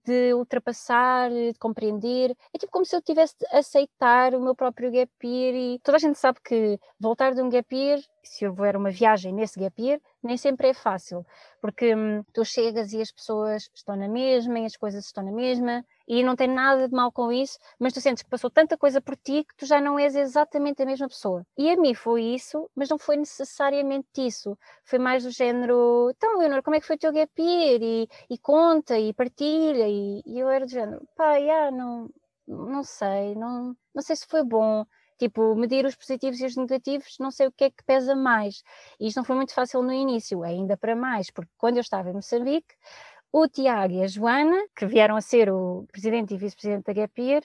de 0.04 0.34
ultrapassar, 0.34 1.30
de 1.30 1.54
compreender. 1.58 2.36
É 2.52 2.58
tipo 2.58 2.70
como 2.70 2.84
se 2.84 2.94
eu 2.94 3.00
tivesse 3.00 3.34
de 3.38 3.46
aceitar 3.56 4.34
o 4.34 4.40
meu 4.42 4.54
próprio 4.54 4.90
gap 4.90 5.10
year 5.24 5.54
e 5.54 5.78
toda 5.82 5.96
a 5.96 6.00
gente 6.00 6.18
sabe 6.18 6.38
que 6.44 6.78
voltar 7.00 7.32
de 7.34 7.40
um 7.40 7.48
gap 7.48 7.74
year, 7.74 7.98
se 8.22 8.46
houver 8.46 8.76
uma 8.76 8.90
viagem 8.90 9.32
nesse 9.32 9.58
gap 9.58 9.80
year, 9.82 10.00
nem 10.22 10.36
sempre 10.36 10.68
é 10.68 10.74
fácil, 10.74 11.26
porque 11.60 11.94
hum, 11.94 12.22
tu 12.32 12.44
chegas 12.44 12.92
e 12.92 13.00
as 13.00 13.10
pessoas 13.10 13.68
estão 13.74 13.96
na 13.96 14.08
mesma 14.08 14.60
e 14.60 14.64
as 14.64 14.76
coisas 14.76 15.04
estão 15.04 15.24
na 15.24 15.32
mesma 15.32 15.84
e 16.06 16.22
não 16.22 16.36
tem 16.36 16.48
nada 16.48 16.88
de 16.88 16.94
mal 16.94 17.10
com 17.10 17.32
isso, 17.32 17.58
mas 17.78 17.92
tu 17.92 18.00
sentes 18.00 18.22
que 18.22 18.30
passou 18.30 18.50
tanta 18.50 18.76
coisa 18.76 19.00
por 19.00 19.16
ti 19.16 19.44
que 19.44 19.56
tu 19.56 19.66
já 19.66 19.80
não 19.80 19.98
és 19.98 20.14
exatamente 20.14 20.82
a 20.82 20.86
mesma 20.86 21.08
pessoa. 21.08 21.44
E 21.56 21.70
a 21.70 21.76
mim 21.76 21.94
foi 21.94 22.22
isso, 22.22 22.70
mas 22.74 22.88
não 22.88 22.98
foi 22.98 23.16
necessariamente 23.16 24.06
isso. 24.18 24.56
Foi 24.84 24.98
mais 24.98 25.24
do 25.24 25.30
género, 25.30 26.10
então, 26.16 26.38
Leonor, 26.38 26.62
como 26.62 26.76
é 26.76 26.80
que 26.80 26.86
foi 26.86 26.96
o 26.96 26.98
teu 26.98 27.12
gap 27.12 27.30
year? 27.40 27.80
E, 27.82 28.08
e 28.30 28.38
conta, 28.38 28.98
e 28.98 29.12
partilha, 29.12 29.88
e, 29.88 30.22
e, 30.26 30.38
eu 30.38 30.48
era 30.48 30.64
do 30.64 30.70
género, 30.70 31.06
pá, 31.16 31.36
yeah, 31.36 31.70
não, 31.70 32.08
não 32.46 32.82
sei, 32.84 33.34
não, 33.34 33.76
não 33.94 34.02
sei 34.02 34.16
se 34.16 34.26
foi 34.26 34.44
bom. 34.44 34.84
Tipo, 35.22 35.54
medir 35.54 35.86
os 35.86 35.94
positivos 35.94 36.40
e 36.40 36.46
os 36.46 36.56
negativos, 36.56 37.16
não 37.20 37.30
sei 37.30 37.46
o 37.46 37.52
que 37.52 37.62
é 37.62 37.70
que 37.70 37.84
pesa 37.86 38.16
mais. 38.16 38.64
E 38.98 39.06
isto 39.06 39.18
não 39.18 39.24
foi 39.24 39.36
muito 39.36 39.54
fácil 39.54 39.80
no 39.80 39.92
início, 39.92 40.42
ainda 40.42 40.76
para 40.76 40.96
mais, 40.96 41.30
porque 41.30 41.52
quando 41.56 41.76
eu 41.76 41.80
estava 41.80 42.10
em 42.10 42.12
Moçambique, 42.12 42.74
o 43.32 43.46
Tiago 43.46 43.94
e 43.94 44.02
a 44.02 44.08
Joana, 44.08 44.58
que 44.76 44.84
vieram 44.84 45.14
a 45.14 45.20
ser 45.20 45.48
o 45.48 45.86
presidente 45.92 46.34
e 46.34 46.36
vice-presidente 46.36 46.86
da 46.86 46.92
Gap 46.92 47.22
Year, 47.22 47.44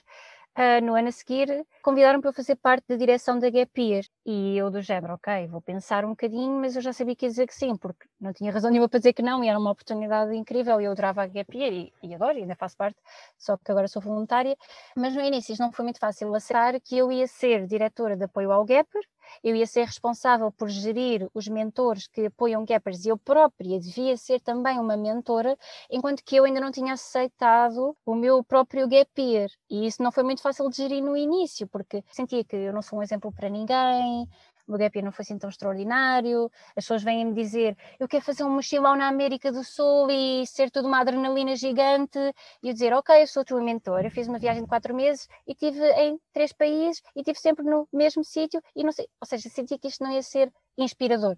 uh, 0.58 0.84
no 0.84 0.94
ano 0.94 1.08
a 1.08 1.12
seguir, 1.12 1.64
convidaram 1.82 2.20
para 2.20 2.32
fazer 2.32 2.56
parte 2.56 2.84
da 2.88 2.96
direção 2.96 3.38
da 3.38 3.48
Gap 3.48 3.80
Year. 3.80 4.04
E 4.26 4.56
eu 4.56 4.70
do 4.70 4.82
género, 4.82 5.14
ok, 5.14 5.46
vou 5.46 5.62
pensar 5.62 6.04
um 6.04 6.10
bocadinho, 6.10 6.60
mas 6.60 6.74
eu 6.76 6.82
já 6.82 6.92
sabia 6.92 7.14
que 7.14 7.24
ia 7.26 7.30
dizer 7.30 7.46
que 7.46 7.54
sim, 7.54 7.76
porque 7.76 8.06
não 8.20 8.32
tinha 8.32 8.50
razão 8.52 8.70
nenhuma 8.72 8.88
para 8.88 8.98
dizer 8.98 9.12
que 9.12 9.22
não, 9.22 9.42
e 9.44 9.48
era 9.48 9.58
uma 9.58 9.70
oportunidade 9.70 10.34
incrível, 10.34 10.80
e 10.80 10.84
eu 10.84 10.92
adorava 10.92 11.22
a 11.22 11.26
Gap 11.26 11.56
Year, 11.56 11.72
e, 11.72 11.92
e 12.02 12.14
adoro, 12.14 12.36
e 12.36 12.42
ainda 12.42 12.56
faço 12.56 12.76
parte, 12.76 12.98
só 13.38 13.56
que 13.56 13.70
agora 13.70 13.88
sou 13.88 14.02
voluntária. 14.02 14.56
Mas 14.96 15.14
no 15.14 15.22
início 15.22 15.54
não 15.58 15.72
foi 15.72 15.84
muito 15.84 15.98
fácil 16.00 16.34
aceitar 16.34 16.80
que 16.80 16.96
eu 16.98 17.12
ia 17.12 17.26
ser 17.26 17.66
diretora 17.66 18.16
de 18.16 18.24
apoio 18.24 18.50
ao 18.52 18.64
Gapper, 18.64 19.02
eu 19.42 19.54
ia 19.54 19.66
ser 19.66 19.84
responsável 19.84 20.50
por 20.52 20.68
gerir 20.68 21.28
os 21.34 21.48
mentores 21.48 22.06
que 22.06 22.26
apoiam 22.26 22.64
Gappers 22.64 23.04
e 23.04 23.08
eu 23.08 23.18
própria 23.18 23.78
devia 23.78 24.16
ser 24.16 24.40
também 24.40 24.78
uma 24.78 24.96
mentora, 24.96 25.56
enquanto 25.90 26.22
que 26.24 26.36
eu 26.36 26.44
ainda 26.44 26.60
não 26.60 26.70
tinha 26.70 26.92
aceitado 26.94 27.96
o 28.04 28.14
meu 28.14 28.42
próprio 28.42 28.88
Gap 28.88 29.10
Year. 29.20 29.50
E 29.70 29.86
isso 29.86 30.02
não 30.02 30.12
foi 30.12 30.22
muito 30.22 30.42
fácil 30.42 30.68
de 30.70 30.76
gerir 30.76 31.02
no 31.02 31.16
início, 31.16 31.66
porque 31.68 32.04
sentia 32.10 32.44
que 32.44 32.56
eu 32.56 32.72
não 32.72 32.82
sou 32.82 32.98
um 32.98 33.02
exemplo 33.02 33.32
para 33.32 33.48
ninguém, 33.48 34.28
o 34.68 34.72
meu 34.72 34.78
gap 34.78 34.96
year 34.96 35.04
não 35.04 35.12
foi 35.12 35.22
assim 35.22 35.38
tão 35.38 35.48
extraordinário, 35.48 36.50
as 36.76 36.84
pessoas 36.84 37.02
vêm-me 37.02 37.32
dizer 37.32 37.76
eu 37.98 38.06
quero 38.06 38.24
fazer 38.24 38.44
um 38.44 38.50
mochilão 38.50 38.94
na 38.94 39.08
América 39.08 39.50
do 39.50 39.64
Sul 39.64 40.10
e 40.10 40.46
ser 40.46 40.70
tudo 40.70 40.86
uma 40.86 41.00
adrenalina 41.00 41.56
gigante 41.56 42.18
e 42.62 42.68
eu 42.68 42.72
dizer 42.74 42.92
ok, 42.92 43.22
eu 43.22 43.26
sou 43.26 43.44
tua 43.44 43.62
mentor, 43.62 44.04
eu 44.04 44.10
fiz 44.10 44.28
uma 44.28 44.38
viagem 44.38 44.62
de 44.62 44.68
quatro 44.68 44.94
meses 44.94 45.26
e 45.46 45.54
tive 45.54 45.84
em 45.92 46.20
três 46.32 46.52
países 46.52 47.02
e 47.16 47.22
tive 47.22 47.38
sempre 47.38 47.64
no 47.64 47.88
mesmo 47.92 48.22
sítio 48.22 48.60
e 48.76 48.84
não 48.84 48.92
sei, 48.92 49.08
ou 49.20 49.26
seja, 49.26 49.48
sentia 49.48 49.78
que 49.78 49.88
isto 49.88 50.04
não 50.04 50.12
ia 50.12 50.22
ser 50.22 50.52
inspirador. 50.76 51.36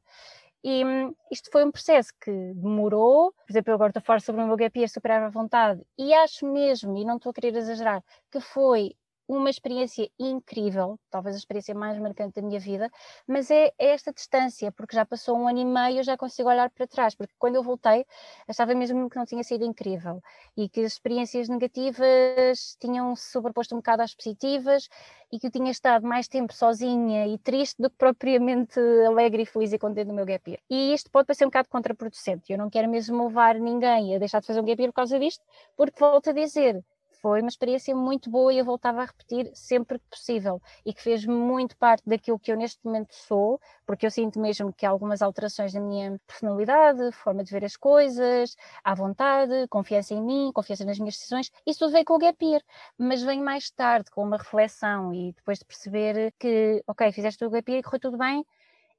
E 0.63 0.85
hum, 0.85 1.15
isto 1.31 1.51
foi 1.51 1.65
um 1.65 1.71
processo 1.71 2.13
que 2.21 2.31
demorou, 2.55 3.33
por 3.33 3.51
exemplo, 3.51 3.71
eu 3.71 3.75
agora 3.75 3.91
estou 3.91 4.01
a 4.01 4.05
falar 4.05 4.21
sobre 4.21 4.43
o 4.43 4.47
meu 4.47 4.57
gap 4.57 4.79
year 4.79 4.91
super 4.91 5.11
à 5.13 5.29
vontade 5.31 5.81
e 5.99 6.13
acho 6.13 6.47
mesmo, 6.47 6.99
e 6.99 7.05
não 7.05 7.17
estou 7.17 7.31
a 7.31 7.33
querer 7.33 7.57
exagerar, 7.57 8.05
que 8.31 8.41
foi 8.41 8.95
uma 9.31 9.49
experiência 9.49 10.11
incrível, 10.19 10.99
talvez 11.09 11.37
a 11.37 11.39
experiência 11.39 11.73
mais 11.73 11.97
marcante 11.99 12.41
da 12.41 12.47
minha 12.47 12.59
vida, 12.59 12.91
mas 13.29 13.49
é, 13.49 13.73
é, 13.79 13.91
esta 13.91 14.13
distância, 14.13 14.73
porque 14.73 14.97
já 14.97 15.07
passou 15.07 15.39
um 15.39 15.47
ano 15.47 15.61
e 15.61 15.65
meio, 15.65 15.99
eu 15.99 16.03
já 16.03 16.17
consigo 16.17 16.49
olhar 16.49 16.69
para 16.71 16.87
trás, 16.87 17.15
porque 17.15 17.33
quando 17.39 17.55
eu 17.55 17.63
voltei, 17.63 18.05
achava 18.49 18.75
mesmo 18.75 19.09
que 19.09 19.17
não 19.17 19.25
tinha 19.25 19.45
sido 19.45 19.65
incrível 19.65 20.21
e 20.57 20.69
que 20.69 20.81
as 20.81 20.95
experiências 20.95 21.49
negativas 21.49 22.77
tinham 22.81 23.15
se 23.15 23.31
sobreposto 23.31 23.75
um 23.75 23.79
bocado 23.79 24.03
às 24.03 24.15
positivas 24.15 24.89
e 25.31 25.39
que 25.39 25.47
eu 25.47 25.51
tinha 25.51 25.71
estado 25.71 26.05
mais 26.05 26.27
tempo 26.27 26.53
sozinha 26.53 27.29
e 27.29 27.39
triste 27.39 27.81
do 27.81 27.89
que 27.89 27.97
propriamente 27.97 28.81
alegre 29.07 29.43
e 29.43 29.47
feliz 29.47 29.73
e 29.73 29.79
contente 29.79 30.09
no 30.09 30.15
meu 30.15 30.27
gap 30.27 30.51
year. 30.51 30.61
E 30.69 30.93
isto 30.93 31.09
pode 31.09 31.27
parecer 31.27 31.45
um 31.45 31.49
bocado 31.49 31.69
contraproducente, 31.69 32.53
eu 32.53 32.59
não 32.59 32.69
quero 32.69 32.89
mesmo 32.89 33.29
levar 33.29 33.55
ninguém 33.55 34.17
a 34.17 34.19
deixar 34.19 34.41
de 34.41 34.47
fazer 34.49 34.61
um 34.61 34.65
gap 34.65 34.81
year 34.81 34.91
por 34.91 34.97
causa 34.97 35.21
disto, 35.21 35.45
porque 35.77 36.01
volto 36.01 36.31
a 36.31 36.33
dizer, 36.33 36.85
foi 37.21 37.41
uma 37.41 37.49
experiência 37.49 37.95
muito 37.95 38.31
boa 38.31 38.53
e 38.53 38.59
eu 38.59 38.65
voltava 38.65 39.03
a 39.03 39.05
repetir 39.05 39.51
sempre 39.55 39.99
que 39.99 40.09
possível. 40.09 40.61
E 40.85 40.93
que 40.93 41.03
fez 41.03 41.25
muito 41.27 41.77
parte 41.77 42.03
daquilo 42.07 42.39
que 42.39 42.51
eu 42.53 42.57
neste 42.57 42.79
momento 42.85 43.15
sou, 43.15 43.61
porque 43.87 44.07
eu 44.07 44.11
sinto 44.11 44.41
mesmo 44.41 44.73
que 44.73 44.87
há 44.87 44.91
algumas 44.91 45.23
alterações 45.23 45.75
na 45.75 45.81
minha 45.81 46.21
personalidade, 46.27 47.13
forma 47.13 47.45
de 47.45 47.51
ver 47.51 47.65
as 47.65 47.77
coisas, 47.77 48.57
à 48.85 48.95
vontade, 48.95 49.67
confiança 49.69 50.15
em 50.15 50.23
mim, 50.23 50.51
confiança 50.55 50.85
nas 50.85 50.99
minhas 50.99 51.15
decisões, 51.15 51.51
isso 51.67 51.81
tudo 51.81 51.93
veio 51.93 52.05
com 52.05 52.15
o 52.15 52.19
gap 52.19 52.45
year, 52.45 52.63
mas 52.99 53.23
vem 53.23 53.41
mais 53.43 53.71
tarde 53.71 54.11
com 54.11 54.23
uma 54.23 54.37
reflexão 54.37 55.13
e 55.15 55.33
depois 55.33 55.59
de 55.59 55.65
perceber 55.65 56.33
que, 56.39 56.83
ok, 56.87 57.13
fizeste 57.13 57.45
o 57.45 57.51
gap 57.51 57.71
year 57.71 57.81
e 57.81 57.83
correu 57.83 58.01
tudo 58.01 58.19
bem, 58.19 58.45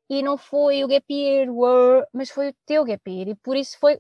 e 0.10 0.22
não 0.22 0.38
foi 0.38 0.84
o 0.84 0.88
gap 0.88 1.06
year, 1.14 1.48
mas 2.14 2.30
foi 2.30 2.50
o 2.50 2.56
teu 2.66 2.84
gap 2.84 3.10
year, 3.10 3.30
e 3.30 3.36
por 3.36 3.56
isso 3.56 3.78
foi 3.80 4.00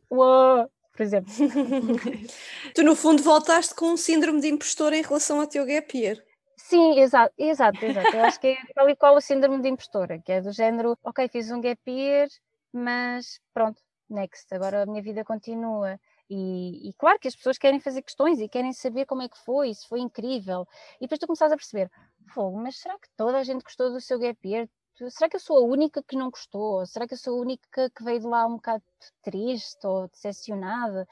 por 1.01 1.05
exemplo. 1.05 1.33
tu, 2.75 2.83
no 2.83 2.95
fundo, 2.95 3.23
voltaste 3.23 3.73
com 3.73 3.87
um 3.87 3.97
síndrome 3.97 4.39
de 4.39 4.47
impostor 4.47 4.93
em 4.93 5.01
relação 5.01 5.39
ao 5.39 5.47
teu 5.47 5.65
gap 5.65 5.97
year. 5.97 6.23
Sim, 6.57 6.99
exato, 6.99 7.33
exato, 7.37 7.83
exato. 7.83 8.15
Eu 8.15 8.23
acho 8.23 8.39
que 8.39 8.47
é 8.47 8.57
tal 8.75 8.87
e 8.87 8.95
qual 8.95 9.15
o 9.15 9.21
síndrome 9.21 9.61
de 9.61 9.69
impostora, 9.69 10.19
que 10.19 10.31
é 10.31 10.41
do 10.41 10.51
género, 10.51 10.97
ok, 11.03 11.27
fiz 11.27 11.51
um 11.51 11.59
gap 11.59 11.79
year, 11.89 12.27
mas 12.71 13.39
pronto, 13.53 13.81
next, 14.09 14.53
agora 14.53 14.83
a 14.83 14.85
minha 14.85 15.01
vida 15.01 15.25
continua. 15.25 15.99
E, 16.29 16.89
e, 16.89 16.93
claro 16.93 17.19
que 17.19 17.27
as 17.27 17.35
pessoas 17.35 17.57
querem 17.57 17.79
fazer 17.79 18.03
questões 18.03 18.39
e 18.39 18.47
querem 18.47 18.71
saber 18.71 19.05
como 19.05 19.21
é 19.23 19.27
que 19.27 19.37
foi, 19.43 19.73
se 19.73 19.85
foi 19.87 19.99
incrível. 19.99 20.65
E 20.97 21.01
depois 21.01 21.19
tu 21.19 21.27
começas 21.27 21.51
a 21.51 21.57
perceber, 21.57 21.89
fogo, 22.33 22.57
mas 22.57 22.77
será 22.77 22.97
que 22.97 23.09
toda 23.17 23.37
a 23.37 23.43
gente 23.43 23.63
gostou 23.63 23.91
do 23.91 23.99
seu 23.99 24.17
gap 24.17 24.37
year? 24.47 24.69
Será 25.09 25.29
que 25.29 25.35
eu 25.35 25.39
sou 25.39 25.57
a 25.57 25.61
única 25.61 26.03
que 26.03 26.15
não 26.15 26.29
gostou? 26.29 26.85
Será 26.85 27.07
que 27.07 27.13
eu 27.13 27.17
sou 27.17 27.37
a 27.37 27.41
única 27.41 27.89
que 27.89 28.03
veio 28.03 28.19
de 28.19 28.27
lá 28.27 28.45
um 28.45 28.55
bocado 28.55 28.83
triste 29.23 29.85
ou 29.85 30.07
decepcionada? 30.07 31.07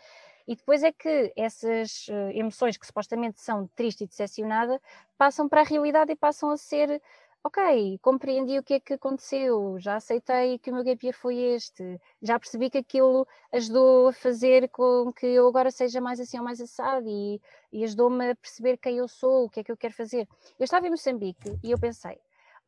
E 0.48 0.56
depois 0.56 0.84
é 0.84 0.92
que 0.92 1.32
essas 1.36 2.08
uh, 2.08 2.32
emoções 2.34 2.78
que 2.78 2.86
supostamente 2.86 3.42
são 3.42 3.68
triste 3.76 4.04
e 4.04 4.08
decepcionada 4.08 4.82
passam 5.18 5.48
para 5.48 5.62
a 5.62 5.64
realidade 5.64 6.12
e 6.12 6.16
passam 6.16 6.50
a 6.50 6.58
ser 6.58 7.02
ok, 7.44 8.00
compreendi 8.02 8.60
o 8.60 8.64
que 8.64 8.76
é 8.76 8.80
que 8.80 8.94
aconteceu, 8.94 9.78
já 9.80 9.96
aceitei 9.96 10.60
que 10.60 10.72
o 10.72 10.74
meu 10.74 10.84
gap 10.84 11.06
year 11.06 11.16
foi 11.16 11.38
este, 11.38 12.00
já 12.22 12.38
percebi 12.38 12.70
que 12.70 12.80
aquilo 12.80 13.26
ajudou 13.54 14.10
a 14.10 14.14
fazer 14.14 14.70
com 14.70 15.14
que 15.14 15.26
eu 15.26 15.48
agora 15.48 15.72
seja 15.72 16.02
mais 16.02 16.20
assim 16.20 16.38
ou 16.38 16.44
mais 16.44 16.60
assado 16.60 17.08
e, 17.08 17.42
e 17.72 17.84
ajudou-me 17.84 18.32
a 18.32 18.36
perceber 18.36 18.78
quem 18.78 18.98
eu 18.98 19.08
sou, 19.08 19.46
o 19.46 19.50
que 19.50 19.62
é 19.62 19.64
que 19.64 19.72
eu 19.72 19.78
quero 19.78 19.94
fazer. 19.94 20.28
Eu 20.60 20.66
estava 20.66 20.86
em 20.88 20.90
Moçambique 20.90 21.58
e 21.64 21.72
eu 21.72 21.80
pensei, 21.80 22.20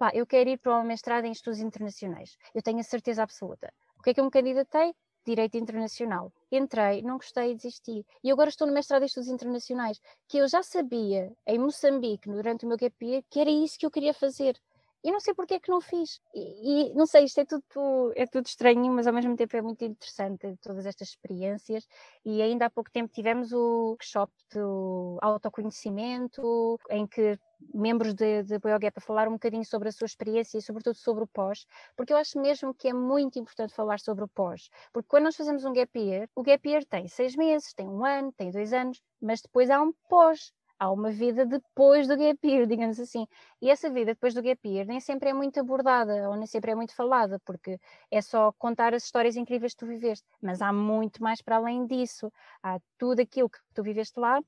pá, 0.01 0.09
eu 0.15 0.25
quero 0.25 0.49
ir 0.49 0.57
para 0.57 0.71
uma 0.71 0.83
mestrado 0.83 1.25
em 1.25 1.31
estudos 1.31 1.59
internacionais, 1.59 2.35
eu 2.55 2.61
tenho 2.63 2.79
a 2.79 2.83
certeza 2.83 3.21
absoluta. 3.21 3.71
O 3.99 4.01
que 4.01 4.09
é 4.09 4.13
que 4.15 4.19
eu 4.19 4.25
me 4.25 4.31
candidatei? 4.31 4.95
Direito 5.23 5.55
Internacional. 5.59 6.33
Entrei, 6.51 7.03
não 7.03 7.17
gostei 7.17 7.53
desisti. 7.53 8.03
E 8.23 8.31
agora 8.31 8.49
estou 8.49 8.65
no 8.65 8.73
mestrado 8.73 9.03
em 9.03 9.05
Estudos 9.05 9.29
Internacionais, 9.29 10.01
que 10.27 10.39
eu 10.39 10.47
já 10.47 10.63
sabia 10.63 11.31
em 11.45 11.59
Moçambique, 11.59 12.27
durante 12.27 12.65
o 12.65 12.67
meu 12.67 12.77
gap 12.77 12.95
year, 13.05 13.23
que 13.29 13.39
era 13.39 13.51
isso 13.51 13.77
que 13.77 13.85
eu 13.85 13.91
queria 13.91 14.11
fazer. 14.11 14.59
E 15.03 15.11
não 15.11 15.19
sei 15.19 15.33
porque 15.33 15.55
é 15.55 15.59
que 15.59 15.69
não 15.69 15.81
fiz. 15.81 16.21
E, 16.33 16.91
e, 16.91 16.93
não 16.93 17.05
sei, 17.05 17.25
isto 17.25 17.39
é 17.39 17.45
tudo, 17.45 18.13
é 18.15 18.25
tudo 18.27 18.45
estranho, 18.45 18.91
mas 18.91 19.07
ao 19.07 19.13
mesmo 19.13 19.35
tempo 19.35 19.55
é 19.57 19.61
muito 19.61 19.83
interessante 19.83 20.55
todas 20.61 20.85
estas 20.85 21.09
experiências. 21.09 21.87
E 22.23 22.41
ainda 22.41 22.65
há 22.65 22.69
pouco 22.69 22.91
tempo 22.91 23.11
tivemos 23.11 23.51
o 23.51 23.89
workshop 23.89 24.31
do 24.53 25.17
autoconhecimento, 25.21 26.79
em 26.89 27.07
que 27.07 27.37
membros 27.73 28.13
de, 28.13 28.43
de 28.43 28.59
BioGap 28.59 28.97
a 28.97 29.01
falar 29.01 29.27
um 29.27 29.33
bocadinho 29.33 29.65
sobre 29.65 29.89
a 29.89 29.91
sua 29.91 30.05
experiência 30.05 30.57
e 30.57 30.61
sobretudo 30.61 30.95
sobre 30.95 31.23
o 31.23 31.27
pós, 31.27 31.65
porque 31.95 32.11
eu 32.11 32.17
acho 32.17 32.39
mesmo 32.39 32.73
que 32.73 32.87
é 32.87 32.93
muito 32.93 33.37
importante 33.37 33.73
falar 33.73 33.99
sobre 33.99 34.23
o 34.23 34.27
pós, 34.27 34.69
porque 34.91 35.07
quando 35.07 35.25
nós 35.25 35.35
fazemos 35.35 35.63
um 35.63 35.73
gap 35.73 35.99
year, 35.99 36.27
o 36.35 36.43
gap 36.43 36.67
year 36.67 36.83
tem 36.85 37.07
seis 37.07 37.35
meses, 37.35 37.73
tem 37.73 37.87
um 37.87 38.03
ano, 38.03 38.31
tem 38.31 38.51
dois 38.51 38.73
anos, 38.73 39.01
mas 39.21 39.41
depois 39.41 39.69
há 39.69 39.81
um 39.81 39.93
pós, 40.09 40.51
há 40.81 40.89
uma 40.89 41.11
vida 41.11 41.45
depois 41.45 42.07
do 42.07 42.17
gap 42.17 42.39
year, 42.43 42.65
digamos 42.65 42.99
assim. 42.99 43.27
E 43.61 43.69
essa 43.69 43.87
vida 43.87 44.15
depois 44.15 44.33
do 44.33 44.41
gap 44.41 44.67
year 44.67 44.87
nem 44.87 44.99
sempre 44.99 45.29
é 45.29 45.33
muito 45.33 45.59
abordada 45.59 46.27
ou 46.27 46.35
nem 46.35 46.47
sempre 46.47 46.71
é 46.71 46.75
muito 46.75 46.95
falada, 46.95 47.39
porque 47.45 47.79
é 48.09 48.19
só 48.19 48.51
contar 48.53 48.91
as 48.95 49.03
histórias 49.03 49.35
incríveis 49.35 49.73
que 49.73 49.79
tu 49.81 49.85
viveste, 49.85 50.25
mas 50.41 50.59
há 50.59 50.73
muito 50.73 51.21
mais 51.21 51.39
para 51.39 51.57
além 51.57 51.85
disso. 51.85 52.33
Há 52.63 52.79
tudo 52.97 53.21
aquilo 53.21 53.47
que 53.47 53.59
tu 53.75 53.83
viveste 53.83 54.19
lá 54.19 54.41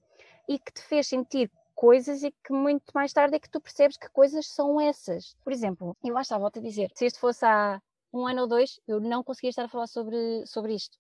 e 0.49 0.57
que 0.57 0.73
te 0.73 0.81
fez 0.81 1.07
sentir 1.07 1.51
coisas 1.75 2.23
e 2.23 2.31
que 2.31 2.51
muito 2.51 2.91
mais 2.95 3.13
tarde 3.13 3.36
é 3.36 3.39
que 3.39 3.49
tu 3.49 3.61
percebes 3.61 3.95
que 3.95 4.09
coisas 4.09 4.47
são 4.47 4.81
essas. 4.81 5.36
Por 5.43 5.53
exemplo, 5.53 5.95
eu 6.03 6.15
lá 6.15 6.21
estava, 6.21 6.41
volto 6.41 6.57
a 6.57 6.63
dizer, 6.63 6.91
se 6.95 7.05
isto 7.05 7.19
fosse 7.19 7.45
há 7.45 7.79
um 8.11 8.25
ano 8.25 8.41
ou 8.41 8.47
dois, 8.47 8.79
eu 8.88 8.99
não 8.99 9.23
conseguia 9.23 9.51
estar 9.51 9.65
a 9.65 9.69
falar 9.69 9.86
sobre, 9.86 10.43
sobre 10.47 10.73
isto. 10.73 10.97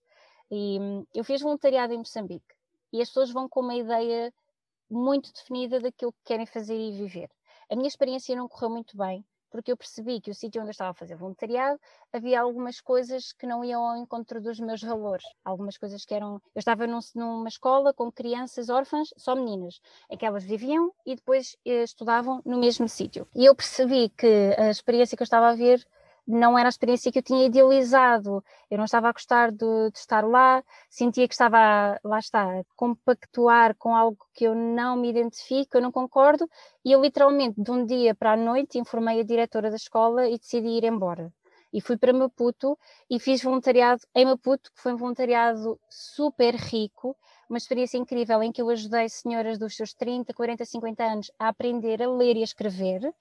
E 0.51 0.77
hum, 0.79 1.07
eu 1.11 1.23
fiz 1.23 1.41
voluntariado 1.41 1.91
em 1.91 1.97
Moçambique 1.97 2.53
e 2.91 3.01
as 3.01 3.07
pessoas 3.07 3.31
vão 3.31 3.49
com 3.49 3.61
uma 3.61 3.73
ideia 3.73 4.31
muito 4.93 5.33
definida 5.33 5.79
daquilo 5.79 6.13
que 6.13 6.23
querem 6.23 6.45
fazer 6.45 6.77
e 6.77 6.91
viver. 6.91 7.29
A 7.69 7.75
minha 7.75 7.87
experiência 7.87 8.35
não 8.35 8.47
correu 8.47 8.69
muito 8.69 8.95
bem, 8.95 9.25
porque 9.53 9.71
eu 9.71 9.77
percebi 9.77 10.19
que 10.19 10.31
o 10.31 10.33
sítio 10.33 10.61
onde 10.61 10.69
eu 10.69 10.71
estava 10.71 10.91
a 10.91 10.95
fazer 10.95 11.15
voluntariado 11.15 11.79
havia 12.11 12.41
algumas 12.41 12.81
coisas 12.81 13.31
que 13.33 13.45
não 13.45 13.63
iam 13.63 13.83
ao 13.83 13.97
encontro 13.97 14.41
dos 14.41 14.59
meus 14.59 14.81
valores. 14.81 15.23
Algumas 15.45 15.77
coisas 15.77 16.03
que 16.03 16.13
eram. 16.13 16.41
Eu 16.55 16.59
estava 16.59 16.87
num, 16.87 16.99
numa 17.15 17.47
escola 17.47 17.93
com 17.93 18.11
crianças 18.11 18.69
órfãs, 18.69 19.09
só 19.15 19.35
meninas, 19.35 19.79
em 20.09 20.17
que 20.17 20.25
elas 20.25 20.43
viviam 20.43 20.91
e 21.05 21.15
depois 21.15 21.55
eh, 21.65 21.83
estudavam 21.83 22.41
no 22.43 22.57
mesmo 22.57 22.89
sítio. 22.89 23.27
E 23.35 23.45
eu 23.45 23.55
percebi 23.55 24.09
que 24.09 24.55
a 24.57 24.69
experiência 24.69 25.15
que 25.15 25.21
eu 25.21 25.25
estava 25.25 25.49
a 25.49 25.55
ver 25.55 25.85
não 26.27 26.57
era 26.57 26.67
a 26.67 26.71
experiência 26.71 27.11
que 27.11 27.19
eu 27.19 27.23
tinha 27.23 27.45
idealizado, 27.45 28.43
eu 28.69 28.77
não 28.77 28.85
estava 28.85 29.09
a 29.09 29.11
gostar 29.11 29.51
de, 29.51 29.57
de, 29.91 29.97
estar 29.97 30.25
lá, 30.25 30.63
sentia 30.89 31.27
que 31.27 31.33
estava, 31.33 31.99
lá 32.03 32.19
está, 32.19 32.59
a 32.59 32.63
compactuar 32.75 33.75
com 33.75 33.95
algo 33.95 34.25
que 34.33 34.45
eu 34.45 34.55
não 34.55 34.95
me 34.95 35.09
identifico, 35.09 35.77
eu 35.77 35.81
não 35.81 35.91
concordo, 35.91 36.49
e 36.83 36.91
eu 36.91 37.01
literalmente, 37.01 37.61
de 37.61 37.71
um 37.71 37.85
dia 37.85 38.15
para 38.15 38.33
a 38.33 38.37
noite, 38.37 38.79
informei 38.79 39.19
a 39.19 39.23
diretora 39.23 39.69
da 39.69 39.75
escola 39.75 40.27
e 40.27 40.37
decidi 40.37 40.67
ir 40.67 40.85
embora. 40.85 41.31
E 41.73 41.81
fui 41.81 41.97
para 41.97 42.13
Maputo 42.13 42.77
e 43.09 43.19
fiz 43.19 43.41
voluntariado 43.41 44.01
em 44.13 44.25
Maputo, 44.25 44.71
que 44.71 44.79
foi 44.79 44.93
um 44.93 44.97
voluntariado 44.97 45.79
super 45.89 46.53
rico, 46.53 47.17
uma 47.49 47.57
experiência 47.57 47.97
incrível 47.97 48.41
em 48.43 48.51
que 48.51 48.61
eu 48.61 48.69
ajudei 48.69 49.09
senhoras 49.09 49.57
dos 49.57 49.75
seus 49.75 49.93
30, 49.93 50.33
40, 50.33 50.65
50 50.65 51.03
anos 51.03 51.31
a 51.37 51.47
aprender 51.47 52.01
a 52.01 52.09
ler 52.09 52.37
e 52.37 52.41
a 52.41 52.43
escrever, 52.43 53.13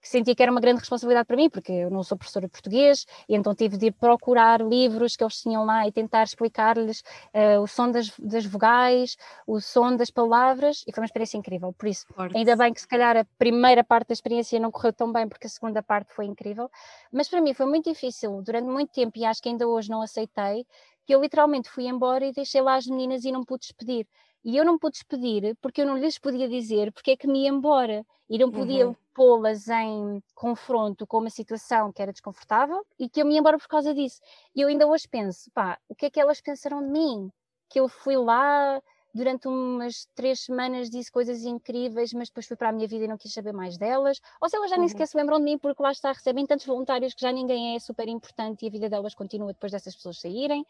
que 0.00 0.08
sentia 0.08 0.34
que 0.34 0.42
era 0.42 0.50
uma 0.50 0.60
grande 0.60 0.80
responsabilidade 0.80 1.26
para 1.26 1.36
mim, 1.36 1.50
porque 1.50 1.72
eu 1.72 1.90
não 1.90 2.02
sou 2.02 2.16
professora 2.16 2.46
de 2.46 2.52
português, 2.52 3.04
e 3.28 3.34
então 3.34 3.54
tive 3.54 3.76
de 3.76 3.86
ir 3.86 3.92
procurar 3.92 4.60
livros 4.60 5.16
que 5.16 5.24
eles 5.24 5.40
tinham 5.40 5.64
lá 5.64 5.86
e 5.86 5.92
tentar 5.92 6.22
explicar-lhes 6.22 7.02
uh, 7.34 7.60
o 7.60 7.66
som 7.66 7.90
das, 7.90 8.12
das, 8.18 8.44
vogais, 8.44 9.16
o 9.46 9.60
som 9.60 9.96
das 9.96 10.10
palavras, 10.10 10.84
e 10.86 10.92
foi 10.92 11.02
uma 11.02 11.06
experiência 11.06 11.36
incrível. 11.36 11.72
Por 11.72 11.88
isso, 11.88 12.06
Forte. 12.14 12.36
ainda 12.36 12.56
bem 12.56 12.72
que 12.72 12.80
se 12.80 12.88
calhar 12.88 13.16
a 13.16 13.24
primeira 13.38 13.82
parte 13.82 14.08
da 14.08 14.12
experiência 14.12 14.58
não 14.60 14.70
correu 14.70 14.92
tão 14.92 15.12
bem, 15.12 15.28
porque 15.28 15.46
a 15.46 15.50
segunda 15.50 15.82
parte 15.82 16.12
foi 16.12 16.26
incrível, 16.26 16.70
mas 17.12 17.28
para 17.28 17.40
mim 17.40 17.54
foi 17.54 17.66
muito 17.66 17.90
difícil 17.90 18.40
durante 18.42 18.66
muito 18.66 18.92
tempo, 18.92 19.18
e 19.18 19.24
acho 19.24 19.42
que 19.42 19.48
ainda 19.48 19.66
hoje 19.66 19.90
não 19.90 20.02
aceitei, 20.02 20.64
que 21.08 21.14
eu 21.14 21.22
literalmente 21.22 21.70
fui 21.70 21.86
embora 21.86 22.26
e 22.26 22.32
deixei 22.32 22.60
lá 22.60 22.74
as 22.74 22.86
meninas 22.86 23.24
e 23.24 23.32
não 23.32 23.42
pude 23.42 23.60
despedir. 23.60 24.06
E 24.44 24.56
eu 24.56 24.64
não 24.64 24.78
pude 24.78 24.92
despedir 24.92 25.56
porque 25.60 25.82
eu 25.82 25.86
não 25.86 25.98
lhes 25.98 26.18
podia 26.18 26.48
dizer 26.48 26.92
porque 26.92 27.12
é 27.12 27.16
que 27.16 27.26
me 27.26 27.42
ia 27.42 27.48
embora 27.48 28.04
e 28.28 28.38
não 28.38 28.50
podia 28.50 28.88
uhum. 28.88 28.96
pô-las 29.14 29.68
em 29.68 30.22
confronto 30.34 31.06
com 31.06 31.18
uma 31.18 31.30
situação 31.30 31.92
que 31.92 32.02
era 32.02 32.12
desconfortável 32.12 32.84
e 32.98 33.08
que 33.08 33.20
eu 33.20 33.26
me 33.26 33.34
ia 33.34 33.40
embora 33.40 33.58
por 33.58 33.68
causa 33.68 33.94
disso. 33.94 34.20
E 34.54 34.60
eu 34.60 34.68
ainda 34.68 34.86
hoje 34.86 35.08
penso, 35.08 35.50
pá, 35.52 35.78
o 35.88 35.94
que 35.94 36.06
é 36.06 36.10
que 36.10 36.20
elas 36.20 36.40
pensaram 36.40 36.82
de 36.82 36.90
mim? 36.90 37.30
Que 37.68 37.80
eu 37.80 37.88
fui 37.88 38.16
lá 38.16 38.80
durante 39.14 39.48
umas 39.48 40.06
três 40.14 40.40
semanas 40.40 40.90
disse 40.90 41.10
coisas 41.10 41.44
incríveis, 41.44 42.12
mas 42.12 42.28
depois 42.28 42.46
fui 42.46 42.56
para 42.56 42.68
a 42.68 42.72
minha 42.72 42.86
vida 42.86 43.04
e 43.04 43.08
não 43.08 43.16
quis 43.16 43.32
saber 43.32 43.52
mais 43.52 43.76
delas. 43.76 44.20
Ou 44.40 44.48
se 44.48 44.56
elas 44.56 44.70
já 44.70 44.76
nem 44.76 44.84
uhum. 44.84 44.88
sequer 44.88 45.06
se 45.06 45.16
lembram 45.16 45.38
de 45.38 45.44
mim 45.44 45.58
porque 45.58 45.82
lá 45.82 45.90
está, 45.90 46.12
recebem 46.12 46.46
tantos 46.46 46.66
voluntários 46.66 47.14
que 47.14 47.22
já 47.22 47.32
ninguém 47.32 47.74
é 47.74 47.78
super 47.78 48.06
importante 48.08 48.64
e 48.64 48.68
a 48.68 48.70
vida 48.70 48.88
delas 48.88 49.14
continua 49.14 49.52
depois 49.52 49.72
dessas 49.72 49.94
pessoas 49.96 50.20
saírem. 50.20 50.64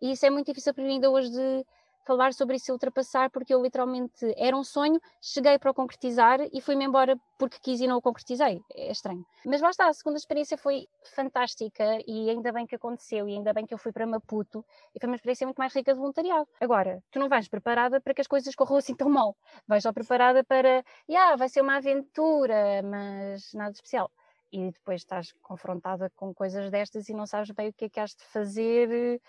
E 0.00 0.12
isso 0.12 0.24
é 0.24 0.30
muito 0.30 0.46
difícil 0.46 0.72
para 0.74 0.84
mim 0.84 0.94
ainda 0.94 1.10
hoje 1.10 1.30
de 1.30 1.66
falar 2.08 2.32
sobre 2.32 2.56
isso 2.56 2.70
e 2.70 2.72
ultrapassar, 2.72 3.28
porque 3.28 3.52
eu 3.52 3.62
literalmente 3.62 4.32
era 4.38 4.56
um 4.56 4.64
sonho, 4.64 4.98
cheguei 5.20 5.58
para 5.58 5.70
o 5.70 5.74
concretizar 5.74 6.40
e 6.40 6.58
fui-me 6.58 6.86
embora 6.86 7.20
porque 7.38 7.58
quis 7.60 7.80
e 7.82 7.86
não 7.86 7.98
o 7.98 8.02
concretizei. 8.02 8.62
É 8.74 8.90
estranho. 8.90 9.26
Mas 9.44 9.60
lá 9.60 9.68
está, 9.68 9.88
a 9.88 9.92
segunda 9.92 10.16
experiência 10.16 10.56
foi 10.56 10.88
fantástica 11.14 11.84
e 12.06 12.30
ainda 12.30 12.50
bem 12.50 12.66
que 12.66 12.74
aconteceu 12.74 13.28
e 13.28 13.34
ainda 13.34 13.52
bem 13.52 13.66
que 13.66 13.74
eu 13.74 13.78
fui 13.78 13.92
para 13.92 14.06
Maputo 14.06 14.64
e 14.94 14.98
foi 14.98 15.06
uma 15.06 15.16
experiência 15.16 15.46
muito 15.46 15.58
mais 15.58 15.74
rica 15.74 15.92
de 15.92 16.00
voluntariado. 16.00 16.48
Agora, 16.58 17.02
tu 17.10 17.18
não 17.18 17.28
vais 17.28 17.46
preparada 17.46 18.00
para 18.00 18.14
que 18.14 18.22
as 18.22 18.26
coisas 18.26 18.54
corram 18.54 18.78
assim 18.78 18.94
tão 18.94 19.10
mal. 19.10 19.36
Vais 19.66 19.82
só 19.82 19.92
preparada 19.92 20.42
para, 20.42 20.82
yeah, 21.06 21.36
vai 21.36 21.50
ser 21.50 21.60
uma 21.60 21.76
aventura, 21.76 22.82
mas 22.82 23.52
nada 23.52 23.72
especial 23.72 24.10
e 24.50 24.70
depois 24.70 25.02
estás 25.02 25.34
confrontada 25.42 26.10
com 26.16 26.32
coisas 26.32 26.70
destas 26.70 27.10
e 27.10 27.12
não 27.12 27.26
sabes 27.26 27.50
bem 27.50 27.68
o 27.68 27.72
que 27.74 27.84
é 27.84 27.88
que 27.90 28.00
has 28.00 28.14
de 28.14 28.24
fazer, 28.24 29.20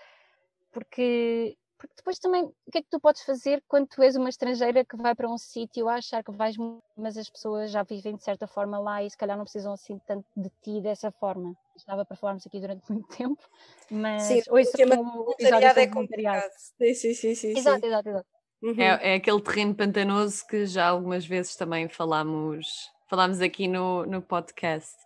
porque 0.71 1.57
porque 1.79 1.93
depois 1.95 2.19
também, 2.19 2.43
o 2.43 2.71
que 2.71 2.79
é 2.79 2.81
que 2.81 2.89
tu 2.91 2.99
podes 2.99 3.23
fazer 3.23 3.63
quando 3.65 3.87
tu 3.87 4.03
és 4.03 4.15
uma 4.17 4.27
estrangeira 4.27 4.83
que 4.83 4.97
vai 4.97 5.15
para 5.15 5.29
um 5.29 5.37
sítio 5.37 5.87
a 5.87 5.95
achar 5.95 6.21
que 6.21 6.31
vais, 6.31 6.55
mas 6.97 7.17
as 7.17 7.29
pessoas 7.29 7.71
já 7.71 7.83
vivem 7.83 8.17
de 8.17 8.23
certa 8.23 8.45
forma 8.47 8.77
lá 8.77 9.01
e 9.01 9.09
se 9.09 9.17
calhar 9.17 9.37
não 9.37 9.45
precisam 9.45 9.71
assim 9.71 9.97
tanto 10.05 10.25
de 10.35 10.49
ti 10.61 10.81
dessa 10.81 11.09
forma. 11.09 11.55
Estava 11.77 12.03
para 12.03 12.17
falarmos 12.17 12.45
aqui 12.45 12.59
durante 12.59 12.83
muito 12.91 13.07
tempo, 13.15 13.41
mas 13.89 14.21
sim, 14.23 14.41
hoje 14.51 14.71
como 14.73 15.31
episódio 15.39 15.67
é 15.67 15.87
complicado. 15.87 16.51
Sim, 16.57 16.93
sim, 16.93 17.13
sim, 17.13 17.35
sim. 17.35 17.57
Exato, 17.57 17.85
exato, 17.85 18.09
exato. 18.09 18.27
Uhum. 18.61 18.75
É, 18.77 19.13
é 19.13 19.15
aquele 19.15 19.41
terreno 19.41 19.73
pantanoso 19.73 20.45
que 20.45 20.65
já 20.65 20.89
algumas 20.89 21.25
vezes 21.25 21.55
também 21.55 21.87
falámos, 21.87 22.91
falámos 23.07 23.39
aqui 23.39 23.69
no, 23.69 24.05
no 24.05 24.21
podcast. 24.21 24.97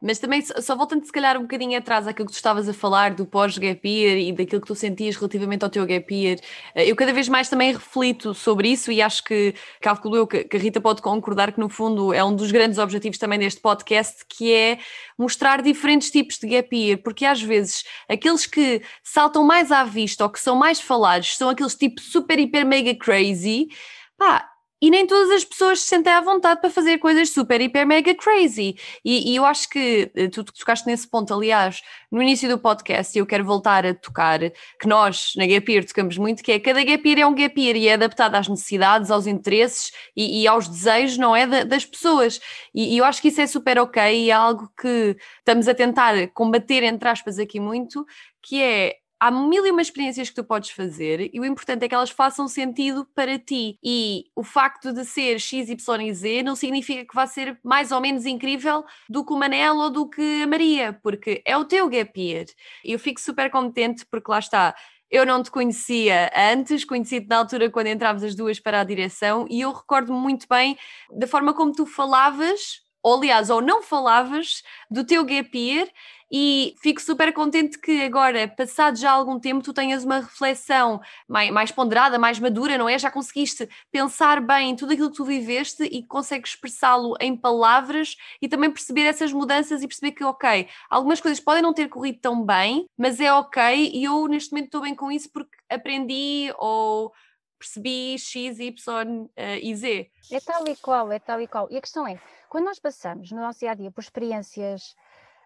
Mas 0.00 0.20
também, 0.20 0.40
só 0.42 0.76
voltando 0.76 1.04
se 1.04 1.10
calhar 1.10 1.36
um 1.36 1.42
bocadinho 1.42 1.76
atrás 1.76 2.06
àquilo 2.06 2.26
que 2.26 2.32
tu 2.32 2.36
estavas 2.36 2.68
a 2.68 2.72
falar 2.72 3.14
do 3.14 3.26
pós-gap 3.26 3.88
year 3.88 4.16
e 4.16 4.32
daquilo 4.32 4.60
que 4.60 4.66
tu 4.68 4.74
sentias 4.74 5.16
relativamente 5.16 5.64
ao 5.64 5.70
teu 5.70 5.84
gap 5.84 6.14
year, 6.14 6.38
eh, 6.72 6.88
eu 6.88 6.94
cada 6.94 7.12
vez 7.12 7.28
mais 7.28 7.48
também 7.48 7.72
reflito 7.72 8.32
sobre 8.32 8.68
isso 8.68 8.92
e 8.92 9.02
acho 9.02 9.24
que, 9.24 9.54
calculo 9.80 10.14
eu, 10.16 10.26
que 10.26 10.56
a 10.56 10.58
Rita 10.58 10.80
pode 10.80 11.02
concordar 11.02 11.50
que 11.52 11.58
no 11.58 11.68
fundo 11.68 12.12
é 12.14 12.22
um 12.22 12.34
dos 12.34 12.52
grandes 12.52 12.78
objetivos 12.78 13.18
também 13.18 13.40
deste 13.40 13.60
podcast, 13.60 14.24
que 14.28 14.52
é 14.52 14.78
mostrar 15.18 15.62
diferentes 15.62 16.12
tipos 16.12 16.38
de 16.38 16.46
gap 16.46 16.76
year, 16.76 16.98
porque 17.02 17.24
às 17.24 17.42
vezes 17.42 17.84
aqueles 18.08 18.46
que 18.46 18.80
saltam 19.02 19.42
mais 19.42 19.72
à 19.72 19.82
vista 19.82 20.22
ou 20.22 20.30
que 20.30 20.38
são 20.38 20.54
mais 20.54 20.80
falados 20.80 21.36
são 21.36 21.48
aqueles 21.48 21.74
tipo 21.74 22.00
super, 22.00 22.38
hiper, 22.38 22.64
mega 22.64 22.94
crazy, 22.94 23.68
pá, 24.16 24.48
e 24.80 24.90
nem 24.90 25.06
todas 25.06 25.30
as 25.30 25.44
pessoas 25.44 25.80
se 25.80 25.86
sentem 25.86 26.12
à 26.12 26.20
vontade 26.20 26.60
para 26.60 26.70
fazer 26.70 26.98
coisas 26.98 27.30
super, 27.30 27.60
hiper, 27.60 27.86
mega 27.86 28.14
crazy. 28.14 28.76
E, 29.04 29.32
e 29.32 29.36
eu 29.36 29.44
acho 29.44 29.68
que 29.68 30.10
eh, 30.14 30.28
tu 30.28 30.44
tocaste 30.44 30.86
nesse 30.86 31.08
ponto, 31.08 31.34
aliás, 31.34 31.82
no 32.10 32.22
início 32.22 32.48
do 32.48 32.58
podcast, 32.58 33.16
e 33.16 33.20
eu 33.20 33.26
quero 33.26 33.44
voltar 33.44 33.84
a 33.84 33.94
tocar, 33.94 34.38
que 34.38 34.86
nós 34.86 35.32
na 35.36 35.46
Gap 35.46 35.70
Year 35.70 35.84
tocamos 35.84 36.16
muito, 36.16 36.42
que 36.42 36.52
é 36.52 36.60
cada 36.60 36.82
Gap 36.84 37.06
Year 37.08 37.20
é 37.20 37.26
um 37.26 37.34
Gap 37.34 37.60
Year 37.60 37.76
e 37.76 37.88
é 37.88 37.94
adaptado 37.94 38.34
às 38.36 38.48
necessidades, 38.48 39.10
aos 39.10 39.26
interesses 39.26 39.92
e, 40.16 40.42
e 40.42 40.48
aos 40.48 40.68
desejos, 40.68 41.18
não 41.18 41.34
é? 41.34 41.64
das 41.64 41.84
pessoas. 41.84 42.40
E, 42.74 42.94
e 42.94 42.98
eu 42.98 43.04
acho 43.04 43.20
que 43.20 43.28
isso 43.28 43.40
é 43.40 43.46
super 43.46 43.78
ok 43.78 44.26
e 44.26 44.30
é 44.30 44.32
algo 44.32 44.70
que 44.80 45.16
estamos 45.38 45.66
a 45.66 45.74
tentar 45.74 46.28
combater, 46.28 46.82
entre 46.84 47.08
aspas, 47.08 47.38
aqui 47.38 47.58
muito, 47.58 48.06
que 48.42 48.62
é 48.62 48.96
há 49.20 49.30
mil 49.30 49.66
e 49.66 49.70
uma 49.70 49.82
experiências 49.82 50.28
que 50.28 50.34
tu 50.34 50.44
podes 50.44 50.70
fazer 50.70 51.30
e 51.32 51.40
o 51.40 51.44
importante 51.44 51.84
é 51.84 51.88
que 51.88 51.94
elas 51.94 52.10
façam 52.10 52.46
sentido 52.46 53.06
para 53.14 53.38
ti. 53.38 53.78
E 53.82 54.26
o 54.34 54.42
facto 54.44 54.92
de 54.92 55.04
ser 55.04 55.40
X, 55.40 55.68
Y 55.68 56.02
e 56.02 56.14
Z 56.14 56.42
não 56.42 56.54
significa 56.54 57.04
que 57.04 57.14
vá 57.14 57.26
ser 57.26 57.58
mais 57.64 57.90
ou 57.92 58.00
menos 58.00 58.26
incrível 58.26 58.84
do 59.08 59.24
que 59.24 59.32
o 59.32 59.36
Manel 59.36 59.76
ou 59.76 59.90
do 59.90 60.08
que 60.08 60.42
a 60.42 60.46
Maria, 60.46 60.98
porque 61.02 61.42
é 61.44 61.56
o 61.56 61.64
teu 61.64 61.88
gap 61.88 62.20
year. 62.20 62.46
E 62.84 62.92
eu 62.92 62.98
fico 62.98 63.20
super 63.20 63.50
contente 63.50 64.06
porque 64.10 64.30
lá 64.30 64.38
está. 64.38 64.74
Eu 65.10 65.24
não 65.24 65.42
te 65.42 65.50
conhecia 65.50 66.30
antes, 66.36 66.84
conheci-te 66.84 67.28
na 67.28 67.38
altura 67.38 67.70
quando 67.70 67.86
entrámos 67.86 68.22
as 68.22 68.34
duas 68.34 68.60
para 68.60 68.80
a 68.80 68.84
direção 68.84 69.46
e 69.48 69.62
eu 69.62 69.72
recordo-me 69.72 70.18
muito 70.18 70.46
bem 70.48 70.76
da 71.10 71.26
forma 71.26 71.54
como 71.54 71.72
tu 71.72 71.86
falavas, 71.86 72.82
ou 73.02 73.16
aliás, 73.16 73.48
ou 73.48 73.62
não 73.62 73.82
falavas, 73.82 74.62
do 74.90 75.04
teu 75.04 75.24
gap 75.24 75.56
year 75.56 75.88
e 76.30 76.74
fico 76.82 77.00
super 77.00 77.32
contente 77.32 77.78
que 77.78 78.02
agora, 78.02 78.46
passado 78.48 78.96
já 78.96 79.10
algum 79.10 79.38
tempo, 79.40 79.62
tu 79.62 79.72
tenhas 79.72 80.04
uma 80.04 80.20
reflexão 80.20 81.00
mais, 81.26 81.50
mais 81.50 81.72
ponderada, 81.72 82.18
mais 82.18 82.38
madura, 82.38 82.76
não 82.76 82.88
é? 82.88 82.98
Já 82.98 83.10
conseguiste 83.10 83.68
pensar 83.90 84.40
bem 84.40 84.70
em 84.70 84.76
tudo 84.76 84.92
aquilo 84.92 85.10
que 85.10 85.16
tu 85.16 85.24
viveste 85.24 85.84
e 85.84 86.02
consegues 86.02 86.50
expressá-lo 86.50 87.14
em 87.20 87.36
palavras 87.36 88.16
e 88.42 88.48
também 88.48 88.70
perceber 88.70 89.02
essas 89.02 89.32
mudanças 89.32 89.82
e 89.82 89.88
perceber 89.88 90.12
que, 90.12 90.24
ok, 90.24 90.68
algumas 90.90 91.20
coisas 91.20 91.40
podem 91.40 91.62
não 91.62 91.72
ter 91.72 91.88
corrido 91.88 92.18
tão 92.20 92.44
bem, 92.44 92.86
mas 92.96 93.20
é 93.20 93.32
ok 93.32 93.90
e 93.94 94.04
eu 94.04 94.26
neste 94.28 94.52
momento 94.52 94.66
estou 94.66 94.82
bem 94.82 94.94
com 94.94 95.10
isso 95.10 95.30
porque 95.32 95.56
aprendi 95.70 96.52
ou 96.58 97.12
percebi 97.58 98.18
X, 98.18 98.58
Y 98.58 99.24
uh, 99.24 99.30
e 99.60 99.74
Z. 99.74 100.10
É 100.30 100.40
tal 100.40 100.66
e 100.68 100.76
qual, 100.76 101.10
é 101.10 101.18
tal 101.18 101.40
e 101.40 101.48
qual. 101.48 101.68
E 101.70 101.76
a 101.76 101.80
questão 101.80 102.06
é, 102.06 102.20
quando 102.48 102.66
nós 102.66 102.78
passamos 102.78 103.32
no 103.32 103.40
nosso 103.40 103.58
dia 103.58 103.72
a 103.72 103.74
dia 103.74 103.90
por 103.90 104.00
experiências 104.00 104.94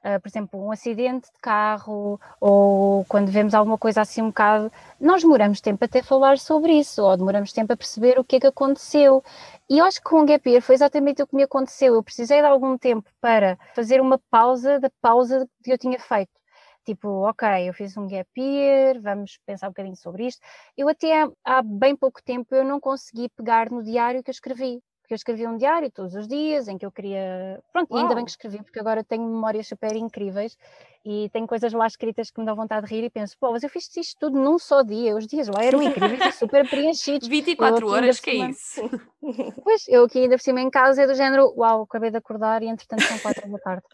uh, 0.04 0.20
por 0.20 0.28
exemplo, 0.28 0.64
um 0.64 0.70
acidente 0.70 1.30
de 1.32 1.38
carro 1.40 2.20
ou 2.40 3.04
quando 3.06 3.30
vemos 3.30 3.54
alguma 3.54 3.78
coisa 3.78 4.00
assim 4.02 4.22
um 4.22 4.28
bocado, 4.28 4.70
nós 5.00 5.22
demoramos 5.22 5.60
tempo 5.60 5.84
até 5.84 6.02
falar 6.02 6.38
sobre 6.38 6.72
isso 6.72 7.02
ou 7.02 7.16
demoramos 7.16 7.52
tempo 7.52 7.72
a 7.72 7.76
perceber 7.76 8.18
o 8.18 8.24
que 8.24 8.36
é 8.36 8.40
que 8.40 8.46
aconteceu. 8.46 9.22
E 9.68 9.78
eu 9.78 9.84
acho 9.84 9.98
que 9.98 10.04
com 10.04 10.20
o 10.22 10.26
Gap 10.26 10.48
Year 10.48 10.62
foi 10.62 10.74
exatamente 10.74 11.22
o 11.22 11.26
que 11.26 11.36
me 11.36 11.42
aconteceu. 11.44 11.94
Eu 11.94 12.02
precisei 12.02 12.40
de 12.40 12.46
algum 12.46 12.76
tempo 12.76 13.08
para 13.20 13.58
fazer 13.74 14.00
uma 14.00 14.18
pausa 14.30 14.78
da 14.80 14.90
pausa 15.00 15.48
que 15.62 15.72
eu 15.72 15.78
tinha 15.78 15.98
feito. 15.98 16.30
Tipo, 16.84 17.08
ok, 17.28 17.68
eu 17.68 17.72
fiz 17.74 17.96
um 17.96 18.08
gap 18.08 18.28
year, 18.40 19.00
vamos 19.00 19.38
pensar 19.46 19.68
um 19.68 19.70
bocadinho 19.70 19.96
sobre 19.96 20.26
isto. 20.26 20.40
Eu 20.76 20.88
até 20.88 21.28
há 21.44 21.62
bem 21.62 21.94
pouco 21.94 22.20
tempo 22.22 22.52
eu 22.54 22.64
não 22.64 22.80
consegui 22.80 23.28
pegar 23.30 23.70
no 23.70 23.84
diário 23.84 24.22
que 24.22 24.30
eu 24.30 24.32
escrevi 24.32 24.82
porque 25.12 25.14
eu 25.14 25.16
escrevia 25.16 25.50
um 25.50 25.56
diário 25.56 25.90
todos 25.90 26.14
os 26.14 26.26
dias 26.26 26.68
em 26.68 26.78
que 26.78 26.86
eu 26.86 26.90
queria. 26.90 27.62
Pronto, 27.72 27.94
ainda 27.94 28.14
bem 28.14 28.24
que 28.24 28.30
escrevi, 28.30 28.62
porque 28.62 28.80
agora 28.80 29.04
tenho 29.04 29.24
memórias 29.24 29.66
super 29.66 29.94
incríveis 29.94 30.56
e 31.04 31.28
tenho 31.30 31.46
coisas 31.46 31.72
lá 31.72 31.86
escritas 31.86 32.30
que 32.30 32.38
me 32.38 32.46
dão 32.46 32.54
vontade 32.54 32.86
de 32.86 32.94
rir 32.94 33.04
e 33.04 33.10
penso, 33.10 33.36
pô, 33.38 33.50
mas 33.50 33.62
eu 33.62 33.68
fiz 33.68 33.94
isto 33.96 34.18
tudo 34.20 34.38
num 34.38 34.58
só 34.58 34.82
dia, 34.82 35.16
os 35.16 35.26
dias 35.26 35.48
lá 35.48 35.64
eram 35.64 35.82
incríveis 35.82 36.34
super 36.36 36.68
preenchidos. 36.68 37.26
24 37.26 37.88
horas, 37.88 38.20
que 38.20 38.30
é 38.30 38.34
isso? 38.34 38.82
Pois, 39.62 39.86
eu 39.86 40.02
aqui 40.02 40.18
ainda 40.18 40.36
por 40.36 40.42
cima 40.42 40.60
em 40.60 40.68
casa 40.68 41.02
é 41.02 41.06
do 41.06 41.14
género, 41.14 41.54
uau, 41.56 41.82
acabei 41.82 42.10
de 42.10 42.16
acordar 42.16 42.60
e 42.60 42.66
entretanto 42.66 43.04
são 43.04 43.16
4 43.20 43.48
da 43.52 43.58
tarde. 43.58 43.84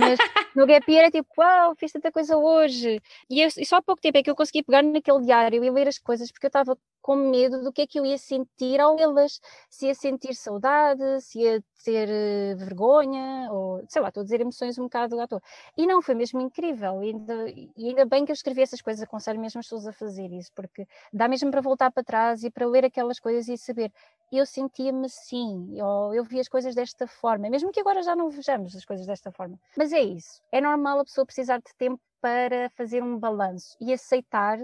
Mas 0.00 0.18
no 0.56 0.66
Gap 0.66 0.90
Year 0.90 1.08
é 1.08 1.10
tipo, 1.10 1.28
uau, 1.36 1.74
fiz 1.76 1.92
tanta 1.92 2.10
coisa 2.10 2.38
hoje. 2.38 2.98
E, 3.28 3.42
eu, 3.42 3.48
e 3.58 3.66
só 3.66 3.76
há 3.76 3.82
pouco 3.82 4.00
tempo 4.00 4.16
é 4.16 4.22
que 4.22 4.30
eu 4.30 4.34
consegui 4.34 4.62
pegar 4.62 4.82
naquele 4.82 5.20
diário 5.20 5.62
e 5.62 5.70
ler 5.70 5.88
as 5.88 5.98
coisas, 5.98 6.32
porque 6.32 6.46
eu 6.46 6.48
estava 6.48 6.74
com 7.02 7.16
medo 7.16 7.62
do 7.62 7.70
que 7.70 7.82
é 7.82 7.86
que 7.86 8.00
eu 8.00 8.06
ia 8.06 8.16
sentir 8.16 8.80
ao 8.80 8.96
lê-las. 8.96 9.40
Se 9.68 9.86
ia 9.86 9.94
sentir 9.94 10.34
saudade, 10.34 11.20
se 11.20 11.40
ia 11.40 11.62
ter 11.82 12.08
uh, 12.08 12.56
vergonha, 12.56 13.48
ou 13.50 13.84
sei 13.88 14.00
lá, 14.00 14.08
estou 14.08 14.22
a 14.22 14.24
dizer 14.24 14.40
emoções 14.40 14.78
um 14.78 14.84
bocado 14.84 15.20
à 15.20 15.26
toa. 15.26 15.42
E 15.76 15.86
não, 15.86 16.00
foi 16.00 16.14
mesmo 16.14 16.40
incrível. 16.40 17.02
E 17.02 17.10
ainda, 17.10 17.50
e 17.76 17.88
ainda 17.88 18.04
bem 18.04 18.24
que 18.24 18.32
eu 18.32 18.34
escrevi 18.34 18.62
essas 18.62 18.80
coisas, 18.80 19.02
aconselho 19.02 19.40
mesmo 19.40 19.58
as 19.60 19.66
pessoas 19.66 19.86
a 19.86 19.92
fazer 19.92 20.32
isso, 20.32 20.50
porque 20.54 20.86
dá 21.12 21.28
mesmo 21.28 21.50
para 21.50 21.60
voltar 21.60 21.90
para 21.90 22.02
trás 22.02 22.42
e 22.44 22.50
para 22.50 22.66
ler 22.66 22.84
aquelas 22.84 23.18
coisas 23.18 23.48
e 23.48 23.56
saber, 23.56 23.92
eu 24.30 24.46
sentia-me 24.46 25.06
assim, 25.06 25.80
ou 25.82 26.14
eu 26.14 26.24
vi 26.24 26.40
as 26.40 26.48
coisas 26.48 26.74
desta 26.74 27.06
forma, 27.06 27.50
mesmo 27.50 27.70
que 27.70 27.80
agora 27.80 28.02
já 28.02 28.16
não 28.16 28.30
vejamos 28.30 28.74
as 28.74 28.84
coisas 28.84 29.06
desta 29.06 29.30
forma. 29.30 29.58
Mas 29.76 29.92
é 29.92 30.00
isso, 30.00 30.40
é 30.50 30.60
normal 30.60 31.00
a 31.00 31.04
pessoa 31.04 31.26
precisar 31.26 31.58
de 31.58 31.74
tempo 31.76 32.00
para 32.20 32.70
fazer 32.70 33.02
um 33.02 33.18
balanço 33.18 33.76
e 33.80 33.92
aceitar 33.92 34.58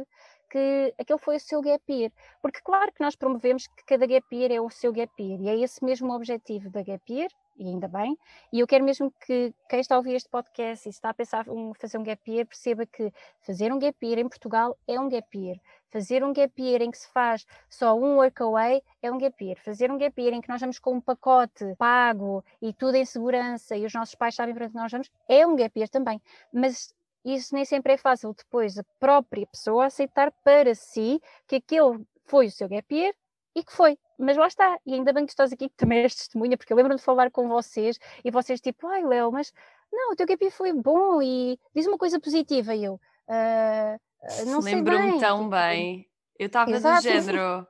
que 0.51 0.95
aquele 0.99 1.19
foi 1.19 1.37
o 1.37 1.41
seu 1.41 1.61
gap 1.61 1.83
year. 1.93 2.13
Porque 2.41 2.61
claro 2.63 2.93
que 2.93 3.03
nós 3.03 3.17
promovemos 3.17 3.67
que 3.67 3.85
cada 3.85 4.07
gap 4.07 4.27
year 4.35 4.53
é 4.53 4.61
o 4.61 4.71
seu 4.71 4.93
gap 4.93 5.13
year 5.23 5.41
e 5.41 5.49
é 5.49 5.57
esse 5.59 5.85
mesmo 5.85 6.13
o 6.13 6.17
objetivo 6.17 6.71
da 6.71 6.83
gap 6.83 7.03
year, 7.13 7.31
e 7.59 7.67
ainda 7.67 7.89
bem, 7.89 8.17
e 8.53 8.61
eu 8.61 8.67
quero 8.67 8.85
mesmo 8.85 9.13
que 9.27 9.53
quem 9.69 9.81
está 9.81 9.97
a 9.97 9.99
ouvir 9.99 10.15
este 10.15 10.29
podcast 10.29 10.89
e 10.89 10.91
está 10.91 11.11
a 11.11 11.15
pensar 11.15 11.47
em 11.49 11.73
fazer 11.75 11.99
um 11.99 12.05
gap 12.05 12.31
year 12.31 12.47
perceba 12.47 12.87
que 12.87 13.13
fazer 13.41 13.73
um 13.73 13.79
gap 13.81 13.97
year 14.07 14.21
em 14.21 14.29
Portugal 14.29 14.79
é 14.87 14.99
um 14.99 15.09
gap 15.09 15.27
year. 15.37 15.59
Fazer 15.91 16.23
um 16.23 16.33
gap 16.33 16.63
year 16.63 16.83
em 16.83 16.91
que 16.91 16.99
se 16.99 17.11
faz 17.13 17.45
só 17.69 17.97
um 17.97 18.17
workaway 18.17 18.81
é 19.03 19.11
um 19.11 19.19
gap 19.19 19.45
year. 19.45 19.59
Fazer 19.59 19.91
um 19.91 19.99
gap 19.99 20.21
year 20.21 20.35
em 20.35 20.41
que 20.41 20.49
nós 20.49 20.61
vamos 20.61 20.79
com 20.79 20.95
um 20.95 21.01
pacote 21.01 21.75
pago 21.77 22.45
e 22.63 22.73
tudo 22.73 22.95
em 22.95 23.05
segurança 23.05 23.77
e 23.77 23.85
os 23.85 23.93
nossos 23.93 24.15
pais 24.15 24.35
sabem 24.35 24.55
para 24.55 24.67
onde 24.67 24.75
nós 24.75 24.93
vamos 24.93 25.11
é 25.29 25.47
um 25.47 25.57
gap 25.57 25.77
year 25.77 25.89
também. 25.89 26.21
Mas 26.53 26.95
isso 27.25 27.55
nem 27.55 27.65
sempre 27.65 27.95
é 27.95 27.97
fácil 27.97 28.35
depois 28.35 28.79
a 28.79 28.85
própria 28.99 29.47
pessoa 29.47 29.87
aceitar 29.87 30.33
para 30.45 30.75
si 30.75 31.21
que 31.47 31.57
aquele 31.57 32.05
foi 32.25 32.47
o 32.47 32.51
seu 32.51 32.69
gap 32.69 32.95
year 32.95 33.15
e 33.55 33.63
que 33.63 33.73
foi. 33.73 33.99
Mas 34.19 34.37
lá 34.37 34.47
está, 34.47 34.79
e 34.85 34.95
ainda 34.95 35.13
bem 35.13 35.25
que 35.25 35.33
estás 35.33 35.53
aqui, 35.53 35.69
que 35.69 35.77
também 35.77 36.01
és 36.01 36.15
testemunha, 36.15 36.57
porque 36.57 36.73
eu 36.73 36.77
lembro 36.77 36.97
de 36.97 37.03
falar 37.03 37.31
com 37.31 37.49
vocês 37.49 37.99
e 38.25 38.31
vocês 38.31 38.61
tipo, 38.61 38.87
ai 38.87 39.05
Léo, 39.05 39.31
mas 39.31 39.53
não, 39.93 40.13
o 40.13 40.17
teu 40.17 40.27
gap 40.27 40.43
year 40.43 40.53
foi 40.53 40.73
bom 40.73 41.23
e 41.23 41.59
diz 41.75 41.87
uma 41.87 41.99
coisa 41.99 42.21
positiva 42.21 42.75
e 42.75 42.85
eu, 42.85 42.95
uh, 42.95 44.47
não 44.47 44.61
sei 44.61 44.77
Lembro-me 44.77 45.21
tão 45.21 45.49
bem. 45.49 46.07
Eu 46.39 46.47
estava 46.47 46.71
do 46.71 47.01
género. 47.01 47.67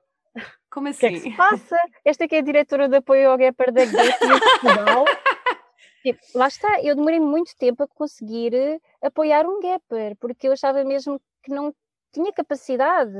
Como 0.71 0.89
assim? 0.89 1.07
O 1.07 1.11
que 1.11 1.17
é 1.17 1.19
que 1.19 1.21
se 1.21 1.29
assim? 1.29 1.37
passa? 1.37 1.77
Esta 2.05 2.29
que 2.29 2.35
é 2.37 2.39
a 2.39 2.43
diretora 2.43 2.89
de 2.89 2.97
apoio 2.97 3.31
ao 3.31 3.39
Gapper 3.39 3.73
da 3.73 3.85
Gap 3.85 4.19
Portugal. 4.19 5.05
Tipo, 6.05 6.21
lá 6.35 6.47
está, 6.49 6.81
eu 6.83 6.95
demorei 6.95 7.21
muito 7.21 7.57
tempo 7.57 7.83
a 7.83 7.89
conseguir 7.89 8.55
eh, 8.55 8.81
apoiar 9.03 9.47
um 9.47 9.61
gapper, 9.61 10.17
porque 10.19 10.47
eu 10.49 10.53
achava 10.53 10.85
mesmo 10.85 11.21
que 11.43 11.51
não 11.53 11.75
tinha 12.13 12.33
capacidade. 12.33 13.13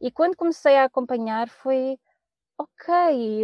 E 0.00 0.10
quando 0.10 0.36
comecei 0.36 0.76
a 0.76 0.84
acompanhar 0.84 1.48
foi 1.48 1.98
ok, 2.58 2.94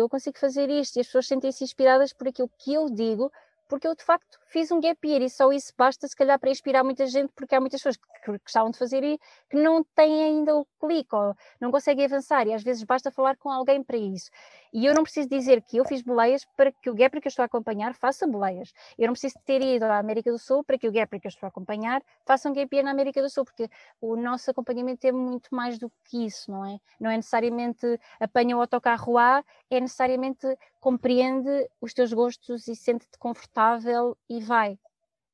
eu 0.01 0.09
consigo 0.09 0.39
fazer 0.39 0.71
isto, 0.71 0.97
e 0.97 1.01
as 1.01 1.07
pessoas 1.07 1.27
sentem-se 1.29 1.65
inspiradas 1.65 2.13
por 2.13 2.29
aquilo 2.29 2.51
que 2.59 2.75
eu 2.75 2.87
digo, 2.91 3.31
porque 3.69 3.87
eu 3.89 3.95
de 3.97 4.05
facto 4.05 4.39
fiz 4.49 4.71
um 4.71 4.81
gap 4.81 4.99
year 5.09 5.23
e 5.23 5.31
só 5.31 5.53
isso 5.53 5.73
basta 5.79 6.07
se 6.09 6.17
calhar 6.17 6.39
para 6.39 6.51
inspirar 6.51 6.85
muita 6.85 7.07
gente, 7.07 7.33
porque 7.35 7.55
há 7.55 7.61
muitas 7.61 7.81
pessoas 7.81 7.97
que 8.25 8.39
gostavam 8.39 8.71
de 8.71 8.79
fazer 8.79 9.03
e 9.05 9.19
que 9.51 9.57
não 9.57 9.85
têm 9.95 10.25
ainda 10.25 10.57
o 10.57 10.67
clique 10.81 11.15
ou 11.15 11.35
não 11.61 11.71
conseguem 11.71 12.05
avançar 12.07 12.47
e 12.47 12.53
às 12.55 12.63
vezes 12.63 12.85
basta 12.85 13.11
falar 13.11 13.37
com 13.39 13.51
alguém 13.51 13.83
para 13.83 13.97
isso. 13.97 14.31
E 14.73 14.87
eu 14.87 14.95
não 14.95 15.03
preciso 15.03 15.29
dizer 15.29 15.63
que 15.63 15.77
eu 15.77 15.85
fiz 15.85 16.03
boleias 16.03 16.45
para 16.57 16.73
que 16.73 16.89
o 16.89 16.95
Gapper 16.95 17.21
que 17.21 17.29
eu 17.29 17.31
estou 17.31 17.43
a 17.43 17.47
acompanhar 17.47 17.95
faça 17.95 18.27
boleias. 18.27 18.73
Eu 18.99 19.07
não 19.07 19.13
preciso 19.13 19.35
ter 19.45 19.61
ido 19.61 19.85
à 19.85 19.99
América 19.99 20.31
do 20.33 20.39
Sul 20.39 20.65
para 20.65 20.79
que 20.79 20.89
o 20.89 20.93
Gapper 20.93 21.21
que 21.21 21.27
eu 21.27 21.31
estou 21.31 21.47
a 21.47 21.49
acompanhar 21.49 22.03
faça 22.25 22.49
um 22.49 22.53
gap 22.53 22.83
na 22.83 22.91
América 22.91 23.21
do 23.21 23.29
Sul, 23.29 23.45
porque 23.45 23.69
o 24.01 24.17
nosso 24.17 24.51
acompanhamento 24.51 25.07
é 25.07 25.13
muito 25.13 25.55
mais 25.55 25.79
do 25.79 25.91
que 26.05 26.25
isso, 26.27 26.51
não 26.51 26.65
é? 26.65 26.79
Não 26.99 27.11
é 27.11 27.17
necessariamente 27.17 27.99
apanha 28.19 28.57
o 28.57 28.61
autocarro 28.61 29.19
A, 29.19 29.45
é 29.71 29.81
necessariamente 29.81 30.47
compreende 30.81 31.69
os 31.81 31.93
teus 31.93 32.13
gostos 32.13 32.67
e 32.69 32.75
sente-te 32.75 33.19
confortável 33.19 34.17
e 34.29 34.41
vai. 34.41 34.79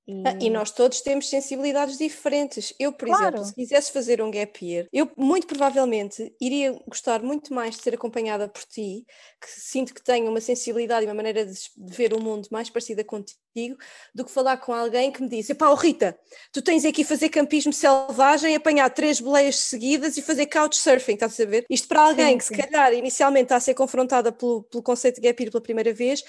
E... 0.09 0.23
Ah, 0.27 0.39
e... 0.41 0.49
nós 0.49 0.71
todos 0.71 1.03
temos 1.03 1.29
sensibilidades 1.29 1.99
diferentes. 1.99 2.73
Eu, 2.81 2.91
por 2.91 3.07
claro. 3.07 3.27
exemplo, 3.27 3.45
se 3.45 3.55
quisesse 3.55 3.93
fazer 3.93 4.23
um 4.23 4.31
gap 4.31 4.65
year, 4.65 4.89
eu 4.91 5.11
muito 5.15 5.47
provavelmente 5.47 6.35
iria 6.41 6.73
gostar 6.89 7.23
muito 7.23 7.53
mais 7.53 7.77
de 7.77 7.83
ser 7.83 7.95
acompanhada 7.95 8.49
por 8.49 8.65
ti, 8.65 9.05
que 9.39 9.49
sinto 9.49 9.93
que 9.93 10.03
tenho 10.03 10.31
uma 10.31 10.41
sensibilidade 10.41 11.05
e 11.05 11.09
uma 11.09 11.15
maneira 11.15 11.45
de, 11.45 11.55
ver 11.77 12.15
o 12.15 12.21
mundo 12.21 12.49
mais 12.51 12.71
parecida 12.71 13.05
contigo, 13.05 13.77
do 14.15 14.25
que 14.25 14.31
falar 14.31 14.57
com 14.57 14.73
alguém 14.73 15.13
que 15.13 15.21
me 15.21 15.29
disse: 15.29 15.55
pá, 15.55 15.69
oh 15.69 15.75
Rita, 15.75 16.19
tu 16.53 16.63
tens 16.63 16.87
aqui 16.87 17.05
fazer 17.05 17.29
campismo 17.29 17.73
selvagem, 17.73 18.57
apanhar 18.57 18.89
três 18.89 19.21
boleias 19.21 19.57
seguidas 19.57 20.17
e 20.17 20.23
fazer 20.23 20.47
couchsurfing, 20.47 21.15
estás 21.15 21.39
a 21.39 21.45
ver? 21.45 21.67
Isto 21.69 21.87
para 21.87 22.01
alguém 22.01 22.33
sim, 22.33 22.39
que, 22.39 22.45
se 22.45 22.57
calhar, 22.57 22.95
inicialmente 22.95 23.45
está 23.45 23.57
a 23.57 23.61
ser 23.61 23.75
confrontada 23.75 24.33
pelo, 24.33 24.63
pelo 24.63 24.83
conceito 24.83 25.17
de 25.17 25.29
gap 25.29 25.43
year 25.43 25.53
pela 25.53 25.63
primeira 25.63 25.93
vez 25.93 26.23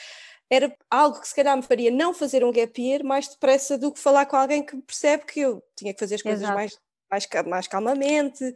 era 0.49 0.75
algo 0.89 1.19
que 1.19 1.27
se 1.27 1.35
calhar 1.35 1.55
me 1.55 1.63
faria 1.63 1.91
não 1.91 2.13
fazer 2.13 2.43
um 2.43 2.51
gap 2.51 2.81
year 2.81 3.03
mais 3.03 3.27
depressa 3.27 3.77
do 3.77 3.91
que 3.91 3.99
falar 3.99 4.25
com 4.25 4.35
alguém 4.35 4.63
que 4.65 4.75
percebe 4.77 5.25
que 5.25 5.39
eu 5.41 5.63
tinha 5.75 5.93
que 5.93 5.99
fazer 5.99 6.15
as 6.15 6.21
coisas 6.21 6.41
Exato. 6.41 6.55
mais 6.55 6.77
mais, 7.09 7.27
mais 7.47 7.67
calmamente, 7.67 8.43
uh, 8.43 8.53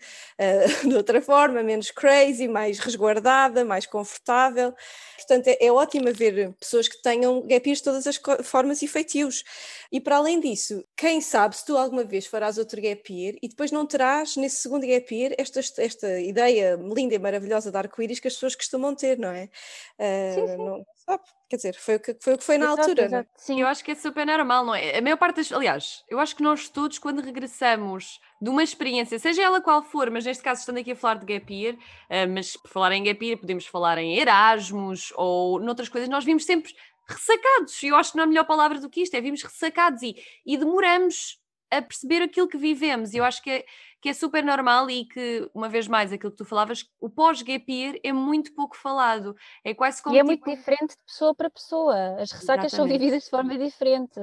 de 0.87 0.95
outra 0.95 1.21
forma, 1.21 1.63
menos 1.63 1.89
crazy, 1.91 2.47
mais 2.47 2.79
resguardada, 2.79 3.65
mais 3.65 3.85
confortável. 3.85 4.73
Portanto, 5.17 5.47
é, 5.47 5.57
é 5.59 5.71
ótimo 5.71 6.13
ver 6.13 6.53
pessoas 6.59 6.87
que 6.87 7.01
tenham 7.01 7.41
gap 7.41 7.67
years 7.67 7.79
de 7.79 7.83
todas 7.83 8.05
as 8.07 8.19
formas 8.43 8.81
e 8.81 8.87
feitios. 8.87 9.43
E 9.91 9.99
para 9.99 10.17
além 10.17 10.39
disso, 10.39 10.85
quem 10.95 11.19
sabe 11.21 11.55
se 11.57 11.65
tu 11.65 11.77
alguma 11.77 12.03
vez 12.03 12.25
farás 12.25 12.57
outro 12.57 12.81
gap 12.81 13.11
year 13.11 13.35
e 13.41 13.47
depois 13.47 13.71
não 13.71 13.85
terás 13.85 14.35
nesse 14.35 14.57
segundo 14.57 14.85
gap 14.85 15.15
year 15.15 15.33
esta, 15.37 15.59
esta 15.59 16.19
ideia 16.19 16.75
linda 16.75 17.15
e 17.15 17.19
maravilhosa 17.19 17.71
de 17.71 17.77
arco-íris 17.77 18.19
que 18.19 18.27
as 18.27 18.33
pessoas 18.33 18.55
costumam 18.55 18.93
ter, 18.93 19.17
não 19.17 19.29
é? 19.29 19.49
Uh, 19.97 20.33
sim, 20.33 20.47
sim. 20.47 20.57
Não, 20.57 20.85
sabe? 21.05 21.23
Quer 21.49 21.55
dizer, 21.57 21.75
foi 21.75 21.95
o 21.95 21.99
que 21.99 22.17
foi, 22.19 22.33
o 22.33 22.37
que 22.37 22.43
foi 22.43 22.57
na 22.57 22.65
exato, 22.65 22.81
altura. 22.81 23.01
É? 23.01 23.05
Exato. 23.05 23.29
Sim, 23.37 23.61
eu 23.61 23.67
acho 23.67 23.83
que 23.83 23.91
é 23.91 23.95
super 23.95 24.25
normal, 24.25 24.65
não 24.65 24.73
é? 24.73 24.97
A 24.97 25.01
maior 25.01 25.17
parte 25.17 25.37
das. 25.37 25.51
Aliás, 25.51 26.03
eu 26.09 26.19
acho 26.19 26.35
que 26.35 26.43
nós 26.43 26.69
todos, 26.69 26.97
quando 26.97 27.21
regressamos 27.21 28.19
de 28.41 28.49
uma 28.49 28.63
experiência, 28.63 29.19
seja 29.19 29.43
ela 29.43 29.61
qual 29.61 29.83
for, 29.83 30.09
mas 30.09 30.25
neste 30.25 30.43
caso 30.43 30.61
estando 30.61 30.79
aqui 30.79 30.91
a 30.91 30.95
falar 30.95 31.15
de 31.15 31.25
gap 31.25 31.53
year, 31.53 31.75
uh, 31.75 32.29
mas 32.33 32.57
por 32.57 32.69
falar 32.69 32.91
em 32.93 33.03
gap 33.03 33.25
year, 33.25 33.37
podemos 33.37 33.65
falar 33.65 33.97
em 33.97 34.17
Erasmus 34.17 35.13
ou 35.15 35.59
noutras 35.59 35.89
coisas, 35.89 36.09
nós 36.09 36.25
vimos 36.25 36.45
sempre 36.45 36.73
ressacados. 37.07 37.81
E 37.83 37.87
eu 37.87 37.95
acho 37.95 38.11
que 38.11 38.17
não 38.17 38.23
há 38.23 38.27
melhor 38.27 38.45
palavra 38.45 38.79
do 38.79 38.89
que 38.89 39.01
isto, 39.01 39.15
é 39.15 39.21
vimos 39.21 39.43
ressacados 39.43 40.01
e, 40.01 40.15
e 40.45 40.57
demoramos 40.57 41.39
a 41.69 41.81
perceber 41.81 42.21
aquilo 42.21 42.47
que 42.47 42.57
vivemos. 42.57 43.13
E 43.13 43.17
eu 43.17 43.23
acho 43.23 43.41
que 43.41 43.49
é, 43.49 43.65
que 44.03 44.09
é 44.09 44.13
super 44.13 44.43
normal 44.43 44.89
e 44.89 45.05
que, 45.05 45.49
uma 45.53 45.69
vez 45.69 45.87
mais, 45.87 46.11
aquilo 46.11 46.29
que 46.29 46.37
tu 46.37 46.43
falavas, 46.43 46.85
o 46.99 47.09
pós-gap 47.09 47.71
year 47.71 47.97
é 48.03 48.11
muito 48.11 48.53
pouco 48.53 48.75
falado. 48.75 49.33
É 49.63 49.73
quase 49.73 50.03
como. 50.03 50.13
E 50.13 50.19
é 50.19 50.21
tipo... 50.21 50.27
muito 50.27 50.43
diferente 50.43 50.89
de 50.89 51.03
pessoa 51.05 51.33
para 51.33 51.49
pessoa. 51.49 51.95
As 52.19 52.29
ressacas 52.29 52.65
Exatamente. 52.65 52.75
são 52.75 52.85
vividas 52.85 53.23
de 53.23 53.29
forma 53.29 53.57
diferente. 53.57 54.19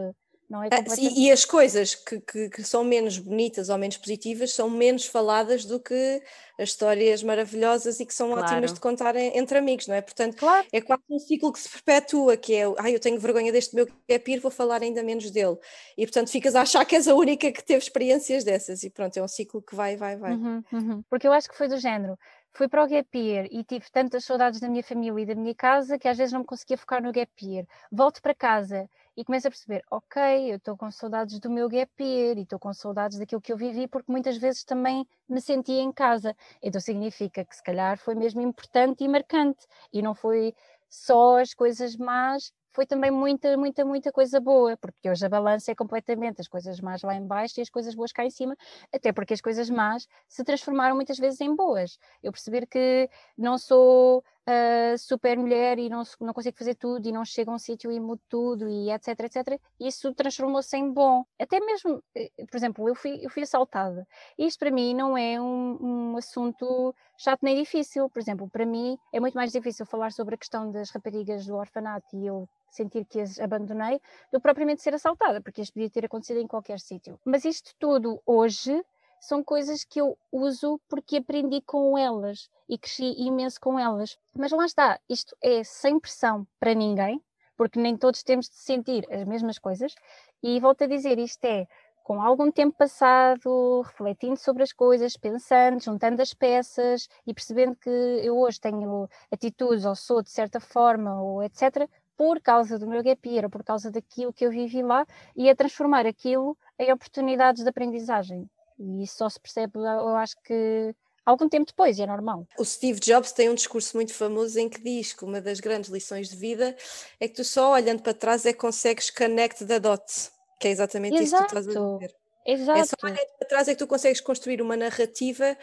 Não 0.50 0.64
é 0.64 0.66
ah, 0.66 0.78
completamente... 0.78 1.16
e, 1.16 1.26
e, 1.28 1.30
as 1.30 1.44
coisas 1.44 1.94
que, 1.94 2.20
que, 2.20 2.48
que, 2.50 2.64
são 2.64 2.82
menos 2.82 3.18
bonitas 3.18 3.68
ou 3.68 3.78
menos 3.78 3.96
positivas 3.96 4.52
são 4.52 4.68
menos 4.68 5.06
faladas 5.06 5.64
do 5.64 5.78
que 5.78 6.20
as 6.58 6.70
histórias 6.70 7.22
maravilhosas 7.22 8.00
e 8.00 8.04
que 8.04 8.12
são 8.12 8.32
claro. 8.32 8.42
ótimas 8.44 8.74
de 8.74 8.80
contar 8.80 9.14
entre 9.14 9.56
amigos, 9.56 9.86
não 9.86 9.94
é? 9.94 10.00
Portanto, 10.00 10.36
claro. 10.36 10.66
é 10.72 10.80
quase 10.80 11.04
um 11.08 11.20
ciclo 11.20 11.52
que 11.52 11.60
se 11.60 11.68
perpetua, 11.68 12.36
que 12.36 12.56
é, 12.56 12.64
ai, 12.78 12.92
eu 12.92 12.98
tenho 12.98 13.20
vergonha 13.20 13.52
deste 13.52 13.76
meu 13.76 13.86
capir, 14.08 14.40
vou 14.40 14.50
falar 14.50 14.82
ainda 14.82 15.04
menos 15.04 15.30
dele. 15.30 15.56
E 15.96 16.04
portanto 16.04 16.30
ficas 16.30 16.56
a 16.56 16.62
achar 16.62 16.84
que 16.84 16.96
és 16.96 17.06
a 17.06 17.14
única 17.14 17.52
que 17.52 17.62
teve 17.62 17.78
experiências 17.78 18.42
dessas 18.42 18.82
e 18.82 18.90
pronto, 18.90 19.16
é 19.16 19.22
um 19.22 19.28
ciclo 19.28 19.62
que 19.62 19.76
vai, 19.76 19.96
vai, 19.96 20.16
vai. 20.16 20.32
Uhum, 20.32 20.64
uhum. 20.72 21.02
Porque 21.08 21.28
eu 21.28 21.32
acho 21.32 21.48
que 21.48 21.56
foi 21.56 21.68
do 21.68 21.78
género, 21.78 22.18
fui 22.52 22.68
para 22.68 22.84
o 22.84 22.88
gap 22.88 23.18
year 23.18 23.46
e 23.50 23.64
tive 23.64 23.90
tantas 23.90 24.24
saudades 24.24 24.60
da 24.60 24.68
minha 24.68 24.82
família 24.82 25.22
e 25.22 25.26
da 25.26 25.34
minha 25.34 25.54
casa 25.54 25.98
que 25.98 26.08
às 26.08 26.16
vezes 26.16 26.32
não 26.32 26.40
me 26.40 26.46
conseguia 26.46 26.76
focar 26.78 27.02
no 27.02 27.12
gap 27.12 27.30
year. 27.44 27.66
Volto 27.90 28.20
para 28.22 28.34
casa 28.34 28.88
e 29.16 29.24
começo 29.24 29.48
a 29.48 29.50
perceber, 29.50 29.82
ok, 29.90 30.52
eu 30.52 30.56
estou 30.56 30.76
com 30.76 30.90
saudades 30.90 31.38
do 31.40 31.50
meu 31.50 31.68
gap 31.68 31.90
year 32.02 32.38
e 32.38 32.42
estou 32.42 32.58
com 32.58 32.72
saudades 32.72 33.18
daquilo 33.18 33.40
que 33.40 33.52
eu 33.52 33.56
vivi, 33.56 33.86
porque 33.88 34.10
muitas 34.10 34.36
vezes 34.36 34.64
também 34.64 35.06
me 35.28 35.40
sentia 35.40 35.80
em 35.80 35.92
casa. 35.92 36.34
Então 36.62 36.80
significa 36.80 37.44
que 37.44 37.54
se 37.54 37.62
calhar 37.62 37.98
foi 37.98 38.14
mesmo 38.14 38.40
importante 38.40 39.04
e 39.04 39.08
marcante 39.08 39.66
e 39.92 40.02
não 40.02 40.14
foi 40.14 40.54
só 40.88 41.38
as 41.38 41.54
coisas 41.54 41.96
más 41.96 42.52
foi 42.72 42.86
também 42.86 43.10
muita, 43.10 43.56
muita, 43.56 43.84
muita 43.84 44.12
coisa 44.12 44.40
boa, 44.40 44.76
porque 44.76 45.10
hoje 45.10 45.24
a 45.24 45.28
balança 45.28 45.72
é 45.72 45.74
completamente 45.74 46.40
as 46.40 46.48
coisas 46.48 46.80
más 46.80 47.02
lá 47.02 47.14
em 47.14 47.26
baixo 47.26 47.58
e 47.58 47.62
as 47.62 47.70
coisas 47.70 47.94
boas 47.94 48.12
cá 48.12 48.24
em 48.24 48.30
cima, 48.30 48.56
até 48.92 49.12
porque 49.12 49.34
as 49.34 49.40
coisas 49.40 49.68
más 49.68 50.06
se 50.28 50.44
transformaram 50.44 50.94
muitas 50.94 51.18
vezes 51.18 51.40
em 51.40 51.54
boas. 51.54 51.98
Eu 52.22 52.32
perceber 52.32 52.66
que 52.66 53.08
não 53.36 53.58
sou 53.58 54.24
uh, 54.50 54.98
super 54.98 55.38
mulher 55.38 55.78
e 55.78 55.88
não, 55.88 56.02
não 56.20 56.32
consigo 56.32 56.56
fazer 56.56 56.74
tudo 56.74 57.06
e 57.06 57.12
não 57.12 57.24
chego 57.24 57.50
a 57.50 57.54
um 57.54 57.58
sítio 57.58 57.90
e 57.92 58.00
mudo 58.00 58.20
tudo 58.28 58.68
e 58.68 58.90
etc, 58.90 59.20
etc, 59.20 59.60
isso 59.78 60.12
transformou-se 60.14 60.76
em 60.76 60.90
bom. 60.90 61.24
Até 61.38 61.60
mesmo, 61.60 62.02
eh, 62.14 62.30
por 62.50 62.56
exemplo, 62.56 62.88
eu 62.88 62.94
fui, 62.94 63.24
eu 63.24 63.30
fui 63.30 63.42
assaltada. 63.42 64.06
Isto 64.38 64.58
para 64.58 64.70
mim 64.70 64.94
não 64.94 65.16
é 65.16 65.40
um, 65.40 65.78
um 66.12 66.16
assunto 66.16 66.94
chato 67.16 67.40
nem 67.42 67.56
difícil. 67.56 68.08
Por 68.10 68.18
exemplo, 68.18 68.48
para 68.50 68.66
mim 68.66 68.98
é 69.12 69.20
muito 69.20 69.34
mais 69.34 69.52
difícil 69.52 69.86
falar 69.86 70.12
sobre 70.12 70.34
a 70.34 70.38
questão 70.38 70.70
das 70.70 70.90
raparigas 70.90 71.46
do 71.46 71.56
orfanato 71.56 72.16
e 72.16 72.26
eu 72.26 72.48
sentir 72.70 73.04
que 73.04 73.20
as 73.20 73.38
abandonei, 73.40 74.00
do 74.32 74.40
propriamente 74.40 74.82
ser 74.82 74.94
assaltada, 74.94 75.40
porque 75.40 75.60
isto 75.60 75.72
podia 75.72 75.90
ter 75.90 76.04
acontecido 76.04 76.38
em 76.40 76.46
qualquer 76.46 76.78
sítio. 76.78 77.18
Mas 77.24 77.44
isto 77.44 77.74
tudo 77.78 78.20
hoje 78.24 78.80
são 79.20 79.44
coisas 79.44 79.84
que 79.84 80.00
eu 80.00 80.16
uso 80.32 80.80
porque 80.88 81.18
aprendi 81.18 81.60
com 81.60 81.96
elas 81.96 82.48
e 82.68 82.78
cresci 82.78 83.14
imenso 83.18 83.60
com 83.60 83.78
elas. 83.78 84.18
Mas 84.34 84.50
lá 84.50 84.64
está, 84.64 84.98
isto 85.08 85.36
é 85.42 85.62
sem 85.62 86.00
pressão 86.00 86.46
para 86.58 86.74
ninguém, 86.74 87.22
porque 87.56 87.78
nem 87.78 87.96
todos 87.96 88.22
temos 88.22 88.48
de 88.48 88.56
sentir 88.56 89.06
as 89.12 89.24
mesmas 89.24 89.58
coisas. 89.58 89.94
E 90.42 90.58
volto 90.58 90.84
a 90.84 90.86
dizer, 90.86 91.18
isto 91.18 91.44
é 91.44 91.66
com 92.02 92.20
algum 92.20 92.50
tempo 92.50 92.76
passado, 92.76 93.82
refletindo 93.82 94.36
sobre 94.36 94.62
as 94.62 94.72
coisas, 94.72 95.16
pensando, 95.16 95.80
juntando 95.80 96.20
as 96.22 96.34
peças 96.34 97.08
e 97.26 97.32
percebendo 97.32 97.76
que 97.76 97.90
eu 97.90 98.36
hoje 98.38 98.58
tenho 98.58 99.08
atitudes 99.30 99.84
ou 99.84 99.94
sou 99.94 100.22
de 100.22 100.30
certa 100.30 100.58
forma 100.58 101.22
ou 101.22 101.42
etc 101.42 101.88
por 102.20 102.38
causa 102.38 102.78
do 102.78 102.86
meu 102.86 103.02
gap 103.02 103.26
year, 103.26 103.48
por 103.48 103.64
causa 103.64 103.90
daquilo 103.90 104.30
que 104.30 104.44
eu 104.44 104.50
vivi 104.50 104.82
lá, 104.82 105.06
e 105.34 105.48
a 105.48 105.56
transformar 105.56 106.04
aquilo 106.04 106.54
em 106.78 106.92
oportunidades 106.92 107.62
de 107.62 107.70
aprendizagem. 107.70 108.46
E 108.80 109.02
isso 109.02 109.18
só 109.18 109.28
se 109.28 109.38
percebe, 109.38 109.78
eu 109.78 110.16
acho 110.16 110.34
que 110.42 110.94
algum 111.24 111.48
tempo 111.48 111.66
depois, 111.66 111.98
e 111.98 112.02
é 112.02 112.06
normal. 112.06 112.46
O 112.58 112.64
Steve 112.64 112.98
Jobs 112.98 113.30
tem 113.32 113.50
um 113.50 113.54
discurso 113.54 113.94
muito 113.94 114.14
famoso 114.14 114.58
em 114.58 114.70
que 114.70 114.82
diz 114.82 115.12
que 115.12 115.22
uma 115.22 115.38
das 115.38 115.60
grandes 115.60 115.90
lições 115.90 116.30
de 116.30 116.36
vida 116.36 116.74
é 117.20 117.28
que 117.28 117.34
tu 117.34 117.44
só 117.44 117.72
olhando 117.72 118.02
para 118.02 118.14
trás 118.14 118.46
é 118.46 118.54
que 118.54 118.58
consegues 118.58 119.10
connect 119.10 119.66
the 119.66 119.78
dots, 119.78 120.32
que 120.58 120.68
é 120.68 120.70
exatamente 120.70 121.16
Exato. 121.16 121.24
isso 121.24 121.36
que 121.36 121.42
tu 121.42 121.58
estás 121.58 121.76
a 121.76 121.98
dizer. 121.98 122.16
Exato. 122.46 122.78
É 122.78 122.84
só 122.84 122.96
olhando 123.04 123.38
para 123.38 123.48
trás 123.48 123.68
é 123.68 123.72
que 123.72 123.78
tu 123.78 123.86
consegues 123.86 124.20
construir 124.20 124.62
uma 124.62 124.76
narrativa 124.76 125.56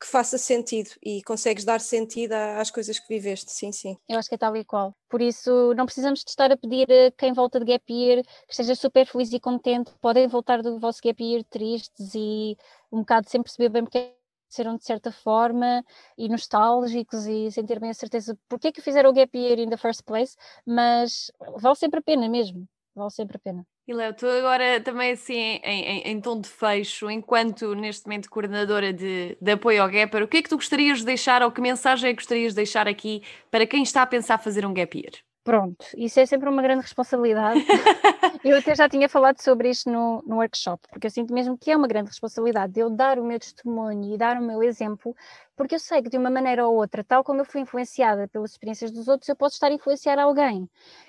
que 0.00 0.06
faça 0.06 0.36
sentido 0.36 0.90
e 1.02 1.22
consegues 1.22 1.64
dar 1.64 1.80
sentido 1.80 2.32
às 2.32 2.70
coisas 2.70 2.98
que 2.98 3.08
viveste, 3.08 3.50
sim, 3.50 3.72
sim. 3.72 3.96
Eu 4.08 4.18
acho 4.18 4.28
que 4.28 4.34
é 4.34 4.38
tal 4.38 4.56
e 4.56 4.64
qual. 4.64 4.94
Por 5.08 5.22
isso, 5.22 5.72
não 5.74 5.86
precisamos 5.86 6.20
de 6.20 6.30
estar 6.30 6.50
a 6.52 6.56
pedir 6.56 6.86
a 6.90 7.10
quem 7.12 7.32
volta 7.32 7.58
de 7.58 7.66
gap 7.66 7.92
year 7.92 8.22
que 8.22 8.52
esteja 8.52 8.74
super 8.74 9.06
feliz 9.06 9.32
e 9.32 9.40
contente. 9.40 9.92
Podem 10.00 10.26
voltar 10.26 10.62
do 10.62 10.78
vosso 10.78 11.00
gap 11.02 11.22
year 11.22 11.44
tristes 11.44 12.14
e 12.14 12.56
um 12.92 13.00
bocado 13.00 13.28
sem 13.28 13.42
perceber 13.42 13.68
bem 13.68 13.84
porque 13.84 14.14
serão 14.48 14.76
de 14.76 14.84
certa 14.84 15.10
forma 15.10 15.84
e 16.16 16.28
nostálgicos 16.28 17.26
e 17.26 17.50
sem 17.50 17.66
ter 17.66 17.80
bem 17.80 17.90
a 17.90 17.94
certeza 17.94 18.38
porque 18.48 18.68
é 18.68 18.72
que 18.72 18.80
fizeram 18.80 19.10
o 19.10 19.12
gap 19.12 19.36
year 19.36 19.58
in 19.58 19.68
the 19.68 19.76
first 19.76 20.02
place, 20.04 20.36
mas 20.66 21.30
vale 21.58 21.74
sempre 21.76 22.00
a 22.00 22.02
pena 22.02 22.28
mesmo, 22.28 22.68
vale 22.94 23.10
sempre 23.10 23.36
a 23.36 23.40
pena. 23.40 23.66
E 23.86 23.92
Léo, 23.92 24.14
tu 24.14 24.26
agora 24.26 24.80
também 24.80 25.12
assim 25.12 25.34
em, 25.34 25.60
em, 25.62 26.00
em, 26.12 26.20
tom 26.20 26.40
de 26.40 26.48
fecho, 26.48 27.10
enquanto 27.10 27.74
neste 27.74 28.06
momento 28.06 28.30
coordenadora 28.30 28.92
de, 28.94 29.36
de 29.38 29.50
apoio 29.52 29.82
ao 29.82 29.90
Gapper, 29.90 30.22
o 30.22 30.28
que 30.28 30.38
é 30.38 30.42
que 30.42 30.48
tu 30.48 30.56
gostarias 30.56 31.00
de 31.00 31.04
deixar 31.04 31.42
ou 31.42 31.52
que 31.52 31.60
mensagem 31.60 32.08
é 32.08 32.12
que 32.14 32.20
gostarias 32.20 32.52
de 32.52 32.56
deixar 32.56 32.88
aqui 32.88 33.22
para 33.50 33.66
quem 33.66 33.82
está 33.82 34.00
a 34.02 34.06
pensar 34.06 34.38
fazer 34.38 34.64
um 34.64 34.72
Gap 34.72 34.96
Year? 34.98 35.12
Pronto, 35.44 35.84
isso 35.94 36.18
é 36.18 36.24
sempre 36.24 36.48
uma 36.48 36.62
grande 36.62 36.80
responsabilidade. 36.80 37.60
eu 38.42 38.56
até 38.56 38.74
já 38.74 38.88
tinha 38.88 39.10
falado 39.10 39.42
sobre 39.42 39.68
isto 39.68 39.90
no, 39.90 40.22
no 40.26 40.36
workshop, 40.36 40.88
porque 40.88 41.06
eu 41.06 41.10
sinto 41.10 41.34
mesmo 41.34 41.58
que 41.58 41.70
é 41.70 41.76
uma 41.76 41.86
grande 41.86 42.08
responsabilidade 42.08 42.72
de 42.72 42.80
eu 42.80 42.88
dar 42.88 43.18
o 43.18 43.24
meu 43.24 43.38
testemunho 43.38 44.14
e 44.14 44.16
dar 44.16 44.38
o 44.38 44.42
meu 44.42 44.62
exemplo, 44.62 45.14
porque 45.54 45.74
eu 45.74 45.78
sei 45.78 46.00
que 46.02 46.08
de 46.08 46.16
uma 46.16 46.30
maneira 46.30 46.66
ou 46.66 46.74
outra, 46.74 47.04
tal 47.04 47.22
como 47.22 47.42
eu 47.42 47.44
fui 47.44 47.60
influenciada 47.60 48.26
pelas 48.26 48.52
experiências 48.52 48.90
dos 48.90 49.06
outros, 49.06 49.28
eu 49.28 49.36
posso 49.36 49.56
estar 49.56 49.66
a 49.66 49.74
influenciar 49.74 50.18
alguém. 50.18 50.66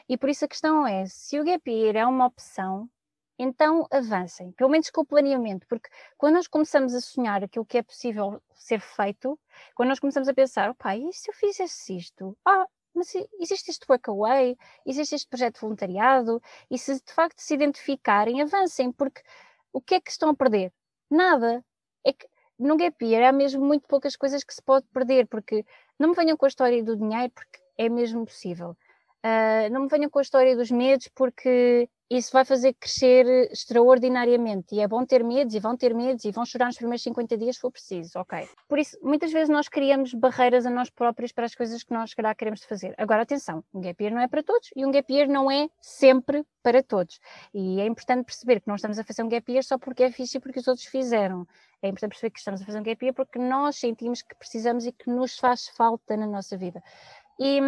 E 0.09 0.17
por 0.17 0.29
isso 0.29 0.43
a 0.43 0.49
questão 0.49 0.85
é: 0.85 1.05
se 1.05 1.39
o 1.39 1.43
gap 1.45 1.71
year 1.71 1.95
é 1.95 2.05
uma 2.05 2.25
opção, 2.25 2.89
então 3.39 3.87
avancem, 3.89 4.51
pelo 4.51 4.69
menos 4.69 4.89
com 4.89 5.01
o 5.01 5.05
planeamento, 5.05 5.65
porque 5.67 5.89
quando 6.17 6.35
nós 6.35 6.47
começamos 6.47 6.93
a 6.93 6.99
sonhar 6.99 7.41
aquilo 7.41 7.65
que 7.65 7.77
é 7.77 7.83
possível 7.83 8.41
ser 8.53 8.81
feito, 8.81 9.39
quando 9.73 9.89
nós 9.89 9.99
começamos 9.99 10.27
a 10.27 10.33
pensar, 10.33 10.69
opá, 10.69 10.97
e 10.97 11.11
se 11.13 11.29
eu 11.29 11.33
fizesse 11.33 11.95
isto? 11.97 12.37
Ah, 12.45 12.65
mas 12.95 13.13
existe 13.39 13.71
este 13.71 13.85
workaway, 13.89 14.57
existe 14.85 15.15
este 15.15 15.27
projeto 15.27 15.55
de 15.55 15.61
voluntariado, 15.61 16.41
e 16.69 16.77
se 16.77 16.95
de 16.95 17.13
facto 17.13 17.39
se 17.39 17.53
identificarem, 17.53 18.41
avancem, 18.41 18.91
porque 18.91 19.21
o 19.73 19.81
que 19.81 19.95
é 19.95 20.01
que 20.01 20.11
estão 20.11 20.29
a 20.29 20.35
perder? 20.35 20.71
Nada. 21.09 21.63
É 22.05 22.13
que 22.13 22.27
no 22.57 22.77
gap 22.77 23.03
year 23.05 23.27
há 23.27 23.31
mesmo 23.31 23.63
muito 23.63 23.87
poucas 23.87 24.15
coisas 24.15 24.43
que 24.43 24.53
se 24.53 24.61
pode 24.61 24.85
perder, 24.93 25.27
porque 25.27 25.65
não 25.99 26.09
me 26.09 26.15
venham 26.15 26.37
com 26.37 26.45
a 26.45 26.47
história 26.47 26.83
do 26.83 26.95
dinheiro, 26.95 27.31
porque 27.33 27.59
é 27.77 27.89
mesmo 27.89 28.25
possível. 28.25 28.77
Uh, 29.25 29.69
não 29.71 29.81
me 29.81 29.87
venham 29.87 30.09
com 30.09 30.19
a 30.19 30.21
história 30.21 30.55
dos 30.55 30.71
medos, 30.71 31.09
porque 31.09 31.89
isso 32.09 32.31
vai 32.31 32.45
fazer 32.45 32.73
crescer 32.73 33.25
extraordinariamente. 33.51 34.75
E 34.75 34.79
é 34.79 34.87
bom 34.87 35.05
ter 35.05 35.23
medos, 35.23 35.55
e 35.55 35.59
vão 35.59 35.75
ter 35.75 35.93
medos, 35.93 36.23
e 36.25 36.31
vão 36.31 36.45
chorar 36.45 36.67
nos 36.67 36.77
primeiros 36.77 37.01
50 37.03 37.37
dias 37.37 37.55
se 37.55 37.61
for 37.61 37.71
preciso, 37.71 38.19
ok. 38.19 38.47
Por 38.67 38.77
isso, 38.77 38.97
muitas 39.01 39.31
vezes 39.31 39.49
nós 39.49 39.67
criamos 39.67 40.13
barreiras 40.13 40.65
a 40.65 40.69
nós 40.69 40.89
próprios 40.89 41.31
para 41.31 41.45
as 41.45 41.55
coisas 41.55 41.83
que 41.83 41.93
nós, 41.93 42.13
calhar, 42.13 42.35
queremos 42.35 42.63
fazer. 42.63 42.93
Agora, 42.97 43.23
atenção, 43.23 43.63
um 43.73 43.81
gap 43.81 44.01
year 44.03 44.13
não 44.13 44.21
é 44.21 44.27
para 44.27 44.43
todos, 44.43 44.69
e 44.75 44.85
um 44.85 44.91
gap 44.91 45.11
year 45.11 45.27
não 45.27 45.49
é 45.49 45.67
sempre 45.81 46.45
para 46.61 46.83
todos. 46.83 47.19
E 47.53 47.79
é 47.81 47.85
importante 47.85 48.25
perceber 48.25 48.59
que 48.59 48.67
não 48.67 48.75
estamos 48.75 48.99
a 48.99 49.03
fazer 49.03 49.23
um 49.23 49.29
gap 49.29 49.51
year 49.51 49.63
só 49.63 49.77
porque 49.77 50.03
é 50.03 50.11
fixe 50.11 50.37
e 50.37 50.39
porque 50.39 50.59
os 50.59 50.67
outros 50.67 50.85
fizeram. 50.87 51.47
É 51.81 51.89
importante 51.89 52.11
perceber 52.11 52.31
que 52.31 52.39
estamos 52.39 52.61
a 52.61 52.65
fazer 52.65 52.79
um 52.79 52.83
gap 52.83 53.03
year 53.03 53.13
porque 53.13 53.39
nós 53.39 53.77
sentimos 53.77 54.21
que 54.21 54.35
precisamos 54.35 54.85
e 54.85 54.91
que 54.91 55.09
nos 55.09 55.37
faz 55.37 55.67
falta 55.69 56.15
na 56.15 56.25
nossa 56.25 56.57
vida. 56.57 56.83
E 57.39 57.59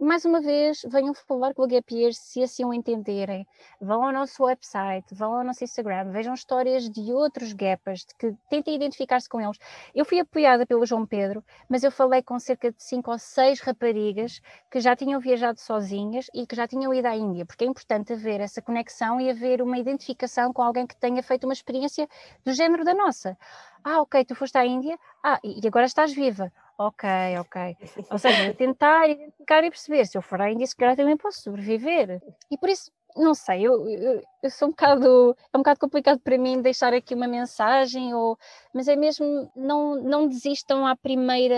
mais 0.00 0.24
uma 0.24 0.40
vez, 0.40 0.82
venham 0.88 1.12
falar 1.12 1.52
com 1.54 1.62
o 1.62 1.66
Gap 1.66 1.92
Year 1.92 2.12
se 2.12 2.42
assim 2.42 2.64
o 2.64 2.72
entenderem. 2.72 3.44
Vão 3.80 4.04
ao 4.04 4.12
nosso 4.12 4.44
website, 4.44 5.12
vão 5.12 5.34
ao 5.34 5.44
nosso 5.44 5.64
Instagram, 5.64 6.10
vejam 6.12 6.34
histórias 6.34 6.88
de 6.88 7.12
outros 7.12 7.52
Gappers, 7.52 8.06
que 8.16 8.32
tentem 8.48 8.76
identificar-se 8.76 9.28
com 9.28 9.40
eles. 9.40 9.58
Eu 9.92 10.04
fui 10.04 10.20
apoiada 10.20 10.64
pelo 10.64 10.86
João 10.86 11.04
Pedro, 11.04 11.44
mas 11.68 11.82
eu 11.82 11.90
falei 11.90 12.22
com 12.22 12.38
cerca 12.38 12.70
de 12.70 12.80
cinco 12.80 13.10
ou 13.10 13.18
seis 13.18 13.60
raparigas 13.60 14.40
que 14.70 14.80
já 14.80 14.94
tinham 14.94 15.18
viajado 15.18 15.58
sozinhas 15.58 16.26
e 16.32 16.46
que 16.46 16.54
já 16.54 16.68
tinham 16.68 16.94
ido 16.94 17.06
à 17.06 17.16
Índia, 17.16 17.44
porque 17.44 17.64
é 17.64 17.66
importante 17.66 18.12
haver 18.12 18.40
essa 18.40 18.62
conexão 18.62 19.20
e 19.20 19.28
haver 19.28 19.60
uma 19.60 19.78
identificação 19.78 20.52
com 20.52 20.62
alguém 20.62 20.86
que 20.86 20.96
tenha 20.96 21.22
feito 21.24 21.44
uma 21.44 21.52
experiência 21.52 22.08
do 22.44 22.52
género 22.52 22.84
da 22.84 22.94
nossa. 22.94 23.36
Ah, 23.82 24.00
ok, 24.00 24.24
tu 24.24 24.34
foste 24.36 24.56
à 24.56 24.64
Índia, 24.64 24.96
ah, 25.24 25.40
e 25.42 25.66
agora 25.66 25.86
estás 25.86 26.12
viva 26.12 26.52
Ok, 26.78 27.04
ok. 27.40 27.76
Ou 28.08 28.18
seja, 28.18 28.54
tentar 28.54 29.08
identificar 29.08 29.64
e 29.64 29.70
perceber 29.70 30.06
se 30.06 30.16
eu 30.16 30.22
for 30.22 30.40
à 30.40 30.48
Índia, 30.48 30.64
se 30.64 30.76
também 30.76 31.16
posso 31.16 31.42
sobreviver. 31.42 32.20
E 32.48 32.56
por 32.56 32.68
isso 32.68 32.92
não 33.16 33.34
sei, 33.34 33.66
eu, 33.66 33.88
eu, 33.88 34.22
eu, 34.42 34.50
sou 34.50 34.68
um 34.68 34.70
bocado, 34.70 35.36
é 35.52 35.56
um 35.56 35.60
bocado 35.60 35.80
complicado 35.80 36.20
para 36.20 36.38
mim 36.38 36.62
deixar 36.62 36.92
aqui 36.92 37.14
uma 37.14 37.26
mensagem, 37.26 38.14
ou, 38.14 38.38
mas 38.72 38.86
é 38.86 38.94
mesmo, 38.96 39.50
não, 39.56 39.96
não 40.02 40.28
desistam 40.28 40.86
à 40.86 40.94
primeira 40.96 41.56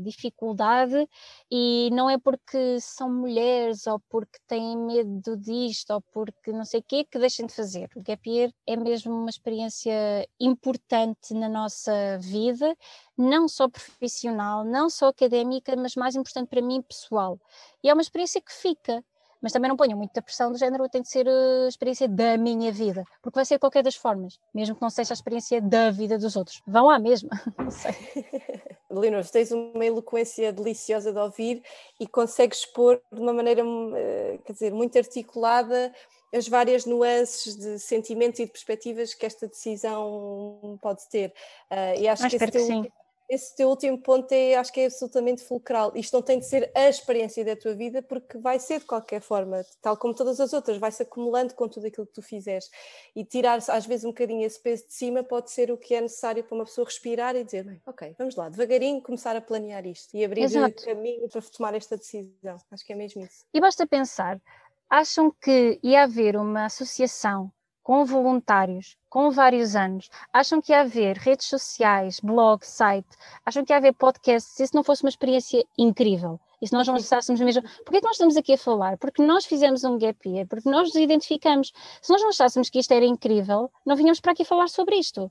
dificuldade 0.00 1.08
e 1.50 1.90
não 1.92 2.10
é 2.10 2.18
porque 2.18 2.80
são 2.80 3.12
mulheres 3.12 3.86
ou 3.86 4.00
porque 4.08 4.38
têm 4.48 4.76
medo 4.76 5.36
disto 5.36 5.90
ou 5.90 6.02
porque 6.12 6.52
não 6.52 6.64
sei 6.64 6.80
o 6.80 6.84
quê 6.86 7.04
que 7.04 7.18
deixem 7.18 7.46
de 7.46 7.54
fazer. 7.54 7.88
O 7.94 8.02
Gap 8.02 8.28
Year 8.28 8.52
é 8.66 8.76
mesmo 8.76 9.12
uma 9.12 9.30
experiência 9.30 10.28
importante 10.40 11.34
na 11.34 11.48
nossa 11.48 12.18
vida, 12.18 12.76
não 13.16 13.46
só 13.48 13.68
profissional, 13.68 14.64
não 14.64 14.90
só 14.90 15.08
académica, 15.08 15.76
mas 15.76 15.94
mais 15.94 16.16
importante 16.16 16.48
para 16.48 16.62
mim 16.62 16.82
pessoal. 16.82 17.38
E 17.82 17.88
é 17.88 17.92
uma 17.92 18.02
experiência 18.02 18.40
que 18.40 18.52
fica 18.52 19.04
mas 19.40 19.52
também 19.52 19.68
não 19.68 19.76
ponham 19.76 19.96
muita 19.96 20.22
pressão 20.22 20.50
do 20.52 20.58
género, 20.58 20.88
tem 20.88 21.02
de 21.02 21.08
ser 21.08 21.28
a 21.28 21.68
experiência 21.68 22.08
da 22.08 22.36
minha 22.36 22.70
vida, 22.72 23.04
porque 23.22 23.36
vai 23.36 23.44
ser 23.44 23.54
de 23.54 23.60
qualquer 23.60 23.82
das 23.82 23.94
formas, 23.94 24.38
mesmo 24.54 24.74
que 24.74 24.82
não 24.82 24.90
seja 24.90 25.12
a 25.12 25.14
experiência 25.14 25.60
da 25.60 25.90
vida 25.90 26.18
dos 26.18 26.36
outros. 26.36 26.62
Vão 26.66 26.90
à 26.90 26.98
mesma, 26.98 27.30
não 27.58 27.70
sei. 27.70 27.94
Leonor, 28.90 29.24
tens 29.28 29.52
uma 29.52 29.86
eloquência 29.86 30.52
deliciosa 30.52 31.12
de 31.12 31.18
ouvir 31.18 31.62
e 31.98 32.06
consegues 32.06 32.58
expor 32.58 33.00
de 33.12 33.20
uma 33.20 33.32
maneira, 33.32 33.62
eh, 33.96 34.38
quer 34.44 34.52
dizer, 34.52 34.72
muito 34.72 34.98
articulada 34.98 35.92
as 36.32 36.48
várias 36.48 36.86
nuances 36.86 37.56
de 37.56 37.78
sentimentos 37.78 38.38
e 38.40 38.46
de 38.46 38.52
perspectivas 38.52 39.14
que 39.14 39.26
esta 39.26 39.48
decisão 39.48 40.78
pode 40.80 41.08
ter. 41.08 41.32
Uh, 41.70 42.00
e 42.00 42.08
acho 42.08 42.22
Mas 42.22 42.30
que 42.30 42.36
esse 42.36 42.50
teu, 42.52 42.82
que 42.82 42.92
esse 43.30 43.54
teu 43.54 43.68
último 43.68 43.96
ponto 43.96 44.32
é, 44.32 44.56
acho 44.56 44.72
que 44.72 44.80
é 44.80 44.86
absolutamente 44.86 45.44
fulcral. 45.44 45.92
Isto 45.94 46.14
não 46.14 46.22
tem 46.22 46.40
de 46.40 46.46
ser 46.46 46.68
a 46.74 46.88
experiência 46.88 47.44
da 47.44 47.54
tua 47.54 47.74
vida, 47.74 48.02
porque 48.02 48.36
vai 48.38 48.58
ser 48.58 48.80
de 48.80 48.86
qualquer 48.86 49.20
forma, 49.20 49.64
tal 49.80 49.96
como 49.96 50.12
todas 50.12 50.40
as 50.40 50.52
outras, 50.52 50.78
vai-se 50.78 51.04
acumulando 51.04 51.54
com 51.54 51.68
tudo 51.68 51.86
aquilo 51.86 52.06
que 52.06 52.12
tu 52.12 52.22
fizeres. 52.22 52.68
E 53.14 53.24
tirar 53.24 53.60
às 53.68 53.86
vezes 53.86 54.04
um 54.04 54.08
bocadinho 54.08 54.44
esse 54.44 54.60
peso 54.60 54.84
de 54.88 54.92
cima 54.92 55.22
pode 55.22 55.52
ser 55.52 55.70
o 55.70 55.78
que 55.78 55.94
é 55.94 56.00
necessário 56.00 56.42
para 56.42 56.56
uma 56.56 56.64
pessoa 56.64 56.84
respirar 56.84 57.36
e 57.36 57.44
dizer: 57.44 57.62
bem, 57.64 57.80
ok, 57.86 58.16
vamos 58.18 58.34
lá, 58.34 58.48
devagarinho 58.48 59.00
começar 59.00 59.36
a 59.36 59.40
planear 59.40 59.86
isto 59.86 60.16
e 60.16 60.24
abrir 60.24 60.42
Exato. 60.42 60.82
o 60.82 60.86
caminho 60.86 61.28
para 61.28 61.40
tomar 61.42 61.74
esta 61.74 61.96
decisão. 61.96 62.56
Acho 62.68 62.84
que 62.84 62.92
é 62.92 62.96
mesmo 62.96 63.22
isso. 63.22 63.44
E 63.54 63.60
basta 63.60 63.86
pensar: 63.86 64.40
acham 64.88 65.30
que 65.30 65.78
ia 65.84 66.02
haver 66.02 66.36
uma 66.36 66.64
associação 66.64 67.52
com 67.90 68.04
voluntários, 68.04 68.96
com 69.08 69.32
vários 69.32 69.74
anos, 69.74 70.08
acham 70.32 70.62
que 70.62 70.70
ia 70.70 70.82
haver 70.82 71.16
redes 71.16 71.48
sociais, 71.48 72.20
blog, 72.20 72.64
site, 72.64 73.08
acham 73.44 73.64
que 73.64 73.72
ia 73.72 73.78
haver 73.78 73.94
podcasts, 73.94 74.54
se 74.54 74.62
isso 74.62 74.76
não 74.76 74.84
fosse 74.84 75.02
uma 75.02 75.08
experiência 75.08 75.64
incrível, 75.76 76.38
e 76.62 76.68
se 76.68 76.72
nós 76.72 76.86
não 76.86 76.94
achássemos 76.94 77.40
mesmo, 77.40 77.62
porquê 77.84 77.96
é 77.96 78.00
que 78.00 78.06
nós 78.06 78.14
estamos 78.14 78.36
aqui 78.36 78.52
a 78.52 78.58
falar? 78.58 78.96
Porque 78.96 79.20
nós 79.20 79.44
fizemos 79.44 79.82
um 79.82 79.98
gap 79.98 80.16
year, 80.24 80.46
porque 80.46 80.70
nós 80.70 80.94
nos 80.94 80.94
identificamos. 80.94 81.72
Se 82.00 82.12
nós 82.12 82.22
não 82.22 82.28
achássemos 82.28 82.70
que 82.70 82.78
isto 82.78 82.94
era 82.94 83.04
incrível, 83.04 83.68
não 83.84 83.96
vinhamos 83.96 84.20
para 84.20 84.30
aqui 84.30 84.44
falar 84.44 84.68
sobre 84.68 84.94
isto. 84.94 85.28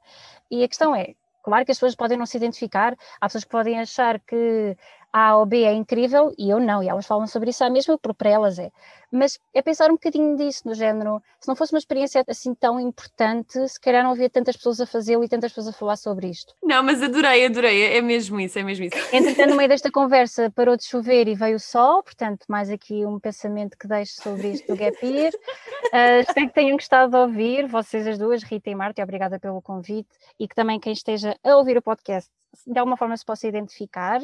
E 0.51 0.61
a 0.61 0.67
questão 0.67 0.93
é, 0.93 1.15
claro 1.41 1.63
que 1.63 1.71
as 1.71 1.77
pessoas 1.77 1.95
podem 1.95 2.17
não 2.17 2.25
se 2.25 2.35
identificar, 2.35 2.93
há 3.21 3.27
pessoas 3.27 3.45
que 3.45 3.51
podem 3.51 3.79
achar 3.79 4.19
que 4.19 4.75
a 5.11 5.37
ou 5.37 5.45
B 5.45 5.63
é 5.63 5.73
incrível 5.73 6.33
e 6.37 6.49
eu 6.49 6.59
não, 6.59 6.83
e 6.83 6.89
elas 6.89 7.05
falam 7.05 7.27
sobre 7.27 7.49
isso 7.49 7.63
à 7.63 7.69
mesma, 7.69 7.97
porque 7.97 8.17
para 8.17 8.29
elas 8.29 8.59
é. 8.59 8.71
Mas 9.11 9.39
é 9.53 9.61
pensar 9.61 9.89
um 9.89 9.93
bocadinho 9.93 10.37
disso, 10.37 10.67
no 10.67 10.75
género, 10.75 11.21
se 11.39 11.47
não 11.47 11.55
fosse 11.55 11.73
uma 11.73 11.79
experiência 11.79 12.23
assim 12.27 12.53
tão 12.53 12.79
importante, 12.79 13.67
se 13.67 13.79
calhar 13.79 14.03
não 14.03 14.11
havia 14.11 14.29
tantas 14.29 14.55
pessoas 14.55 14.79
a 14.79 14.85
fazê-lo 14.85 15.23
e 15.23 15.27
tantas 15.27 15.51
pessoas 15.51 15.67
a 15.67 15.77
falar 15.77 15.95
sobre 15.95 16.27
isto. 16.27 16.53
Não, 16.61 16.83
mas 16.83 17.01
adorei, 17.01 17.45
adorei, 17.45 17.97
é 17.97 18.01
mesmo 18.01 18.39
isso, 18.39 18.59
é 18.59 18.63
mesmo 18.63 18.85
isso. 18.85 18.95
Entretanto, 19.11 19.49
no 19.49 19.55
meio 19.55 19.69
desta 19.69 19.89
conversa 19.91 20.51
parou 20.51 20.77
de 20.77 20.85
chover 20.85 21.27
e 21.27 21.33
veio 21.33 21.55
o 21.55 21.59
sol, 21.59 22.03
portanto, 22.03 22.45
mais 22.47 22.69
aqui 22.69 23.03
um 23.05 23.19
pensamento 23.19 23.77
que 23.77 23.87
deixo 23.87 24.21
sobre 24.21 24.51
isto 24.51 24.67
do 24.67 24.77
Gap 24.77 25.03
Year. 25.03 25.33
Uh, 25.33 26.21
espero 26.27 26.47
que 26.47 26.53
tenham 26.53 26.77
gostado 26.77 27.11
de 27.11 27.17
ouvir, 27.17 27.67
vocês 27.67 28.05
as 28.05 28.17
duas, 28.17 28.43
Rita 28.43 28.69
e 28.69 28.75
Marta, 28.75 29.01
obrigada 29.01 29.39
pelo 29.39 29.61
convite, 29.61 30.09
e 30.39 30.47
que 30.47 30.53
também 30.53 30.79
quem 30.79 30.93
esteja 30.93 31.35
a 31.43 31.55
ouvir 31.55 31.77
o 31.77 31.81
podcast 31.81 32.29
de 32.65 32.77
alguma 32.79 32.97
forma 32.97 33.15
se 33.15 33.25
possa 33.25 33.47
identificar. 33.47 34.19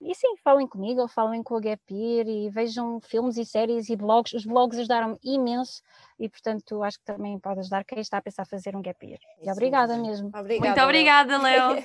E 0.00 0.14
sim, 0.14 0.36
falem 0.42 0.66
comigo, 0.66 1.00
ou 1.00 1.08
falem 1.08 1.42
com 1.42 1.56
a 1.56 1.60
Gapir 1.60 2.26
e 2.28 2.48
vejam 2.50 3.00
filmes 3.00 3.36
e 3.36 3.44
séries 3.44 3.88
e 3.88 3.96
blogs. 3.96 4.32
Os 4.32 4.44
blogs 4.44 4.78
ajudaram-me 4.78 5.18
imenso 5.22 5.82
e, 6.18 6.28
portanto, 6.28 6.82
acho 6.82 6.98
que 6.98 7.04
também 7.04 7.38
pode 7.38 7.60
ajudar 7.60 7.84
quem 7.84 8.00
está 8.00 8.18
a 8.18 8.22
pensar 8.22 8.44
fazer 8.46 8.74
um 8.76 8.82
Gapir. 8.82 9.18
E 9.42 9.50
obrigada 9.50 9.96
mesmo. 9.96 10.28
Obrigada, 10.28 10.66
Muito 10.66 10.82
obrigada, 10.82 11.38
Leo. 11.42 11.84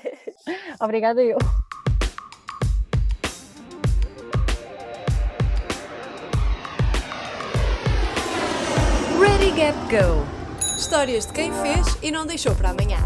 obrigada 0.79 1.21
eu. 1.23 1.37
Ready 9.19 9.51
Gap 9.51 9.77
Go. 9.89 10.25
Histórias 10.77 11.25
de 11.27 11.33
quem 11.33 11.51
fez 11.53 11.97
e 12.01 12.11
não 12.11 12.25
deixou 12.25 12.53
para 12.55 12.71
amanhã. 12.71 12.97